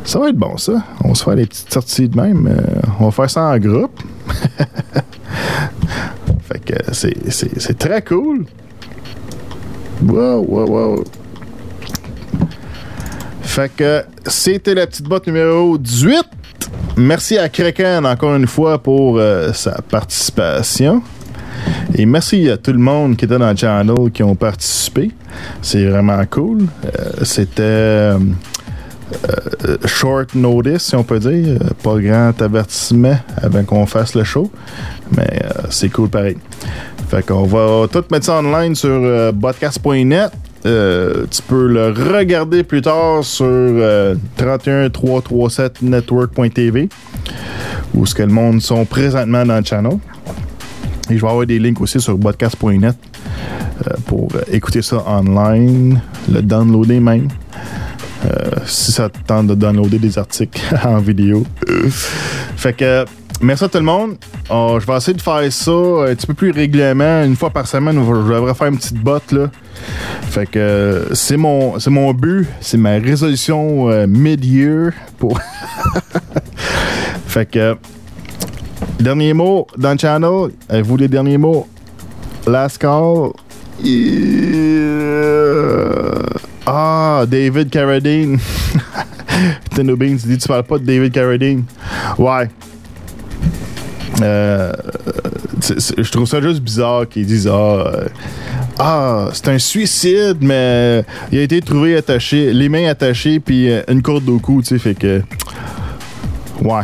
Ça 0.05 0.19
va 0.19 0.29
être 0.29 0.37
bon, 0.37 0.57
ça. 0.57 0.83
On 1.03 1.15
se 1.15 1.23
faire 1.23 1.35
des 1.35 1.47
petites 1.47 1.73
sorties 1.73 2.07
de 2.07 2.15
même. 2.15 2.47
Euh, 2.47 2.81
on 2.99 3.05
va 3.05 3.11
faire 3.11 3.29
ça 3.29 3.43
en 3.45 3.57
groupe. 3.57 3.99
fait 6.43 6.59
que 6.63 6.75
c'est 6.93 7.77
très 7.79 8.03
cool. 8.03 8.45
Wow, 10.05 10.45
wow, 10.47 10.67
wow. 10.69 11.03
Fait 13.41 13.71
que 13.75 14.03
c'était 14.25 14.75
la 14.75 14.85
petite 14.85 15.07
botte 15.07 15.25
numéro 15.27 15.77
18. 15.77 16.23
Merci 16.97 17.37
à 17.37 17.49
Kraken 17.49 18.05
encore 18.05 18.35
une 18.35 18.47
fois 18.47 18.77
pour 18.81 19.17
euh, 19.17 19.51
sa 19.53 19.81
participation. 19.81 21.01
Et 21.95 22.05
merci 22.05 22.49
à 22.49 22.57
tout 22.57 22.71
le 22.71 22.77
monde 22.77 23.17
qui 23.17 23.25
était 23.25 23.37
dans 23.37 23.49
le 23.49 23.55
channel 23.55 24.11
qui 24.13 24.21
ont 24.21 24.35
participé. 24.35 25.11
C'est 25.61 25.85
vraiment 25.85 26.23
cool. 26.29 26.65
Euh, 26.85 27.23
C'était 27.23 27.61
euh, 27.63 28.17
short 29.85 30.35
notice, 30.35 30.83
si 30.83 30.95
on 30.95 31.03
peut 31.03 31.19
dire. 31.19 31.57
Pas 31.83 31.99
grand 31.99 32.39
avertissement 32.41 33.17
avant 33.41 33.63
qu'on 33.63 33.85
fasse 33.87 34.13
le 34.13 34.23
show. 34.23 34.51
Mais 35.15 35.41
c'est 35.71 35.89
cool 35.89 36.09
pareil. 36.09 36.37
Fait 37.09 37.25
qu'on 37.25 37.45
va 37.45 37.87
tout 37.91 38.03
mettre 38.11 38.25
ça 38.25 38.39
online 38.39 38.75
sur 38.75 38.89
euh, 38.91 39.31
podcast.net. 39.31 40.31
Euh, 40.65 41.25
tu 41.29 41.41
peux 41.43 41.67
le 41.67 41.91
regarder 41.91 42.63
plus 42.63 42.81
tard 42.81 43.23
sur 43.23 43.45
euh, 43.45 44.15
31337network.tv 44.37 46.89
où 47.93 48.05
ce 48.05 48.13
que 48.13 48.23
le 48.23 48.31
monde 48.31 48.61
sont 48.61 48.85
présentement 48.85 49.45
dans 49.45 49.57
le 49.57 49.63
channel. 49.63 49.97
Et 51.09 51.17
je 51.17 51.21
vais 51.21 51.29
avoir 51.29 51.45
des 51.45 51.59
links 51.59 51.79
aussi 51.79 52.01
sur 52.01 52.19
podcast.net 52.19 52.95
euh, 53.85 53.95
pour 54.05 54.27
euh, 54.35 54.41
écouter 54.51 54.81
ça 54.81 55.03
online, 55.07 56.01
le 56.31 56.41
downloader 56.41 56.99
même. 56.99 57.29
Euh, 58.25 58.49
si 58.65 58.91
ça 58.91 59.09
te 59.09 59.19
tente 59.25 59.47
de 59.47 59.55
downloader 59.55 59.99
des 59.99 60.17
articles 60.17 60.61
en 60.83 60.97
vidéo. 60.97 61.45
fait 62.57 62.73
que 62.73 63.05
merci 63.41 63.63
à 63.63 63.69
tout 63.69 63.77
le 63.77 63.83
monde. 63.83 64.17
Oh, 64.49 64.77
je 64.79 64.85
vais 64.85 64.97
essayer 64.97 65.15
de 65.15 65.21
faire 65.21 65.51
ça 65.51 65.71
un 65.71 66.15
petit 66.15 66.27
peu 66.27 66.33
plus 66.33 66.51
régulièrement. 66.51 67.23
Une 67.23 67.35
fois 67.35 67.49
par 67.49 67.67
semaine, 67.67 67.95
je 67.95 68.33
devrais 68.33 68.53
faire 68.53 68.67
une 68.67 68.77
petite 68.77 68.97
botte 68.97 69.31
là. 69.31 69.49
Fait 70.29 70.45
que 70.45 70.59
euh, 70.59 71.13
c'est 71.15 71.37
mon 71.37 71.79
c'est 71.79 71.89
mon 71.89 72.13
but, 72.13 72.47
c'est 72.61 72.77
ma 72.77 72.93
résolution 72.93 73.89
euh, 73.89 74.07
mid-year 74.07 74.91
pour 75.17 75.39
Fait 77.27 77.45
que 77.45 77.77
dernier 78.99 79.33
mot 79.33 79.67
dans 79.77 79.91
le 79.91 79.97
channel, 79.97 80.51
avez-vous 80.69 80.97
les 80.97 81.07
derniers 81.07 81.37
mots? 81.37 81.67
Last 82.47 82.77
call? 82.79 83.31
Ah, 86.65 87.25
David 87.27 87.69
Carradine. 87.69 88.39
Tino 89.75 89.95
Beans 89.95 90.17
dit 90.25 90.37
tu 90.37 90.47
parles 90.47 90.63
pas 90.63 90.77
de 90.77 90.85
David 90.85 91.13
Carradine. 91.13 91.63
Ouais. 92.17 92.49
Euh, 94.21 94.73
je 95.61 96.11
trouve 96.11 96.25
ça 96.25 96.41
juste 96.41 96.61
bizarre 96.61 97.07
qu'ils 97.07 97.25
disent 97.25 97.47
ah, 97.47 97.53
euh, 97.53 98.07
ah 98.79 99.29
c'est 99.33 99.47
un 99.49 99.59
suicide 99.59 100.37
mais 100.41 101.03
il 101.31 101.37
a 101.39 101.41
été 101.43 101.61
trouvé 101.61 101.95
attaché 101.95 102.51
les 102.51 102.67
mains 102.67 102.87
attachées 102.87 103.39
puis 103.39 103.71
euh, 103.71 103.83
une 103.87 104.01
corde 104.01 104.27
au 104.29 104.39
cou 104.39 104.61
tu 104.61 104.69
sais 104.69 104.79
fait 104.79 104.95
que 104.95 105.21
ouais. 106.61 106.83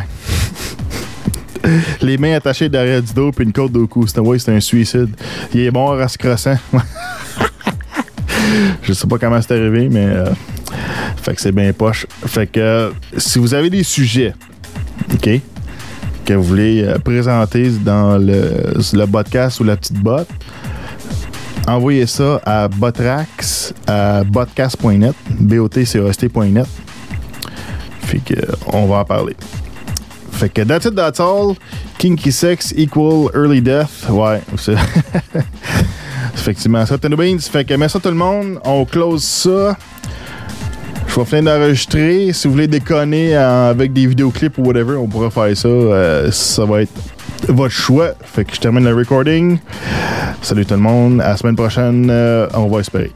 Les 2.02 2.18
mains 2.18 2.34
attachées 2.34 2.68
derrière 2.68 3.02
du 3.02 3.12
dos 3.14 3.32
puis 3.32 3.44
une 3.44 3.52
corde 3.52 3.76
au 3.76 3.88
cou 3.88 4.06
c'est 4.06 4.20
ouais, 4.20 4.38
c'est 4.38 4.54
un 4.54 4.60
suicide. 4.60 5.08
Il 5.52 5.60
est 5.60 5.70
mort 5.70 5.98
à 5.98 6.06
se 6.08 6.18
crossant. 6.18 6.58
Je 8.82 8.92
sais 8.92 9.06
pas 9.06 9.18
comment 9.18 9.40
c'est 9.40 9.54
arrivé 9.54 9.88
mais 9.90 10.08
fait 11.22 11.34
que 11.34 11.40
c'est 11.40 11.52
bien 11.52 11.72
poche. 11.72 12.06
Fait 12.26 12.46
que 12.46 12.92
si 13.16 13.38
vous 13.38 13.54
avez 13.54 13.70
des 13.70 13.82
sujets 13.82 14.34
ok 15.14 15.40
que 16.24 16.32
vous 16.32 16.42
voulez 16.42 16.82
euh, 16.82 16.98
présenter 16.98 17.68
dans 17.84 18.16
le, 18.18 18.74
le 18.92 19.06
podcast 19.06 19.60
ou 19.60 19.64
la 19.64 19.76
petite 19.76 19.98
botte, 19.98 20.28
envoyez 21.68 22.06
ça 22.06 22.40
à 22.44 22.68
botrax 22.68 23.74
à 23.86 24.24
botcast.net, 24.24 25.14
b 25.38 25.54
o 25.60 25.68
t 25.68 25.84
c 25.84 26.00
t.net. 26.00 26.66
Fait 28.00 28.18
que 28.18 28.34
euh, 28.34 28.54
on 28.72 28.86
va 28.86 28.96
en 28.98 29.04
parler. 29.04 29.36
Fait 30.32 30.48
que 30.48 30.62
that's 30.62 30.86
it, 30.86 30.94
that's 30.94 31.20
all. 31.20 31.54
Kinky 31.98 32.32
sex 32.32 32.72
equal 32.76 33.30
early 33.34 33.60
death. 33.60 34.08
Ouais, 34.08 34.40
c'est 34.56 34.74
effectivement 36.34 36.84
ça. 36.86 36.96
Beans. 36.96 37.38
Fait 37.40 37.64
que 37.64 37.74
merci 37.74 37.96
à 37.96 38.00
tout 38.00 38.08
le 38.08 38.14
monde. 38.14 38.58
On 38.64 38.84
close 38.84 39.22
ça. 39.22 39.76
Je 41.14 41.20
suis 41.20 41.36
en 41.36 41.42
train 41.42 41.42
d'enregistrer. 41.42 42.32
Si 42.32 42.48
vous 42.48 42.54
voulez 42.54 42.66
déconner 42.66 43.36
euh, 43.36 43.70
avec 43.70 43.92
des 43.92 44.04
vidéoclips 44.04 44.58
ou 44.58 44.64
whatever, 44.64 44.96
on 44.96 45.06
pourra 45.06 45.30
faire 45.30 45.56
ça. 45.56 45.68
Euh, 45.68 46.28
ça 46.32 46.64
va 46.64 46.82
être 46.82 46.90
votre 47.46 47.72
choix. 47.72 48.14
Fait 48.24 48.44
que 48.44 48.52
je 48.52 48.58
termine 48.58 48.82
le 48.82 48.96
recording. 48.96 49.58
Salut 50.42 50.66
tout 50.66 50.74
le 50.74 50.80
monde. 50.80 51.20
À 51.20 51.28
la 51.28 51.36
semaine 51.36 51.54
prochaine. 51.54 52.08
Euh, 52.10 52.48
on 52.54 52.66
va 52.66 52.80
espérer. 52.80 53.12